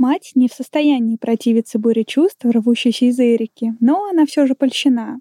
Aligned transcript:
Мать 0.00 0.32
не 0.34 0.48
в 0.48 0.54
состоянии 0.54 1.16
противиться 1.16 1.78
буре 1.78 2.06
чувств, 2.06 2.46
рвущейся 2.46 3.04
из 3.04 3.20
Эрики, 3.20 3.74
но 3.80 4.08
она 4.08 4.24
все 4.24 4.46
же 4.46 4.54
польщена. 4.54 5.20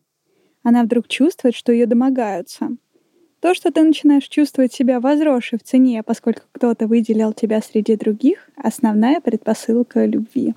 Она 0.64 0.84
вдруг 0.84 1.10
чувствует, 1.10 1.54
что 1.54 1.74
ее 1.74 1.86
домогаются. 1.86 2.70
То, 3.42 3.56
что 3.56 3.72
ты 3.72 3.82
начинаешь 3.84 4.28
чувствовать 4.28 4.74
себя 4.74 5.00
возросшей 5.00 5.60
в 5.60 5.64
цене, 5.64 6.04
поскольку 6.04 6.42
кто-то 6.52 6.88
выделил 6.88 7.32
тебя 7.32 7.62
среди 7.62 7.96
других, 7.96 8.50
основная 8.62 9.22
предпосылка 9.22 10.06
любви. 10.06 10.54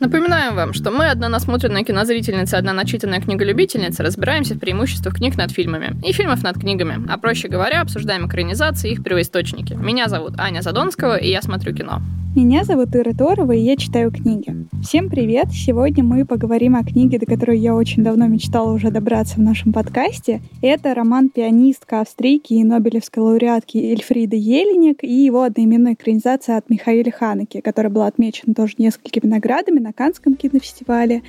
Напоминаем 0.00 0.54
вам, 0.54 0.72
что 0.72 0.90
мы, 0.90 1.10
одна 1.10 1.28
насмотренная 1.28 1.84
кинозрительница, 1.84 2.56
одна 2.56 2.72
начитанная 2.72 3.20
книголюбительница, 3.20 4.02
разбираемся 4.02 4.54
в 4.54 4.58
преимуществах 4.58 5.16
книг 5.16 5.36
над 5.36 5.50
фильмами 5.50 5.94
и 6.06 6.12
фильмов 6.12 6.42
над 6.42 6.58
книгами, 6.58 7.06
а 7.06 7.18
проще 7.18 7.48
говоря, 7.48 7.82
обсуждаем 7.82 8.26
экранизации 8.26 8.90
и 8.90 8.92
их 8.94 9.04
первоисточники. 9.04 9.74
Меня 9.74 10.08
зовут 10.08 10.38
Аня 10.38 10.62
Задонского, 10.62 11.18
и 11.18 11.28
я 11.28 11.42
смотрю 11.42 11.74
кино. 11.74 12.00
Меня 12.36 12.64
зовут 12.64 12.94
Ира 12.94 13.14
Торова, 13.14 13.52
и 13.52 13.60
я 13.60 13.78
читаю 13.78 14.12
книги. 14.12 14.54
Всем 14.82 15.08
привет! 15.08 15.46
Сегодня 15.52 16.04
мы 16.04 16.26
поговорим 16.26 16.76
о 16.76 16.84
книге, 16.84 17.18
до 17.18 17.24
которой 17.24 17.58
я 17.58 17.74
очень 17.74 18.04
давно 18.04 18.26
мечтала 18.26 18.72
уже 18.72 18.90
добраться 18.90 19.36
в 19.36 19.38
нашем 19.38 19.72
подкасте. 19.72 20.42
Это 20.60 20.94
роман 20.94 21.30
пианистка 21.30 22.02
австрийки 22.06 22.54
и 22.54 22.62
нобелевской 22.62 23.20
лауреатки 23.20 23.78
Эльфриды 23.78 24.36
Еленик 24.36 25.02
и 25.02 25.12
его 25.12 25.42
одноименная 25.42 25.94
экранизация 25.94 26.56
от 26.56 26.70
Михаила 26.70 27.10
Ханеки, 27.10 27.60
которая 27.60 27.92
была 27.92 28.06
отмечена 28.06 28.54
тоже 28.54 28.74
несколькими 28.78 29.28
наградами 29.28 29.80
на 29.80 29.92
Канском 29.92 30.36
кинофестивале. 30.36 31.22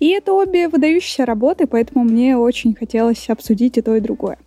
И 0.00 0.10
это 0.10 0.34
обе 0.34 0.68
выдающиеся 0.68 1.24
работы, 1.24 1.66
поэтому 1.66 2.04
мне 2.04 2.36
очень 2.36 2.74
хотелось 2.74 3.30
обсудить 3.30 3.78
и 3.78 3.80
то, 3.80 3.96
и 3.96 4.00
другое. 4.00 4.38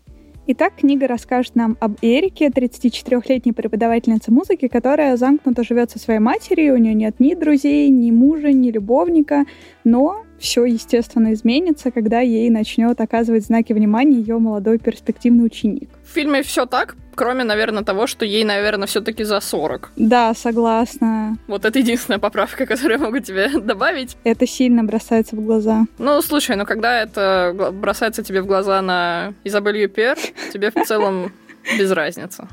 Итак, 0.46 0.74
книга 0.78 1.08
расскажет 1.08 1.56
нам 1.56 1.78
об 1.80 1.98
Эрике, 2.04 2.48
34-летней 2.50 3.54
преподавательнице 3.54 4.32
музыки, 4.32 4.68
которая 4.68 5.18
замкнуто 5.18 5.64
живет 5.64 5.90
со 5.90 5.98
своей 5.98 6.20
матерью, 6.20 6.76
у 6.76 6.78
нее 6.78 6.94
нет 6.94 7.16
ни 7.20 7.34
друзей, 7.34 7.90
ни 7.90 8.12
мужа, 8.12 8.52
ни 8.52 8.70
любовника, 8.70 9.46
но 9.84 10.26
все, 10.42 10.66
естественно, 10.66 11.34
изменится, 11.34 11.92
когда 11.92 12.20
ей 12.20 12.50
начнет 12.50 13.00
оказывать 13.00 13.46
знаки 13.46 13.74
внимания 13.74 14.18
ее 14.18 14.40
молодой 14.40 14.80
перспективный 14.80 15.46
ученик. 15.46 15.90
В 16.04 16.14
фильме 16.14 16.42
все 16.42 16.66
так, 16.66 16.96
кроме, 17.16 17.44
наверное, 17.44 17.84
того, 17.84 18.08
что 18.08 18.26
ей, 18.26 18.44
наверное, 18.44 18.88
все-таки 18.88 19.24
за 19.24 19.40
40. 19.40 19.92
Да, 19.96 20.34
согласна. 20.34 21.38
Вот 21.48 21.66
это 21.66 21.80
единственная 21.80 22.20
поправка, 22.20 22.66
которую 22.66 23.00
я 23.00 23.06
могу 23.06 23.20
тебе 23.20 23.50
добавить. 23.60 24.18
Это 24.24 24.48
сильно 24.48 24.84
бросается 24.84 25.36
в 25.36 25.46
глаза. 25.46 25.86
Ну, 26.00 26.22
слушай, 26.22 26.56
ну 26.56 26.66
когда 26.66 27.02
это 27.02 27.72
бросается 27.74 28.24
тебе 28.24 28.42
в 28.42 28.48
глаза 28.48 28.82
на 28.82 29.34
Изабель 29.44 29.78
Юпер, 29.78 30.18
тебе 30.52 30.72
в 30.72 30.86
целом 30.86 31.32
без 31.78 31.92
разницы. 31.92 32.48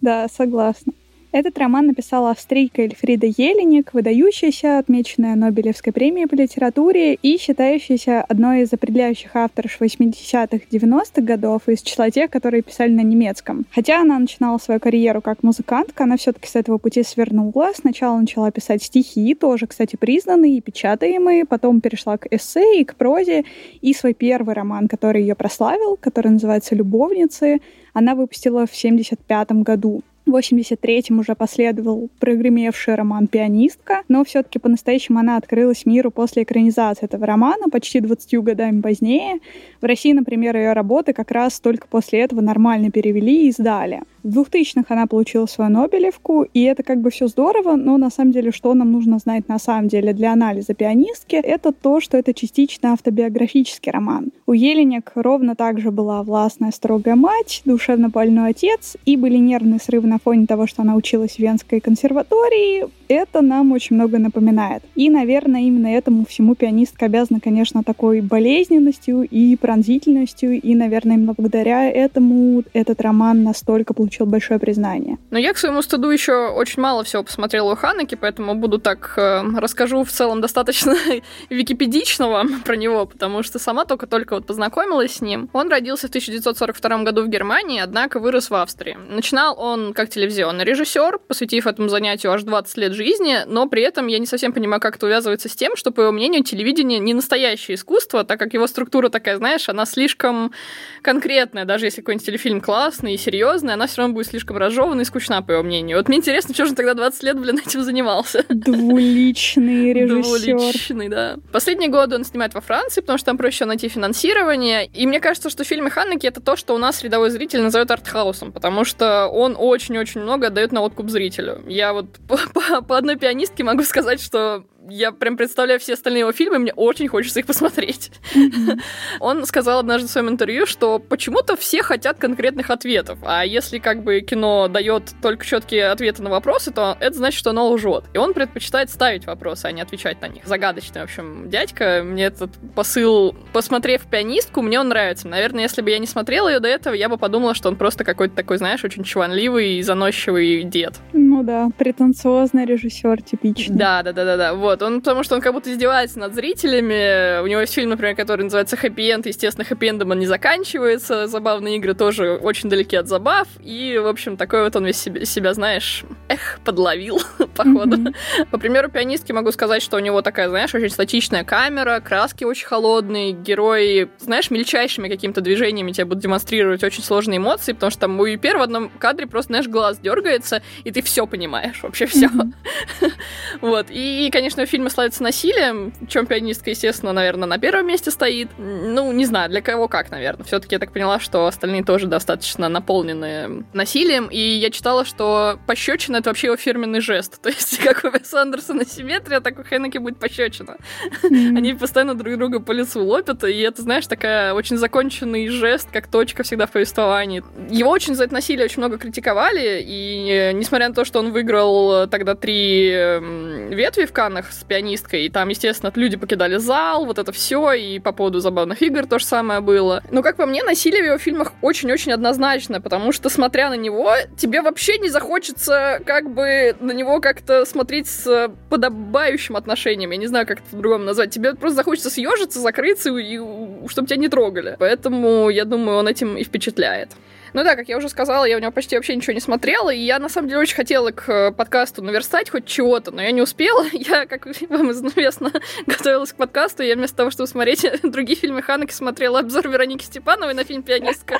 Да, 0.00 0.26
согласна. 0.28 0.92
Этот 1.32 1.56
роман 1.56 1.86
написала 1.86 2.32
австрийка 2.32 2.82
Эльфрида 2.82 3.24
Еленик, 3.26 3.94
выдающаяся, 3.94 4.76
отмеченная 4.76 5.34
Нобелевской 5.34 5.90
премией 5.90 6.26
по 6.26 6.34
литературе 6.34 7.14
и 7.14 7.38
считающаяся 7.38 8.20
одной 8.20 8.62
из 8.62 8.72
определяющих 8.74 9.34
авторов 9.34 9.80
80-х, 9.80 10.66
90-х 10.70 11.22
годов 11.22 11.70
из 11.70 11.80
числа 11.80 12.10
тех, 12.10 12.30
которые 12.30 12.62
писали 12.62 12.90
на 12.90 13.00
немецком. 13.00 13.64
Хотя 13.74 14.02
она 14.02 14.18
начинала 14.18 14.58
свою 14.58 14.78
карьеру 14.78 15.22
как 15.22 15.42
музыкантка, 15.42 16.04
она 16.04 16.18
все-таки 16.18 16.48
с 16.48 16.54
этого 16.54 16.76
пути 16.76 17.02
свернула. 17.02 17.70
Сначала 17.74 18.18
начала 18.18 18.50
писать 18.50 18.82
стихи, 18.82 19.34
тоже, 19.34 19.66
кстати, 19.66 19.96
признанные 19.96 20.58
и 20.58 20.60
печатаемые, 20.60 21.46
потом 21.46 21.80
перешла 21.80 22.18
к 22.18 22.26
эссе 22.30 22.82
и 22.82 22.84
к 22.84 22.94
прозе, 22.94 23.46
и 23.80 23.94
свой 23.94 24.12
первый 24.12 24.54
роман, 24.54 24.86
который 24.86 25.22
ее 25.22 25.34
прославил, 25.34 25.96
который 25.96 26.32
называется 26.32 26.74
«Любовницы», 26.74 27.62
она 27.94 28.14
выпустила 28.14 28.66
в 28.66 28.76
75 28.76 29.52
году. 29.62 30.02
В 30.24 30.36
83-м 30.36 31.18
уже 31.18 31.34
последовал 31.34 32.08
прогремевший 32.20 32.94
роман 32.94 33.26
«Пианистка», 33.26 34.02
но 34.06 34.22
все-таки 34.22 34.60
по-настоящему 34.60 35.18
она 35.18 35.36
открылась 35.36 35.84
миру 35.84 36.12
после 36.12 36.44
экранизации 36.44 37.06
этого 37.06 37.26
романа 37.26 37.68
почти 37.68 37.98
20 37.98 38.34
годами 38.40 38.80
позднее. 38.80 39.40
В 39.80 39.84
России, 39.84 40.12
например, 40.12 40.56
ее 40.56 40.74
работы 40.74 41.12
как 41.12 41.32
раз 41.32 41.58
только 41.58 41.88
после 41.88 42.20
этого 42.20 42.40
нормально 42.40 42.92
перевели 42.92 43.46
и 43.46 43.48
издали. 43.48 44.02
В 44.22 44.38
2000-х 44.38 44.84
она 44.88 45.08
получила 45.08 45.46
свою 45.46 45.70
Нобелевку, 45.70 46.44
и 46.44 46.62
это 46.62 46.84
как 46.84 47.00
бы 47.00 47.10
все 47.10 47.26
здорово, 47.26 47.74
но 47.74 47.96
на 47.98 48.08
самом 48.08 48.30
деле, 48.30 48.52
что 48.52 48.72
нам 48.72 48.92
нужно 48.92 49.18
знать 49.18 49.48
на 49.48 49.58
самом 49.58 49.88
деле 49.88 50.12
для 50.12 50.32
анализа 50.32 50.74
пианистки, 50.74 51.34
это 51.34 51.72
то, 51.72 52.00
что 52.00 52.16
это 52.16 52.32
частично 52.32 52.92
автобиографический 52.92 53.90
роман. 53.90 54.30
У 54.46 54.52
Еленек 54.52 55.10
ровно 55.16 55.56
так 55.56 55.80
же 55.80 55.90
была 55.90 56.22
властная 56.22 56.70
строгая 56.70 57.16
мать, 57.16 57.62
душевно 57.64 58.10
больной 58.10 58.50
отец, 58.50 58.96
и 59.04 59.16
были 59.16 59.38
нервные 59.38 59.80
срывы 59.80 60.06
на 60.06 60.18
фоне 60.18 60.46
того, 60.46 60.68
что 60.68 60.82
она 60.82 60.94
училась 60.94 61.36
в 61.36 61.38
Венской 61.40 61.80
консерватории, 61.80 62.86
это 63.12 63.42
нам 63.42 63.72
очень 63.72 63.96
много 63.96 64.18
напоминает. 64.18 64.82
И, 64.94 65.10
наверное, 65.10 65.62
именно 65.62 65.86
этому 65.86 66.24
всему 66.24 66.54
пианистка 66.54 67.06
обязана, 67.06 67.40
конечно, 67.40 67.82
такой 67.82 68.20
болезненностью 68.20 69.22
и 69.22 69.56
пронзительностью, 69.56 70.60
и, 70.60 70.74
наверное, 70.74 71.16
именно 71.16 71.34
благодаря 71.34 71.90
этому 71.90 72.62
этот 72.72 73.00
роман 73.00 73.42
настолько 73.42 73.94
получил 74.12 74.26
большое 74.26 74.60
признание. 74.60 75.16
Но 75.30 75.38
я, 75.38 75.54
к 75.54 75.58
своему 75.58 75.80
стыду, 75.80 76.10
еще 76.10 76.48
очень 76.48 76.82
мало 76.82 77.02
всего 77.02 77.22
посмотрела 77.22 77.72
у 77.72 77.76
Ханеки, 77.76 78.14
поэтому 78.14 78.54
буду 78.54 78.78
так 78.78 79.14
э, 79.16 79.42
расскажу 79.56 80.04
в 80.04 80.10
целом 80.10 80.42
достаточно 80.42 80.94
википедичного 81.50 82.44
про 82.62 82.76
него, 82.76 83.06
потому 83.06 83.42
что 83.42 83.58
сама 83.58 83.86
только-только 83.86 84.34
вот 84.34 84.46
познакомилась 84.46 85.14
с 85.14 85.20
ним. 85.22 85.48
Он 85.54 85.70
родился 85.70 86.08
в 86.08 86.10
1942 86.10 87.04
году 87.04 87.22
в 87.22 87.28
Германии, 87.28 87.80
однако 87.80 88.20
вырос 88.20 88.50
в 88.50 88.54
Австрии. 88.54 88.98
Начинал 89.08 89.58
он 89.58 89.94
как 89.94 90.10
телевизионный 90.10 90.64
режиссер, 90.64 91.18
посвятив 91.26 91.66
этому 91.66 91.88
занятию 91.88 92.32
аж 92.32 92.42
20 92.42 92.76
лет 92.76 92.92
жизни, 92.92 93.38
но 93.46 93.66
при 93.66 93.82
этом 93.82 94.08
я 94.08 94.18
не 94.18 94.26
совсем 94.26 94.52
понимаю, 94.52 94.82
как 94.82 94.96
это 94.96 95.06
увязывается 95.06 95.48
с 95.48 95.56
тем, 95.56 95.74
что, 95.74 95.90
по 95.90 96.02
его 96.02 96.12
мнению, 96.12 96.44
телевидение 96.44 96.98
не 96.98 97.14
настоящее 97.14 97.76
искусство, 97.76 98.24
так 98.24 98.38
как 98.38 98.52
его 98.52 98.66
структура 98.66 99.08
такая, 99.08 99.38
знаешь, 99.38 99.70
она 99.70 99.86
слишком 99.86 100.52
конкретная, 101.00 101.64
даже 101.64 101.86
если 101.86 102.02
какой-нибудь 102.02 102.26
телефильм 102.26 102.60
классный 102.60 103.14
и 103.14 103.16
серьезный, 103.16 103.72
она 103.72 103.86
все 103.86 104.01
равно 104.02 104.14
будет 104.14 104.26
слишком 104.26 104.56
разжевана 104.56 105.00
и 105.00 105.04
скучна, 105.04 105.42
по 105.42 105.52
его 105.52 105.62
мнению. 105.62 105.96
Вот 105.96 106.08
мне 106.08 106.18
интересно, 106.18 106.54
что 106.54 106.64
же 106.64 106.70
он 106.70 106.76
тогда 106.76 106.94
20 106.94 107.22
лет, 107.22 107.38
блин, 107.38 107.58
этим 107.64 107.82
занимался. 107.82 108.44
Двуличный 108.48 109.92
режиссер. 109.92 110.56
Двуличный, 110.56 111.08
да. 111.08 111.36
Последние 111.52 111.90
годы 111.90 112.16
он 112.16 112.24
снимает 112.24 112.54
во 112.54 112.60
Франции, 112.60 113.00
потому 113.00 113.18
что 113.18 113.26
там 113.26 113.38
проще 113.38 113.64
найти 113.64 113.88
финансирование. 113.88 114.86
И 114.86 115.06
мне 115.06 115.20
кажется, 115.20 115.50
что 115.50 115.64
в 115.64 115.66
фильме 115.66 115.90
Ханнеки 115.90 116.26
это 116.26 116.40
то, 116.40 116.56
что 116.56 116.74
у 116.74 116.78
нас 116.78 117.02
рядовой 117.02 117.30
зритель 117.30 117.62
назовет 117.62 117.90
артхаусом, 117.90 118.52
потому 118.52 118.84
что 118.84 119.26
он 119.28 119.56
очень 119.58 119.92
очень-очень 119.92 120.20
много 120.20 120.48
отдает 120.48 120.72
на 120.72 120.82
откуп 120.82 121.10
зрителю. 121.10 121.62
Я 121.66 121.92
вот 121.92 122.06
по, 122.28 122.36
по, 122.36 122.82
по 122.82 122.98
одной 122.98 123.16
пианистке 123.16 123.64
могу 123.64 123.82
сказать, 123.82 124.20
что 124.20 124.64
я 124.88 125.12
прям 125.12 125.36
представляю 125.36 125.78
все 125.80 125.94
остальные 125.94 126.20
его 126.20 126.32
фильмы, 126.32 126.58
мне 126.58 126.72
очень 126.72 127.08
хочется 127.08 127.40
их 127.40 127.46
посмотреть. 127.46 128.10
Mm-hmm. 128.34 128.80
Он 129.20 129.44
сказал 129.46 129.78
однажды 129.78 130.08
в 130.08 130.10
своем 130.10 130.28
интервью, 130.28 130.66
что 130.66 130.98
почему-то 130.98 131.56
все 131.56 131.82
хотят 131.82 132.18
конкретных 132.18 132.70
ответов, 132.70 133.18
а 133.22 133.44
если 133.44 133.78
как 133.78 134.02
бы 134.02 134.20
кино 134.20 134.68
дает 134.68 135.12
только 135.20 135.44
четкие 135.44 135.86
ответы 135.86 136.22
на 136.22 136.30
вопросы, 136.30 136.72
то 136.72 136.96
это 137.00 137.16
значит, 137.16 137.38
что 137.38 137.50
оно 137.50 137.70
лжет. 137.70 138.04
И 138.14 138.18
он 138.18 138.34
предпочитает 138.34 138.90
ставить 138.90 139.26
вопросы, 139.26 139.66
а 139.66 139.72
не 139.72 139.80
отвечать 139.80 140.20
на 140.20 140.28
них. 140.28 140.44
Загадочный, 140.44 141.00
в 141.00 141.04
общем, 141.04 141.48
дядька. 141.48 142.02
Мне 142.04 142.24
этот 142.24 142.50
посыл, 142.74 143.34
посмотрев 143.52 144.02
пианистку, 144.02 144.62
мне 144.62 144.80
он 144.80 144.88
нравится. 144.88 145.28
Наверное, 145.28 145.62
если 145.62 145.82
бы 145.82 145.90
я 145.90 145.98
не 145.98 146.06
смотрела 146.06 146.48
ее 146.48 146.60
до 146.60 146.68
этого, 146.68 146.94
я 146.94 147.08
бы 147.08 147.18
подумала, 147.18 147.54
что 147.54 147.68
он 147.68 147.76
просто 147.76 148.04
какой-то 148.04 148.34
такой, 148.34 148.58
знаешь, 148.58 148.84
очень 148.84 149.04
чванливый 149.04 149.74
и 149.78 149.82
заносчивый 149.82 150.62
дед. 150.64 150.94
Ну 151.12 151.42
да, 151.42 151.68
претенциозный 151.76 152.64
режиссер 152.64 153.22
типичный. 153.22 153.76
Да, 153.76 154.02
да, 154.02 154.12
да, 154.12 154.24
да, 154.24 154.36
да. 154.36 154.54
Вот 154.54 154.71
вот, 154.72 154.82
он, 154.82 155.00
потому 155.00 155.22
что 155.22 155.34
он 155.34 155.40
как 155.40 155.52
будто 155.52 155.70
издевается 155.70 156.18
над 156.18 156.34
зрителями. 156.34 157.42
У 157.42 157.46
него 157.46 157.60
есть 157.60 157.74
фильм, 157.74 157.90
например, 157.90 158.16
который 158.16 158.42
называется 158.42 158.76
«Хэппи 158.76 159.12
Энд». 159.12 159.26
Естественно, 159.26 159.64
хэппи 159.64 159.86
эндом 159.86 160.10
он 160.10 160.18
не 160.18 160.26
заканчивается. 160.26 161.26
Забавные 161.26 161.76
игры 161.76 161.94
тоже 161.94 162.36
очень 162.36 162.70
далеки 162.70 162.96
от 162.96 163.06
забав. 163.06 163.48
И, 163.60 163.98
в 164.02 164.06
общем, 164.06 164.36
такой 164.36 164.62
вот 164.64 164.74
он 164.74 164.86
весь 164.86 164.96
себя, 164.96 165.24
себя 165.26 165.52
знаешь, 165.52 166.04
эх, 166.28 166.58
подловил, 166.64 167.20
походу. 167.54 167.98
Mm-hmm. 167.98 168.46
По 168.50 168.58
примеру 168.58 168.88
пианистки 168.88 169.32
могу 169.32 169.52
сказать, 169.52 169.82
что 169.82 169.96
у 169.96 170.00
него 170.00 170.22
такая, 170.22 170.48
знаешь, 170.48 170.74
очень 170.74 170.90
статичная 170.90 171.44
камера, 171.44 172.00
краски 172.00 172.44
очень 172.44 172.66
холодные, 172.66 173.32
герои, 173.32 174.08
знаешь, 174.18 174.50
мельчайшими 174.50 175.08
какими-то 175.08 175.42
движениями 175.42 175.92
тебе 175.92 176.06
будут 176.06 176.22
демонстрировать 176.22 176.82
очень 176.82 177.02
сложные 177.02 177.36
эмоции, 177.36 177.72
потому 177.72 177.90
что 177.90 178.00
там 178.00 178.18
у 178.18 178.24
Юпер 178.24 178.56
в 178.56 178.62
одном 178.62 178.88
кадре 178.88 179.26
просто, 179.26 179.48
знаешь, 179.48 179.68
глаз 179.68 179.98
дергается, 179.98 180.62
и 180.84 180.90
ты 180.90 181.02
все 181.02 181.26
понимаешь, 181.26 181.82
вообще 181.82 182.06
все. 182.06 182.26
Mm-hmm. 182.26 183.12
вот. 183.60 183.86
И, 183.90 184.30
конечно, 184.32 184.61
его 184.62 184.70
фильмы 184.70 184.90
славятся 184.90 185.22
насилием, 185.22 185.92
чем 186.08 186.26
пианистка, 186.26 186.70
естественно, 186.70 187.12
наверное, 187.12 187.48
на 187.48 187.58
первом 187.58 187.86
месте 187.86 188.10
стоит. 188.10 188.48
Ну, 188.58 189.12
не 189.12 189.26
знаю, 189.26 189.50
для 189.50 189.60
кого 189.60 189.88
как, 189.88 190.10
наверное. 190.10 190.44
Все-таки 190.44 190.74
я 190.74 190.78
так 190.78 190.92
поняла, 190.92 191.20
что 191.20 191.46
остальные 191.46 191.84
тоже 191.84 192.06
достаточно 192.06 192.68
наполнены 192.68 193.64
насилием. 193.72 194.26
И 194.26 194.38
я 194.38 194.70
читала, 194.70 195.04
что 195.04 195.58
пощечина— 195.66 196.16
это 196.18 196.30
вообще 196.30 196.48
его 196.48 196.56
фирменный 196.56 197.00
жест. 197.00 197.40
То 197.42 197.48
есть, 197.48 197.78
как 197.78 198.04
у 198.04 198.10
Веса 198.10 198.42
Андерсона 198.42 198.84
симметрия, 198.86 199.40
так 199.40 199.58
у 199.58 199.64
Хеннеки 199.64 199.98
будет 199.98 200.18
пощечина. 200.18 200.76
Mm-hmm. 201.22 201.56
Они 201.56 201.74
постоянно 201.74 202.14
друг 202.14 202.36
друга 202.36 202.60
по 202.60 202.72
лицу 202.72 203.04
лопят, 203.04 203.44
и 203.44 203.60
это, 203.60 203.82
знаешь, 203.82 204.06
такая 204.06 204.54
очень 204.54 204.76
законченный 204.76 205.48
жест, 205.48 205.88
как 205.92 206.08
точка 206.08 206.42
всегда 206.42 206.66
в 206.66 206.70
повествовании. 206.70 207.42
Его 207.70 207.90
очень 207.90 208.14
за 208.14 208.24
это 208.24 208.34
насилие 208.34 208.64
очень 208.64 208.78
много 208.78 208.98
критиковали, 208.98 209.82
и 209.84 210.28
э, 210.30 210.52
несмотря 210.52 210.88
на 210.88 210.94
то, 210.94 211.04
что 211.04 211.18
он 211.18 211.32
выиграл 211.32 212.06
тогда 212.08 212.34
три 212.34 212.90
ветви 212.90 214.04
в 214.04 214.12
Каннах 214.12 214.51
с 214.52 214.64
пианисткой, 214.64 215.26
и 215.26 215.28
там, 215.28 215.48
естественно, 215.48 215.92
люди 215.94 216.16
покидали 216.16 216.56
зал, 216.56 217.06
вот 217.06 217.18
это 217.18 217.32
все, 217.32 217.72
и 217.72 217.98
по 217.98 218.12
поводу 218.12 218.40
забавных 218.40 218.82
игр 218.82 219.06
то 219.06 219.18
же 219.18 219.24
самое 219.24 219.60
было. 219.60 220.02
Но, 220.10 220.22
как 220.22 220.36
по 220.36 220.46
мне, 220.46 220.62
насилие 220.62 221.02
в 221.02 221.06
его 221.06 221.18
фильмах 221.18 221.52
очень-очень 221.60 222.12
однозначно, 222.12 222.80
потому 222.80 223.12
что, 223.12 223.28
смотря 223.28 223.70
на 223.70 223.74
него, 223.74 224.12
тебе 224.36 224.62
вообще 224.62 224.98
не 224.98 225.08
захочется 225.08 226.00
как 226.04 226.32
бы 226.32 226.76
на 226.80 226.92
него 226.92 227.20
как-то 227.20 227.64
смотреть 227.64 228.08
с 228.08 228.50
подобающим 228.68 229.56
отношением. 229.56 230.10
Я 230.10 230.16
не 230.16 230.26
знаю, 230.26 230.46
как 230.46 230.60
это 230.60 230.68
по-другому 230.70 231.04
назвать. 231.04 231.30
Тебе 231.30 231.54
просто 231.54 231.76
захочется 231.76 232.10
съежиться, 232.10 232.60
закрыться, 232.60 233.10
и, 233.10 233.36
и 233.36 233.88
чтобы 233.88 234.08
тебя 234.08 234.16
не 234.16 234.28
трогали. 234.28 234.76
Поэтому, 234.78 235.48
я 235.50 235.64
думаю, 235.64 235.98
он 235.98 236.08
этим 236.08 236.36
и 236.36 236.44
впечатляет. 236.44 237.10
Ну 237.52 237.64
да, 237.64 237.76
как 237.76 237.88
я 237.88 237.98
уже 237.98 238.08
сказала, 238.08 238.44
я 238.44 238.56
у 238.56 238.60
него 238.60 238.72
почти 238.72 238.96
вообще 238.96 239.14
ничего 239.14 239.34
не 239.34 239.40
смотрела, 239.40 239.90
и 239.90 239.98
я 239.98 240.18
на 240.18 240.28
самом 240.28 240.48
деле 240.48 240.60
очень 240.60 240.76
хотела 240.76 241.10
к 241.10 241.28
э, 241.28 241.52
подкасту 241.52 242.02
наверстать 242.02 242.50
хоть 242.50 242.66
чего-то, 242.66 243.10
но 243.10 243.22
я 243.22 243.30
не 243.30 243.42
успела. 243.42 243.84
Я, 243.92 244.26
как 244.26 244.46
вам 244.68 244.90
известно, 244.92 245.52
готовилась 245.86 246.32
к 246.32 246.36
подкасту, 246.36 246.82
и 246.82 246.86
я 246.88 246.96
вместо 246.96 247.16
того, 247.18 247.30
чтобы 247.30 247.46
смотреть 247.46 247.86
другие 248.02 248.38
фильмы 248.38 248.62
Ханеки, 248.62 248.92
смотрела 248.92 249.40
обзор 249.40 249.68
Вероники 249.68 250.04
Степановой 250.04 250.54
на 250.54 250.64
фильм 250.64 250.82
«Пианистка». 250.82 251.38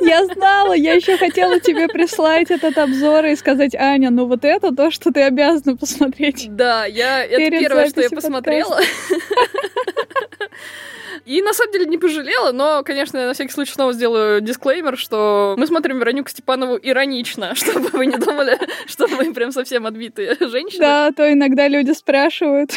Я 0.00 0.24
знала, 0.26 0.72
я 0.72 0.94
еще 0.94 1.16
хотела 1.16 1.60
тебе 1.60 1.88
прислать 1.88 2.50
этот 2.50 2.78
обзор 2.78 3.26
и 3.26 3.36
сказать, 3.36 3.74
Аня, 3.74 4.10
ну 4.10 4.26
вот 4.26 4.44
это 4.44 4.74
то, 4.74 4.90
что 4.90 5.12
ты 5.12 5.22
обязана 5.22 5.76
посмотреть. 5.76 6.46
Да, 6.54 6.86
я, 6.86 7.24
это 7.24 7.50
первое, 7.50 7.88
что 7.88 8.00
я 8.00 8.10
посмотрела. 8.10 8.80
И 11.24 11.42
на 11.42 11.52
самом 11.52 11.72
деле 11.72 11.86
не 11.86 11.98
пожалела, 11.98 12.52
но, 12.52 12.82
конечно, 12.82 13.18
я 13.18 13.26
на 13.26 13.34
всякий 13.34 13.52
случай 13.52 13.72
снова 13.72 13.92
сделаю 13.92 14.40
дисклеймер, 14.40 14.96
что 14.96 15.54
мы 15.58 15.66
смотрим 15.66 15.98
Веронику 15.98 16.28
Степанову 16.28 16.78
иронично, 16.80 17.54
чтобы 17.54 17.88
вы 17.88 18.06
не 18.06 18.16
думали, 18.16 18.58
что 18.86 19.08
мы 19.08 19.32
прям 19.32 19.52
совсем 19.52 19.86
отбитые 19.86 20.36
женщины. 20.40 20.80
Да, 20.80 21.12
то 21.12 21.32
иногда 21.32 21.68
люди 21.68 21.92
спрашивают. 21.92 22.72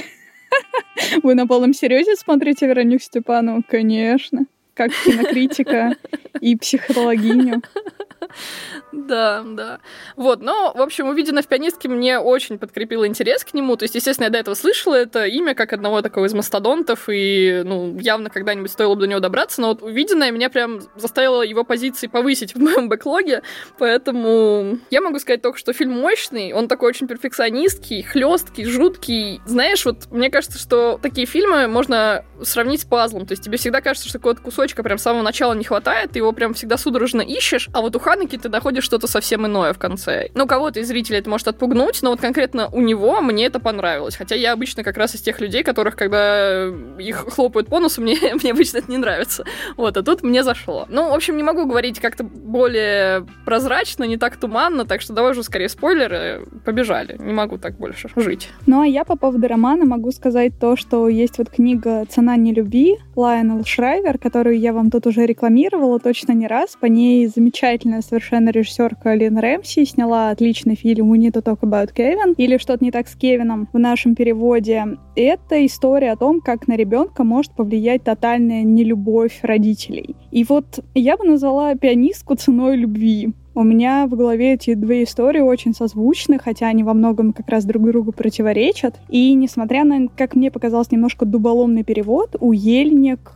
Вы 1.23 1.33
на 1.33 1.47
полном 1.47 1.73
серьезе 1.73 2.15
смотрите 2.15 2.67
Веронику 2.67 3.01
Степанову? 3.01 3.63
Конечно. 3.67 4.45
Как 4.73 4.91
кинокритика 4.91 5.95
и 6.41 6.55
психологиню. 6.55 7.61
Да, 8.91 9.43
да. 9.45 9.79
Вот, 10.15 10.41
но, 10.41 10.73
в 10.75 10.81
общем, 10.81 11.07
увиденное 11.07 11.43
в 11.43 11.47
пианистке 11.47 11.89
мне 11.89 12.19
очень 12.19 12.57
подкрепило 12.57 13.07
интерес 13.07 13.43
к 13.43 13.53
нему. 13.53 13.75
То 13.75 13.83
есть, 13.83 13.95
естественно, 13.95 14.25
я 14.25 14.31
до 14.31 14.37
этого 14.37 14.55
слышала 14.55 14.95
это 14.95 15.25
имя 15.25 15.55
как 15.55 15.73
одного 15.73 16.01
такого 16.01 16.25
из 16.25 16.33
мастодонтов, 16.33 17.09
и, 17.09 17.61
ну, 17.65 17.97
явно 17.99 18.29
когда-нибудь 18.29 18.71
стоило 18.71 18.95
бы 18.95 19.01
до 19.01 19.07
него 19.07 19.19
добраться, 19.19 19.61
но 19.61 19.69
вот 19.69 19.81
увиденное 19.81 20.31
меня 20.31 20.49
прям 20.49 20.81
заставило 20.95 21.41
его 21.41 21.63
позиции 21.63 22.07
повысить 22.07 22.55
в 22.55 22.59
моем 22.59 22.87
бэклоге, 22.87 23.41
поэтому 23.77 24.77
я 24.89 25.01
могу 25.01 25.19
сказать 25.19 25.41
только, 25.41 25.57
что 25.57 25.73
фильм 25.73 25.91
мощный, 25.91 26.53
он 26.53 26.67
такой 26.67 26.89
очень 26.89 27.07
перфекционистский, 27.07 28.03
хлесткий, 28.03 28.65
жуткий. 28.65 29.41
Знаешь, 29.45 29.85
вот 29.85 30.11
мне 30.11 30.29
кажется, 30.29 30.59
что 30.59 30.99
такие 31.01 31.27
фильмы 31.27 31.67
можно 31.67 32.25
сравнить 32.41 32.81
с 32.81 32.85
пазлом, 32.85 33.25
то 33.25 33.33
есть 33.33 33.43
тебе 33.43 33.57
всегда 33.57 33.81
кажется, 33.81 34.07
что 34.07 34.19
какого-то 34.19 34.41
кусочка 34.63 34.81
прям 34.81 34.97
с 34.97 35.01
самого 35.01 35.23
начала 35.23 35.53
не 35.53 35.65
хватает, 35.65 36.11
ты 36.11 36.19
его 36.19 36.31
прям 36.31 36.53
всегда 36.53 36.77
судорожно 36.77 37.21
ищешь, 37.21 37.69
а 37.73 37.81
вот 37.81 37.95
у 37.97 37.99
Ханеки 37.99 38.37
ты 38.37 38.47
находишь 38.47 38.85
что-то 38.85 39.07
совсем 39.07 39.45
иное 39.45 39.73
в 39.73 39.77
конце. 39.77 40.29
Ну, 40.35 40.47
кого-то 40.47 40.79
из 40.79 40.87
зрителей 40.87 41.19
это 41.19 41.29
может 41.29 41.49
отпугнуть, 41.49 42.01
но 42.01 42.11
вот 42.11 42.21
конкретно 42.21 42.69
у 42.71 42.79
него 42.79 43.19
мне 43.19 43.45
это 43.47 43.59
понравилось. 43.59 44.15
Хотя 44.15 44.35
я 44.35 44.53
обычно 44.53 44.83
как 44.83 44.95
раз 44.95 45.15
из 45.15 45.21
тех 45.21 45.41
людей, 45.41 45.63
которых, 45.63 45.97
когда 45.97 46.67
их 46.97 47.25
хлопают 47.33 47.67
по 47.67 47.79
носу, 47.79 48.01
мне, 48.03 48.17
мне 48.41 48.51
обычно 48.51 48.77
это 48.77 48.89
не 48.89 48.97
нравится. 48.97 49.43
Вот, 49.75 49.97
а 49.97 50.01
тут 50.01 50.23
мне 50.23 50.43
зашло. 50.43 50.85
Ну, 50.87 51.09
в 51.09 51.13
общем, 51.13 51.35
не 51.35 51.43
могу 51.43 51.65
говорить 51.65 51.99
как-то 51.99 52.23
более 52.23 53.25
прозрачно, 53.43 54.05
не 54.05 54.17
так 54.17 54.37
туманно, 54.37 54.85
так 54.85 55.01
что 55.01 55.11
давай 55.11 55.31
уже 55.31 55.43
скорее 55.43 55.67
спойлеры. 55.67 56.45
Побежали. 56.63 57.17
Не 57.19 57.33
могу 57.33 57.57
так 57.57 57.77
больше 57.77 58.09
жить. 58.15 58.49
Ну, 58.65 58.81
а 58.81 58.87
я 58.87 59.03
по 59.03 59.17
поводу 59.17 59.45
романа 59.45 59.85
могу 59.85 60.11
сказать 60.11 60.53
то, 60.57 60.77
что 60.77 61.09
есть 61.09 61.37
вот 61.37 61.49
книга 61.49 62.05
«Цена 62.09 62.37
не 62.37 62.53
любви» 62.53 62.97
Лайонел 63.15 63.65
Шрайвер, 63.65 64.17
которую 64.17 64.52
я 64.57 64.73
вам 64.73 64.89
тут 64.91 65.07
уже 65.07 65.25
рекламировала 65.25 65.99
точно 65.99 66.33
не 66.33 66.47
раз. 66.47 66.77
По 66.79 66.85
ней 66.85 67.27
замечательная 67.27 68.01
совершенно 68.01 68.49
режиссерка 68.49 69.13
Лин 69.15 69.37
Рэмси 69.37 69.85
сняла 69.85 70.29
отличный 70.29 70.75
фильм 70.75 71.13
«We 71.13 71.17
need 71.17 71.33
to 71.33 71.43
talk 71.43 71.59
about 71.61 71.93
Kevin» 71.95 72.35
или 72.37 72.57
«Что-то 72.57 72.83
не 72.83 72.91
так 72.91 73.07
с 73.07 73.15
Кевином» 73.15 73.67
в 73.71 73.79
нашем 73.79 74.15
переводе. 74.15 74.85
Это 75.15 75.65
история 75.65 76.11
о 76.11 76.17
том, 76.17 76.41
как 76.41 76.67
на 76.67 76.75
ребенка 76.75 77.23
может 77.23 77.53
повлиять 77.53 78.03
тотальная 78.03 78.63
нелюбовь 78.63 79.39
родителей. 79.41 80.15
И 80.31 80.43
вот 80.43 80.83
я 80.95 81.17
бы 81.17 81.25
назвала 81.25 81.75
пианистку 81.75 82.35
ценой 82.35 82.77
любви. 82.77 83.33
У 83.55 83.61
меня 83.61 84.07
в 84.07 84.15
голове 84.15 84.53
эти 84.53 84.73
две 84.73 85.03
истории 85.03 85.41
очень 85.41 85.75
созвучны, 85.75 86.39
хотя 86.39 86.67
они 86.67 86.83
во 86.83 86.95
многом 86.95 87.33
как 87.33 87.49
раз 87.49 87.65
друг 87.65 87.83
другу 87.83 88.11
противоречат. 88.11 88.99
И 89.09 89.31
несмотря 89.35 89.83
на, 89.83 90.07
как 90.07 90.35
мне 90.35 90.49
показалось, 90.49 90.91
немножко 90.91 91.25
дуболомный 91.25 91.83
перевод, 91.83 92.35
у 92.39 92.51
Ельник 92.51 93.33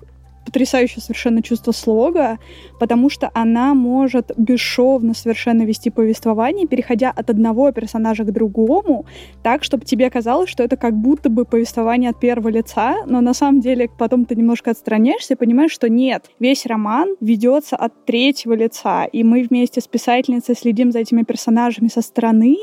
потрясающее 0.47 1.01
совершенно 1.01 1.43
чувство 1.43 1.73
слога, 1.73 2.39
потому 2.79 3.09
что 3.09 3.29
она 3.33 3.73
может 3.73 4.31
бесшовно 4.37 5.13
совершенно 5.13 5.63
вести 5.63 5.89
повествование, 5.89 6.67
переходя 6.67 7.11
от 7.11 7.29
одного 7.29 7.69
персонажа 7.73 8.23
к 8.23 8.31
другому, 8.31 9.05
так, 9.43 9.65
чтобы 9.65 9.83
тебе 9.83 10.09
казалось, 10.09 10.49
что 10.49 10.63
это 10.63 10.77
как 10.77 10.93
будто 10.93 11.29
бы 11.29 11.43
повествование 11.43 12.11
от 12.11 12.19
первого 12.19 12.47
лица, 12.47 12.95
но 13.07 13.19
на 13.19 13.33
самом 13.33 13.59
деле 13.59 13.89
потом 13.97 14.23
ты 14.23 14.35
немножко 14.35 14.71
отстраняешься 14.71 15.33
и 15.33 15.37
понимаешь, 15.37 15.71
что 15.71 15.89
нет, 15.89 16.23
весь 16.39 16.65
роман 16.65 17.15
ведется 17.19 17.75
от 17.75 18.05
третьего 18.05 18.53
лица, 18.53 19.03
и 19.03 19.25
мы 19.25 19.43
вместе 19.43 19.81
с 19.81 19.87
писательницей 19.87 20.55
следим 20.55 20.93
за 20.93 20.99
этими 20.99 21.23
персонажами 21.23 21.89
со 21.89 22.01
стороны, 22.01 22.55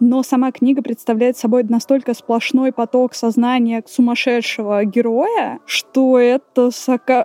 но 0.00 0.22
сама 0.22 0.50
книга 0.50 0.82
представляет 0.82 1.36
собой 1.36 1.62
настолько 1.64 2.14
сплошной 2.14 2.72
поток 2.72 3.14
сознания 3.14 3.82
сумасшедшего 3.86 4.84
героя, 4.84 5.60
что 5.66 6.18
это 6.18 6.70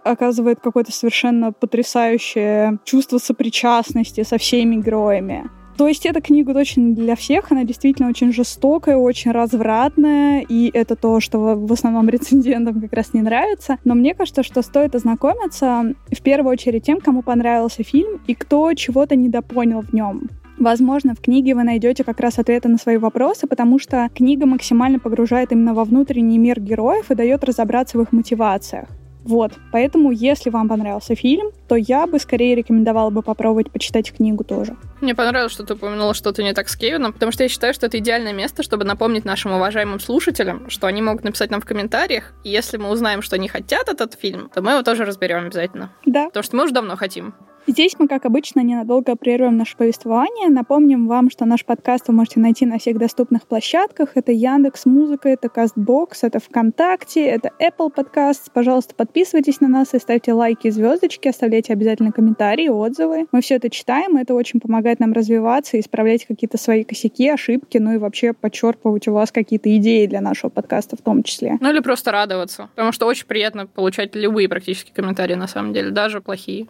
оказывает 0.04 0.60
какое-то 0.60 0.92
совершенно 0.92 1.52
потрясающее 1.52 2.78
чувство 2.84 3.18
сопричастности 3.18 4.24
со 4.24 4.38
всеми 4.38 4.76
героями. 4.76 5.50
То 5.78 5.90
есть 5.90 6.06
эта 6.06 6.22
книга 6.22 6.54
точно 6.54 6.94
для 6.94 7.16
всех, 7.16 7.52
она 7.52 7.66
действительно 7.66 8.08
очень 8.08 8.32
жестокая, 8.32 8.96
очень 8.96 9.32
развратная, 9.32 10.42
и 10.42 10.70
это 10.74 10.96
то, 10.96 11.20
что 11.20 11.40
в 11.40 11.72
основном 11.74 12.08
рецензентам 12.10 12.82
как 12.82 12.94
раз 12.94 13.14
не 13.14 13.22
нравится. 13.22 13.78
Но 13.84 13.94
мне 13.94 14.14
кажется, 14.14 14.44
что 14.44 14.62
стоит 14.62 14.96
ознакомиться 14.96 15.94
в 16.12 16.22
первую 16.22 16.54
очередь 16.54 16.84
тем, 16.86 17.02
кому 17.02 17.24
понравился 17.24 17.84
фильм 17.84 18.22
и 18.28 18.36
кто 18.36 18.74
чего-то 18.74 19.16
недопонял 19.16 19.82
в 19.82 19.94
нем. 19.94 20.30
Возможно, 20.58 21.16
в 21.16 21.22
книге 21.22 21.54
вы 21.54 21.64
найдете 21.64 22.04
как 22.04 22.20
раз 22.20 22.40
ответы 22.40 22.70
на 22.70 22.78
свои 22.78 22.98
вопросы, 22.98 23.48
потому 23.48 23.78
что 23.80 24.10
книга 24.16 24.46
максимально 24.46 25.00
погружает 25.00 25.52
именно 25.52 25.74
во 25.74 25.84
внутренний 25.84 26.38
мир 26.38 26.60
героев 26.60 27.12
и 27.12 27.16
дает 27.16 27.44
разобраться 27.44 27.98
в 27.98 28.02
их 28.02 28.12
мотивациях. 28.12 28.88
Вот, 29.26 29.54
поэтому, 29.72 30.12
если 30.12 30.52
вам 30.52 30.70
понравился 30.70 31.16
фильм, 31.16 31.50
то 31.68 31.76
я 31.76 32.06
бы 32.06 32.20
скорее 32.20 32.54
рекомендовала 32.54 33.10
бы 33.10 33.24
попробовать 33.24 33.72
почитать 33.72 34.14
книгу 34.14 34.44
тоже. 34.44 34.78
Мне 35.02 35.16
понравилось, 35.16 35.52
что 35.52 35.64
ты 35.64 35.74
упомянула 35.74 36.14
что-то 36.14 36.44
не 36.44 36.54
так 36.54 36.70
с 36.70 36.76
Кевином, 36.76 37.12
потому 37.12 37.32
что 37.32 37.42
я 37.42 37.50
считаю, 37.50 37.74
что 37.74 37.88
это 37.88 37.98
идеальное 37.98 38.34
место, 38.34 38.62
чтобы 38.62 38.84
напомнить 38.84 39.26
нашим 39.26 39.54
уважаемым 39.54 40.00
слушателям, 40.00 40.70
что 40.70 40.86
они 40.86 41.02
могут 41.02 41.24
написать 41.24 41.50
нам 41.50 41.60
в 41.60 41.66
комментариях, 41.66 42.34
и 42.44 42.52
если 42.52 42.78
мы 42.78 42.90
узнаем, 42.90 43.24
что 43.24 43.36
они 43.36 43.48
хотят 43.48 43.90
этот 43.90 44.14
фильм, 44.14 44.52
то 44.54 44.62
мы 44.62 44.74
его 44.74 44.84
тоже 44.84 45.06
разберем 45.06 45.48
обязательно. 45.48 45.92
Да. 46.06 46.26
Потому 46.26 46.44
что 46.44 46.56
мы 46.56 46.64
уже 46.66 46.74
давно 46.74 46.96
хотим. 46.96 47.34
Здесь 47.68 47.96
мы, 47.98 48.08
как 48.08 48.26
обычно, 48.26 48.60
ненадолго 48.60 49.16
прервем 49.16 49.58
наше 49.58 49.76
повествование. 49.76 50.50
Напомним 50.50 51.08
вам, 51.08 51.32
что 51.32 51.46
наш 51.46 51.66
подкаст 51.66 52.08
вы 52.08 52.14
можете 52.14 52.40
найти 52.40 52.64
на 52.68 52.78
всех 52.78 53.00
доступных 53.00 53.48
площадках. 53.48 54.12
Это 54.14 54.32
Яндекс 54.32 54.86
Музыка, 54.86 55.30
это 55.30 55.50
Кастбокс, 55.50 56.24
это 56.24 56.40
ВКонтакте, 56.40 57.26
это 57.26 57.52
Apple 57.60 57.92
Podcasts. 57.92 58.52
Пожалуйста, 58.54 58.94
подписывайтесь 58.94 59.62
на 59.62 59.68
нас 59.68 59.96
и 59.96 60.00
ставьте 60.00 60.34
лайки 60.34 60.70
звездочки, 60.70 61.28
оставляйте 61.28 61.74
обязательно 61.74 62.12
комментарии, 62.12 62.68
отзывы. 62.68 63.26
Мы 63.32 63.42
все 63.42 63.56
это 63.56 63.72
читаем, 63.72 64.16
это 64.18 64.36
очень 64.36 64.60
помогает 64.60 65.00
нам 65.00 65.14
развиваться 65.14 65.80
исправлять 65.80 66.26
какие-то 66.28 66.60
свои 66.60 66.84
косяки, 66.84 67.28
ошибки, 67.30 67.80
ну 67.80 67.94
и 67.94 67.98
вообще 67.98 68.34
подчерпывать 68.34 69.08
у 69.08 69.14
вас 69.14 69.32
какие-то 69.32 69.76
идеи 69.78 70.06
для 70.06 70.22
нашего 70.22 70.52
подкаста 70.52 70.98
в 70.98 71.02
том 71.02 71.24
числе. 71.24 71.58
Ну 71.60 71.72
или 71.72 71.80
просто 71.80 72.12
радоваться, 72.12 72.70
потому 72.76 72.92
что 72.92 73.08
очень 73.08 73.26
приятно 73.26 73.66
получать 73.66 74.14
любые 74.14 74.48
практически 74.48 74.92
комментарии 74.92 75.34
на 75.34 75.48
самом 75.48 75.74
деле, 75.74 75.90
даже 75.90 76.22
плохие. 76.22 76.68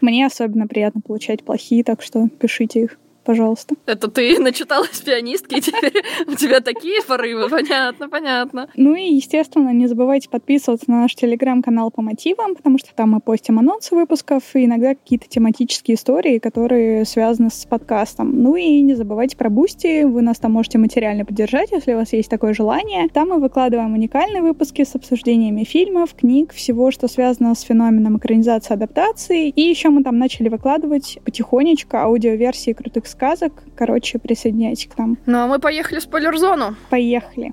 Мне 0.00 0.26
особенно 0.26 0.66
приятно 0.66 1.00
получать 1.00 1.44
плохие, 1.44 1.82
так 1.84 2.02
что 2.02 2.28
пишите 2.28 2.82
их 2.82 2.98
пожалуйста. 3.28 3.74
Это 3.84 4.08
ты 4.08 4.38
начиталась 4.42 5.00
пианистки, 5.00 5.56
и 5.56 5.60
теперь 5.60 6.02
у 6.26 6.34
тебя 6.34 6.60
такие 6.60 7.02
порывы? 7.02 7.50
Понятно, 7.50 8.08
понятно. 8.08 8.70
Ну 8.74 8.94
и, 8.94 9.02
естественно, 9.02 9.68
не 9.70 9.86
забывайте 9.86 10.30
подписываться 10.30 10.90
на 10.90 11.02
наш 11.02 11.14
телеграм-канал 11.14 11.90
по 11.90 12.00
мотивам, 12.00 12.54
потому 12.54 12.78
что 12.78 12.94
там 12.94 13.10
мы 13.10 13.20
постим 13.20 13.58
анонсы 13.58 13.94
выпусков 13.94 14.42
и 14.54 14.64
иногда 14.64 14.94
какие-то 14.94 15.28
тематические 15.28 15.96
истории, 15.96 16.38
которые 16.38 17.04
связаны 17.04 17.50
с 17.50 17.66
подкастом. 17.66 18.30
Ну 18.42 18.56
и 18.56 18.80
не 18.80 18.94
забывайте 18.94 19.36
про 19.36 19.50
Бусти, 19.50 20.04
вы 20.04 20.22
нас 20.22 20.38
там 20.38 20.52
можете 20.52 20.78
материально 20.78 21.26
поддержать, 21.26 21.70
если 21.70 21.92
у 21.92 21.96
вас 21.98 22.14
есть 22.14 22.30
такое 22.30 22.54
желание. 22.54 23.10
Там 23.10 23.28
мы 23.28 23.40
выкладываем 23.40 23.92
уникальные 23.92 24.40
выпуски 24.40 24.84
с 24.84 24.94
обсуждениями 24.94 25.64
фильмов, 25.64 26.14
книг, 26.14 26.54
всего, 26.54 26.90
что 26.90 27.08
связано 27.08 27.54
с 27.54 27.60
феноменом 27.60 28.16
экранизации 28.16 28.72
адаптации. 28.72 29.50
И 29.50 29.60
еще 29.60 29.90
мы 29.90 30.02
там 30.02 30.16
начали 30.16 30.48
выкладывать 30.48 31.18
потихонечку 31.26 31.98
аудиоверсии 31.98 32.72
крутых 32.72 33.06
сказок. 33.18 33.52
Короче, 33.74 34.20
присоединяйтесь 34.20 34.86
к 34.86 34.96
нам. 34.96 35.18
Ну 35.26 35.38
а 35.38 35.46
мы 35.48 35.58
поехали 35.58 35.98
в 35.98 36.02
спойлер-зону. 36.02 36.76
Поехали. 36.88 37.52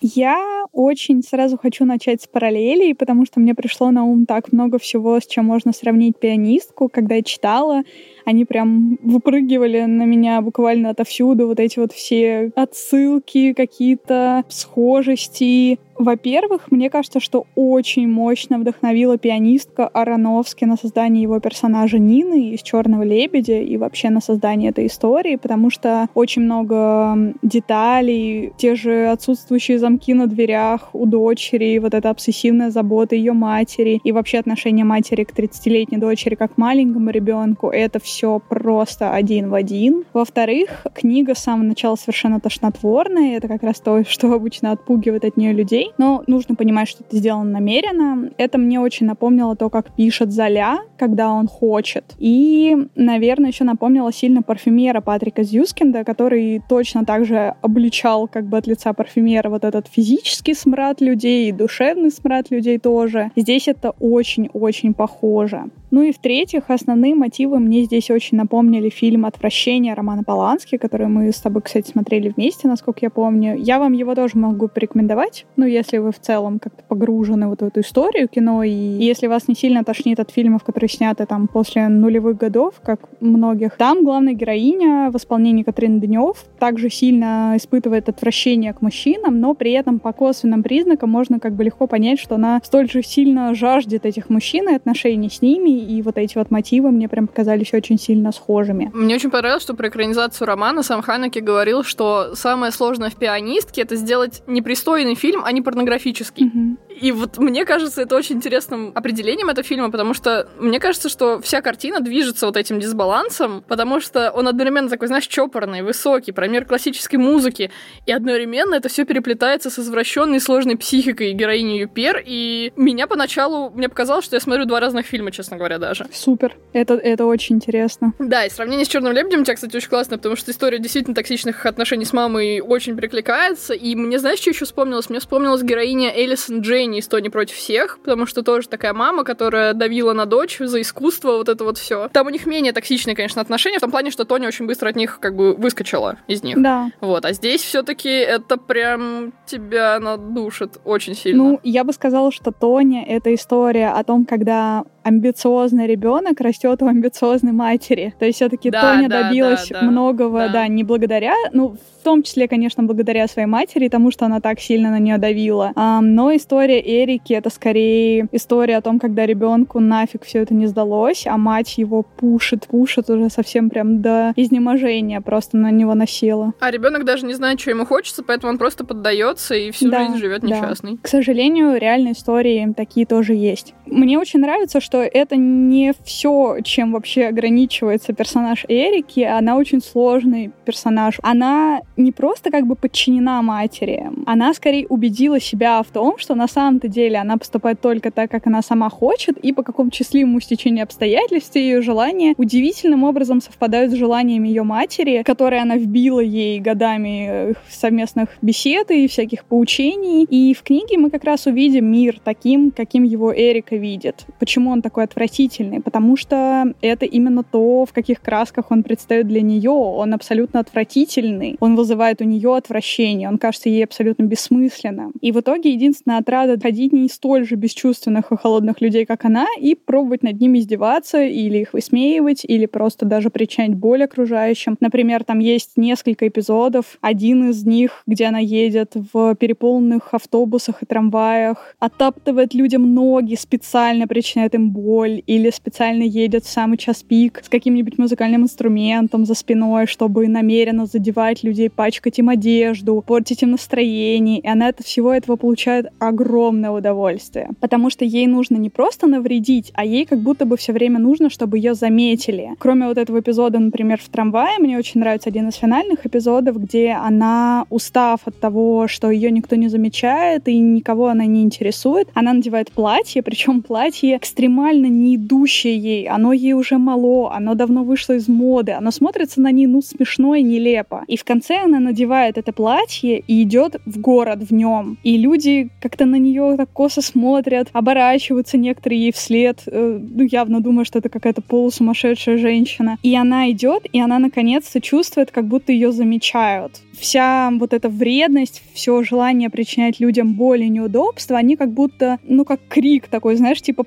Я 0.00 0.64
очень 0.72 1.24
сразу 1.24 1.58
хочу 1.58 1.84
начать 1.84 2.22
с 2.22 2.28
параллелей, 2.28 2.94
потому 2.94 3.26
что 3.26 3.40
мне 3.40 3.52
пришло 3.56 3.90
на 3.90 4.04
ум 4.04 4.26
так 4.26 4.52
много 4.52 4.78
всего, 4.78 5.18
с 5.18 5.26
чем 5.26 5.46
можно 5.46 5.72
сравнить 5.72 6.16
пианистку. 6.20 6.88
Когда 6.88 7.16
я 7.16 7.22
читала, 7.22 7.82
они 8.28 8.44
прям 8.44 8.98
выпрыгивали 9.02 9.80
на 9.84 10.02
меня 10.02 10.42
буквально 10.42 10.90
отовсюду, 10.90 11.46
вот 11.46 11.58
эти 11.60 11.78
вот 11.78 11.92
все 11.92 12.52
отсылки, 12.54 13.54
какие-то 13.54 14.44
схожести. 14.48 15.78
Во-первых, 15.96 16.70
мне 16.70 16.90
кажется, 16.90 17.20
что 17.20 17.46
очень 17.56 18.06
мощно 18.06 18.58
вдохновила 18.58 19.16
пианистка 19.16 19.88
Ароновски 19.88 20.64
на 20.64 20.76
создание 20.76 21.22
его 21.22 21.40
персонажа 21.40 21.98
Нины 21.98 22.50
из 22.50 22.62
Черного 22.62 23.02
лебедя 23.02 23.60
и 23.60 23.76
вообще 23.78 24.10
на 24.10 24.20
создание 24.20 24.70
этой 24.70 24.86
истории, 24.86 25.36
потому 25.36 25.70
что 25.70 26.06
очень 26.14 26.42
много 26.42 27.34
деталей, 27.42 28.52
те 28.58 28.76
же 28.76 29.08
отсутствующие 29.08 29.78
замки 29.78 30.12
на 30.12 30.26
дверях 30.26 30.90
у 30.92 31.06
дочери, 31.06 31.78
вот 31.78 31.94
эта 31.94 32.10
обсессивная 32.10 32.70
забота 32.70 33.16
ее 33.16 33.32
матери 33.32 34.00
и 34.04 34.12
вообще 34.12 34.38
отношение 34.38 34.84
матери 34.84 35.24
к 35.24 35.32
30-летней 35.32 35.98
дочери 35.98 36.34
как 36.34 36.58
маленькому 36.58 37.10
ребенку, 37.10 37.70
это 37.70 37.98
все 37.98 38.17
просто 38.48 39.12
один 39.12 39.50
в 39.50 39.54
один. 39.54 40.04
Во-вторых, 40.12 40.86
книга 40.94 41.34
с 41.34 41.38
самого 41.38 41.66
начала 41.66 41.96
совершенно 41.96 42.40
тошнотворная, 42.40 43.36
это 43.36 43.48
как 43.48 43.62
раз 43.62 43.80
то, 43.80 44.04
что 44.04 44.32
обычно 44.32 44.72
отпугивает 44.72 45.24
от 45.24 45.36
нее 45.36 45.52
людей, 45.52 45.92
но 45.98 46.22
нужно 46.26 46.54
понимать, 46.54 46.88
что 46.88 47.04
это 47.04 47.16
сделано 47.16 47.50
намеренно. 47.50 48.30
Это 48.36 48.58
мне 48.58 48.80
очень 48.80 49.06
напомнило 49.06 49.56
то, 49.56 49.70
как 49.70 49.94
пишет 49.94 50.32
Золя, 50.32 50.78
когда 50.98 51.30
он 51.30 51.48
хочет. 51.48 52.14
И, 52.18 52.76
наверное, 52.94 53.50
еще 53.50 53.64
напомнило 53.64 54.12
сильно 54.12 54.42
парфюмера 54.42 55.00
Патрика 55.00 55.42
Зюскинда, 55.42 56.04
который 56.04 56.62
точно 56.68 57.04
так 57.04 57.24
же 57.24 57.54
обличал 57.62 58.28
как 58.28 58.44
бы 58.44 58.58
от 58.58 58.66
лица 58.66 58.92
парфюмера 58.92 59.48
вот 59.48 59.64
этот 59.64 59.86
физический 59.88 60.54
смрад 60.54 61.00
людей 61.00 61.48
и 61.48 61.52
душевный 61.52 62.10
смрад 62.10 62.50
людей 62.50 62.78
тоже. 62.78 63.30
Здесь 63.36 63.68
это 63.68 63.90
очень-очень 64.00 64.94
похоже. 64.94 65.64
Ну 65.90 66.02
и 66.02 66.12
в-третьих, 66.12 66.64
основные 66.68 67.14
мотивы 67.14 67.58
мне 67.58 67.84
здесь 67.84 68.10
очень 68.10 68.36
напомнили 68.36 68.90
фильм 68.90 69.24
«Отвращение» 69.24 69.94
Романа 69.94 70.22
Полански, 70.22 70.76
который 70.76 71.06
мы 71.06 71.32
с 71.32 71.40
тобой, 71.40 71.62
кстати, 71.62 71.90
смотрели 71.90 72.28
вместе, 72.28 72.68
насколько 72.68 73.00
я 73.02 73.10
помню. 73.10 73.56
Я 73.56 73.78
вам 73.78 73.92
его 73.92 74.14
тоже 74.14 74.36
могу 74.36 74.68
порекомендовать, 74.68 75.46
ну, 75.56 75.64
если 75.64 75.98
вы 75.98 76.12
в 76.12 76.18
целом 76.18 76.58
как-то 76.58 76.82
погружены 76.84 77.48
вот 77.48 77.62
в 77.62 77.64
эту 77.64 77.80
историю 77.80 78.28
кино, 78.28 78.62
и 78.62 78.70
если 78.70 79.26
вас 79.26 79.48
не 79.48 79.54
сильно 79.54 79.82
тошнит 79.82 80.20
от 80.20 80.30
фильмов, 80.30 80.62
которые 80.62 80.90
сняты 80.90 81.24
там 81.26 81.48
после 81.48 81.88
нулевых 81.88 82.36
годов, 82.36 82.74
как 82.82 83.00
многих. 83.20 83.76
Там 83.76 84.04
главная 84.04 84.34
героиня 84.34 85.10
в 85.10 85.16
исполнении 85.16 85.62
Катрин 85.62 86.00
Днев 86.00 86.44
также 86.58 86.90
сильно 86.90 87.54
испытывает 87.56 88.08
отвращение 88.08 88.72
к 88.72 88.82
мужчинам, 88.82 89.40
но 89.40 89.54
при 89.54 89.72
этом 89.72 89.98
по 89.98 90.12
косвенным 90.12 90.62
признакам 90.62 91.10
можно 91.10 91.40
как 91.40 91.54
бы 91.54 91.64
легко 91.64 91.86
понять, 91.86 92.20
что 92.20 92.34
она 92.34 92.60
столь 92.62 92.90
же 92.90 93.02
сильно 93.02 93.54
жаждет 93.54 94.04
этих 94.04 94.28
мужчин 94.28 94.68
и 94.68 94.74
отношений 94.74 95.30
с 95.30 95.40
ними, 95.42 95.77
и 95.78 96.02
вот 96.02 96.18
эти 96.18 96.36
вот 96.36 96.50
мотивы 96.50 96.90
мне 96.90 97.08
прям 97.08 97.26
показались 97.26 97.72
очень 97.72 97.98
сильно 97.98 98.32
схожими. 98.32 98.90
Мне 98.94 99.14
очень 99.14 99.30
понравилось, 99.30 99.62
что 99.62 99.74
про 99.74 99.88
экранизацию 99.88 100.46
романа 100.46 100.82
сам 100.82 101.02
Ханеке 101.02 101.40
говорил, 101.40 101.82
что 101.84 102.34
самое 102.34 102.72
сложное 102.72 103.10
в 103.10 103.16
«Пианистке»— 103.16 103.82
это 103.82 103.96
сделать 103.96 104.42
непристойный 104.46 105.14
фильм, 105.14 105.42
а 105.44 105.52
не 105.52 105.62
порнографический. 105.62 106.46
Mm-hmm. 106.46 106.76
И 107.00 107.12
вот 107.12 107.38
мне 107.38 107.64
кажется, 107.64 108.02
это 108.02 108.16
очень 108.16 108.36
интересным 108.36 108.92
определением 108.94 109.48
этого 109.48 109.66
фильма, 109.66 109.90
потому 109.90 110.14
что 110.14 110.48
мне 110.58 110.80
кажется, 110.80 111.08
что 111.08 111.40
вся 111.40 111.60
картина 111.60 112.00
движется 112.00 112.46
вот 112.46 112.56
этим 112.56 112.80
дисбалансом, 112.80 113.62
потому 113.66 114.00
что 114.00 114.30
он 114.30 114.48
одновременно 114.48 114.88
такой, 114.88 115.08
знаешь, 115.08 115.26
чопорный, 115.26 115.82
высокий, 115.82 116.32
про 116.32 116.48
мир 116.48 116.64
классической 116.64 117.16
музыки, 117.16 117.70
и 118.06 118.12
одновременно 118.12 118.74
это 118.74 118.88
все 118.88 119.04
переплетается 119.04 119.70
с 119.70 119.78
извращенной 119.78 120.40
сложной 120.40 120.76
психикой 120.76 121.32
героини 121.32 121.78
Юпер, 121.78 122.22
и 122.24 122.72
меня 122.76 123.06
поначалу, 123.06 123.70
мне 123.70 123.88
показалось, 123.88 124.24
что 124.24 124.36
я 124.36 124.40
смотрю 124.40 124.64
два 124.64 124.80
разных 124.80 125.06
фильма, 125.06 125.30
честно 125.30 125.56
говоря, 125.56 125.78
даже. 125.78 126.06
Супер. 126.12 126.56
Это, 126.72 126.94
это 126.94 127.26
очень 127.26 127.56
интересно. 127.56 128.12
Да, 128.18 128.44
и 128.44 128.50
сравнение 128.50 128.84
с 128.84 128.88
Черным 128.88 129.12
лебедем 129.12 129.40
у 129.40 129.44
тебя, 129.44 129.54
кстати, 129.54 129.76
очень 129.76 129.88
классно, 129.88 130.16
потому 130.16 130.36
что 130.36 130.50
история 130.50 130.78
действительно 130.78 131.14
токсичных 131.14 131.66
отношений 131.66 132.04
с 132.04 132.12
мамой 132.12 132.60
очень 132.60 132.96
прикликается, 132.96 133.74
и 133.74 133.94
мне, 133.94 134.18
знаешь, 134.18 134.40
что 134.40 134.50
еще 134.50 134.64
вспомнилось? 134.64 135.10
Мне 135.10 135.20
вспомнилась 135.20 135.62
героиня 135.62 136.10
Элисон 136.14 136.62
Джейни 136.88 136.98
из 136.98 137.08
«Тони 137.08 137.28
против 137.28 137.56
всех», 137.56 137.98
потому 138.00 138.26
что 138.26 138.42
тоже 138.42 138.68
такая 138.68 138.94
мама, 138.94 139.24
которая 139.24 139.74
давила 139.74 140.12
на 140.12 140.26
дочь 140.26 140.58
за 140.58 140.80
искусство, 140.80 141.32
вот 141.32 141.48
это 141.48 141.64
вот 141.64 141.78
все. 141.78 142.08
Там 142.08 142.26
у 142.26 142.30
них 142.30 142.46
менее 142.46 142.72
токсичные, 142.72 143.14
конечно, 143.14 143.42
отношения, 143.42 143.78
в 143.78 143.80
том 143.80 143.90
плане, 143.90 144.10
что 144.10 144.24
Тони 144.24 144.46
очень 144.46 144.66
быстро 144.66 144.88
от 144.88 144.96
них 144.96 145.18
как 145.20 145.36
бы 145.36 145.54
выскочила 145.54 146.16
из 146.26 146.42
них. 146.42 146.60
Да. 146.60 146.90
Вот, 147.00 147.24
а 147.24 147.32
здесь 147.32 147.62
все-таки 147.62 148.08
это 148.08 148.56
прям 148.56 149.32
тебя 149.46 150.00
надушит 150.00 150.78
очень 150.84 151.14
сильно. 151.14 151.42
Ну, 151.42 151.60
я 151.62 151.84
бы 151.84 151.92
сказала, 151.92 152.32
что 152.32 152.52
Тоня— 152.52 153.04
это 153.08 153.34
история 153.34 153.88
о 153.90 154.02
том, 154.04 154.24
когда 154.24 154.84
амбициозный 155.02 155.86
ребенок 155.86 156.40
растет 156.40 156.82
у 156.82 156.86
амбициозной 156.86 157.52
матери. 157.52 158.14
То 158.18 158.26
есть 158.26 158.36
все-таки 158.36 158.70
да, 158.70 158.80
Тоня 158.80 159.08
да, 159.08 159.24
добилась 159.24 159.68
да, 159.68 159.80
да, 159.80 159.86
многого, 159.86 160.38
да. 160.38 160.48
да, 160.48 160.68
не 160.68 160.84
благодаря, 160.84 161.34
ну, 161.52 161.76
в 161.98 162.04
том 162.04 162.22
числе, 162.22 162.48
конечно, 162.48 162.82
благодаря 162.82 163.26
своей 163.26 163.48
матери, 163.48 163.88
тому, 163.88 164.10
что 164.10 164.26
она 164.26 164.40
так 164.40 164.60
сильно 164.60 164.90
на 164.90 164.98
нее 164.98 165.18
давила. 165.18 165.72
А, 165.74 166.00
но 166.00 166.34
история 166.34 166.80
Эрики 166.80 167.32
это 167.32 167.50
скорее 167.50 168.28
история 168.32 168.76
о 168.76 168.80
том, 168.80 168.98
когда 168.98 169.26
ребенку 169.26 169.80
нафиг 169.80 170.24
все 170.24 170.40
это 170.40 170.54
не 170.54 170.66
сдалось, 170.66 171.26
а 171.26 171.36
мать 171.36 171.76
его 171.76 172.02
пушит, 172.02 172.66
пушит 172.66 173.10
уже 173.10 173.30
совсем 173.30 173.68
прям 173.68 174.00
до 174.00 174.32
изнеможения, 174.36 175.20
просто 175.20 175.56
на 175.56 175.70
него 175.70 175.94
насела. 175.94 176.52
А 176.60 176.70
ребенок 176.70 177.04
даже 177.04 177.26
не 177.26 177.34
знает, 177.34 177.60
что 177.60 177.70
ему 177.70 177.84
хочется, 177.84 178.22
поэтому 178.22 178.52
он 178.52 178.58
просто 178.58 178.84
поддается 178.84 179.54
и 179.54 179.70
всю 179.70 179.90
да, 179.90 180.04
жизнь 180.04 180.18
живет 180.18 180.42
несчастный. 180.42 180.92
Да. 180.92 180.98
К 181.02 181.08
сожалению, 181.08 181.78
реальные 181.78 182.12
истории 182.12 182.72
такие 182.76 183.06
тоже 183.06 183.34
есть. 183.34 183.74
Мне 183.86 184.18
очень 184.18 184.40
нравится, 184.40 184.80
что 184.80 184.97
это 185.02 185.36
не 185.36 185.92
все, 186.04 186.58
чем 186.62 186.92
вообще 186.92 187.26
ограничивается 187.26 188.12
персонаж 188.12 188.64
Эрики. 188.68 189.20
Она 189.20 189.56
очень 189.56 189.80
сложный 189.82 190.50
персонаж. 190.64 191.18
Она 191.22 191.80
не 191.96 192.12
просто 192.12 192.50
как 192.50 192.66
бы 192.66 192.74
подчинена 192.74 193.42
матери, 193.42 194.10
она 194.26 194.52
скорее 194.54 194.86
убедила 194.88 195.40
себя 195.40 195.82
в 195.82 195.86
том, 195.86 196.18
что 196.18 196.34
на 196.34 196.48
самом-то 196.48 196.88
деле 196.88 197.18
она 197.18 197.36
поступает 197.36 197.80
только 197.80 198.10
так, 198.10 198.30
как 198.30 198.46
она 198.46 198.62
сама 198.62 198.90
хочет, 198.90 199.36
и 199.38 199.52
по 199.52 199.62
какому 199.62 199.90
счастливому 199.92 200.40
стечению 200.40 200.84
обстоятельств 200.84 201.56
ее 201.56 201.82
желания 201.82 202.34
удивительным 202.36 203.04
образом 203.04 203.40
совпадают 203.40 203.92
с 203.92 203.96
желаниями 203.96 204.48
ее 204.48 204.62
матери, 204.62 205.22
которые 205.24 205.62
она 205.62 205.76
вбила 205.76 206.20
ей 206.20 206.60
годами 206.60 207.54
совместных 207.70 208.28
бесед 208.42 208.90
и 208.90 209.08
всяких 209.08 209.44
поучений. 209.44 210.24
И 210.24 210.54
в 210.54 210.62
книге 210.62 210.98
мы 210.98 211.10
как 211.10 211.24
раз 211.24 211.46
увидим 211.46 211.86
мир 211.86 212.20
таким, 212.22 212.70
каким 212.70 213.02
его 213.04 213.32
Эрика 213.34 213.76
видит. 213.76 214.26
Почему 214.38 214.70
он 214.70 214.77
такой 214.82 215.04
отвратительный? 215.04 215.80
Потому 215.80 216.16
что 216.16 216.74
это 216.80 217.04
именно 217.04 217.42
то, 217.42 217.84
в 217.84 217.92
каких 217.92 218.20
красках 218.20 218.70
он 218.70 218.82
предстает 218.82 219.28
для 219.28 219.40
нее. 219.40 219.70
Он 219.70 220.14
абсолютно 220.14 220.60
отвратительный. 220.60 221.56
Он 221.60 221.76
вызывает 221.76 222.20
у 222.20 222.24
нее 222.24 222.56
отвращение. 222.56 223.28
Он 223.28 223.38
кажется 223.38 223.68
ей 223.68 223.84
абсолютно 223.84 224.24
бессмысленным. 224.24 225.12
И 225.20 225.32
в 225.32 225.40
итоге 225.40 225.72
единственная 225.72 226.18
отрада 226.18 226.58
ходить 226.60 226.92
не 226.92 227.08
столь 227.08 227.46
же 227.46 227.54
бесчувственных 227.54 228.32
и 228.32 228.36
холодных 228.36 228.80
людей, 228.80 229.06
как 229.06 229.24
она, 229.24 229.46
и 229.58 229.74
пробовать 229.74 230.22
над 230.22 230.40
ними 230.40 230.58
издеваться 230.58 231.22
или 231.22 231.58
их 231.58 231.72
высмеивать, 231.72 232.44
или 232.44 232.66
просто 232.66 233.06
даже 233.06 233.30
причинять 233.30 233.74
боль 233.74 234.04
окружающим. 234.04 234.76
Например, 234.80 235.24
там 235.24 235.38
есть 235.38 235.72
несколько 235.76 236.28
эпизодов. 236.28 236.98
Один 237.00 237.50
из 237.50 237.64
них, 237.64 238.02
где 238.06 238.26
она 238.26 238.38
едет 238.38 238.92
в 239.12 239.34
переполненных 239.34 240.14
автобусах 240.14 240.82
и 240.82 240.86
трамваях, 240.86 241.74
оттаптывает 241.78 242.54
людям 242.54 242.94
ноги, 242.94 243.34
специально 243.34 244.06
причиняет 244.06 244.54
им 244.54 244.67
боль 244.70 245.22
или 245.26 245.50
специально 245.50 246.02
едет 246.02 246.44
в 246.44 246.48
самый 246.48 246.78
час 246.78 247.02
пик 247.02 247.40
с 247.44 247.48
каким-нибудь 247.48 247.98
музыкальным 247.98 248.42
инструментом 248.42 249.24
за 249.24 249.34
спиной, 249.34 249.86
чтобы 249.86 250.28
намеренно 250.28 250.86
задевать 250.86 251.42
людей, 251.42 251.70
пачкать 251.70 252.18
им 252.18 252.28
одежду, 252.28 253.02
портить 253.06 253.42
им 253.42 253.52
настроение. 253.52 254.40
И 254.40 254.46
она 254.46 254.68
от 254.68 254.80
всего 254.80 255.12
этого 255.12 255.36
получает 255.36 255.86
огромное 255.98 256.70
удовольствие. 256.70 257.50
Потому 257.60 257.90
что 257.90 258.04
ей 258.04 258.26
нужно 258.26 258.56
не 258.56 258.70
просто 258.70 259.06
навредить, 259.06 259.70
а 259.74 259.84
ей 259.84 260.04
как 260.04 260.20
будто 260.20 260.44
бы 260.44 260.56
все 260.56 260.72
время 260.72 260.98
нужно, 260.98 261.30
чтобы 261.30 261.58
ее 261.58 261.74
заметили. 261.74 262.50
Кроме 262.58 262.86
вот 262.86 262.98
этого 262.98 263.20
эпизода, 263.20 263.58
например, 263.58 264.00
в 264.00 264.08
трамвае, 264.08 264.58
мне 264.58 264.78
очень 264.78 265.00
нравится 265.00 265.28
один 265.28 265.48
из 265.48 265.54
финальных 265.54 266.06
эпизодов, 266.06 266.60
где 266.60 266.92
она, 266.92 267.64
устав 267.70 268.20
от 268.24 268.38
того, 268.38 268.88
что 268.88 269.10
ее 269.10 269.30
никто 269.30 269.56
не 269.56 269.68
замечает 269.68 270.48
и 270.48 270.58
никого 270.58 271.08
она 271.08 271.26
не 271.26 271.42
интересует, 271.42 272.08
она 272.14 272.32
надевает 272.32 272.70
платье, 272.72 273.22
причем 273.22 273.62
платье 273.62 274.16
экстремально 274.16 274.57
не 274.88 275.16
идущее 275.16 275.76
ей, 275.76 276.08
оно 276.08 276.32
ей 276.32 276.52
уже 276.52 276.78
мало, 276.78 277.34
оно 277.34 277.54
давно 277.54 277.84
вышло 277.84 278.14
из 278.14 278.28
моды, 278.28 278.72
оно 278.72 278.90
смотрится 278.90 279.40
на 279.40 279.50
ней, 279.52 279.66
ну, 279.66 279.82
смешно 279.82 280.34
и 280.34 280.42
нелепо. 280.42 281.04
И 281.06 281.16
в 281.16 281.24
конце 281.24 281.58
она 281.64 281.80
надевает 281.80 282.38
это 282.38 282.52
платье 282.52 283.22
и 283.26 283.42
идет 283.42 283.76
в 283.86 284.00
город 284.00 284.42
в 284.42 284.52
нем. 284.52 284.98
И 285.02 285.16
люди 285.16 285.70
как-то 285.80 286.06
на 286.06 286.16
нее 286.16 286.54
так 286.56 286.70
косо 286.72 287.02
смотрят, 287.02 287.68
оборачиваются 287.72 288.56
некоторые 288.56 289.02
ей 289.02 289.12
вслед, 289.12 289.62
э, 289.66 290.00
ну, 290.14 290.24
явно 290.24 290.60
думая, 290.60 290.84
что 290.84 290.98
это 290.98 291.08
какая-то 291.08 291.42
полусумасшедшая 291.42 292.38
женщина. 292.38 292.98
И 293.02 293.14
она 293.14 293.50
идет, 293.50 293.86
и 293.92 294.00
она 294.00 294.18
наконец-то 294.18 294.80
чувствует, 294.80 295.30
как 295.30 295.46
будто 295.46 295.72
ее 295.72 295.92
замечают 295.92 296.82
вся 296.98 297.50
вот 297.58 297.72
эта 297.72 297.88
вредность, 297.88 298.62
все 298.74 299.02
желание 299.02 299.50
причинять 299.50 300.00
людям 300.00 300.34
боль 300.34 300.62
и 300.62 300.68
неудобства, 300.68 301.38
они 301.38 301.56
как 301.56 301.70
будто, 301.70 302.18
ну, 302.24 302.44
как 302.44 302.60
крик 302.68 303.08
такой, 303.08 303.36
знаешь, 303.36 303.62
типа, 303.62 303.84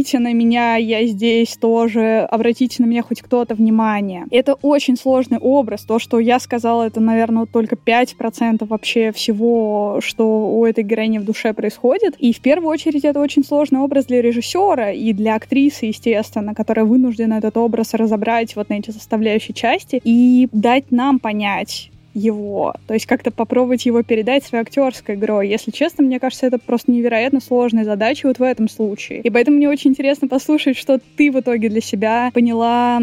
посмотрите 0.00 0.18
на 0.18 0.32
меня, 0.32 0.76
я 0.76 1.06
здесь 1.06 1.56
тоже, 1.56 2.26
обратите 2.30 2.82
на 2.82 2.86
меня 2.86 3.02
хоть 3.02 3.20
кто-то 3.20 3.54
внимание. 3.54 4.24
Это 4.30 4.54
очень 4.62 4.96
сложный 4.96 5.38
образ. 5.38 5.82
То, 5.82 5.98
что 5.98 6.18
я 6.18 6.38
сказала, 6.40 6.84
это, 6.84 7.00
наверное, 7.00 7.44
только 7.44 7.76
5% 7.76 8.66
вообще 8.66 9.12
всего, 9.12 10.00
что 10.00 10.24
у 10.54 10.64
этой 10.64 10.84
героини 10.84 11.18
в 11.18 11.24
душе 11.24 11.52
происходит. 11.52 12.14
И 12.18 12.32
в 12.32 12.40
первую 12.40 12.70
очередь 12.70 13.04
это 13.04 13.20
очень 13.20 13.44
сложный 13.44 13.80
образ 13.80 14.06
для 14.06 14.22
режиссера 14.22 14.90
и 14.90 15.12
для 15.12 15.34
актрисы, 15.34 15.86
естественно, 15.86 16.54
которая 16.54 16.86
вынуждена 16.86 17.34
этот 17.34 17.58
образ 17.58 17.92
разобрать 17.92 18.56
вот 18.56 18.70
на 18.70 18.74
эти 18.78 18.90
составляющие 18.90 19.54
части 19.54 20.00
и 20.02 20.48
дать 20.52 20.90
нам 20.90 21.18
понять, 21.18 21.90
его, 22.14 22.74
то 22.86 22.94
есть 22.94 23.06
как-то 23.06 23.30
попробовать 23.30 23.86
его 23.86 24.02
передать 24.02 24.44
своей 24.44 24.62
актерской 24.62 25.14
игрой. 25.14 25.48
Если 25.48 25.70
честно, 25.70 26.04
мне 26.04 26.18
кажется, 26.18 26.46
это 26.46 26.58
просто 26.58 26.90
невероятно 26.90 27.40
сложная 27.40 27.84
задача 27.84 28.26
вот 28.26 28.38
в 28.38 28.42
этом 28.42 28.68
случае. 28.68 29.20
И 29.20 29.30
поэтому 29.30 29.56
мне 29.56 29.68
очень 29.68 29.90
интересно 29.90 30.28
послушать, 30.28 30.76
что 30.76 31.00
ты 31.16 31.30
в 31.30 31.40
итоге 31.40 31.68
для 31.68 31.80
себя 31.80 32.30
поняла 32.34 33.00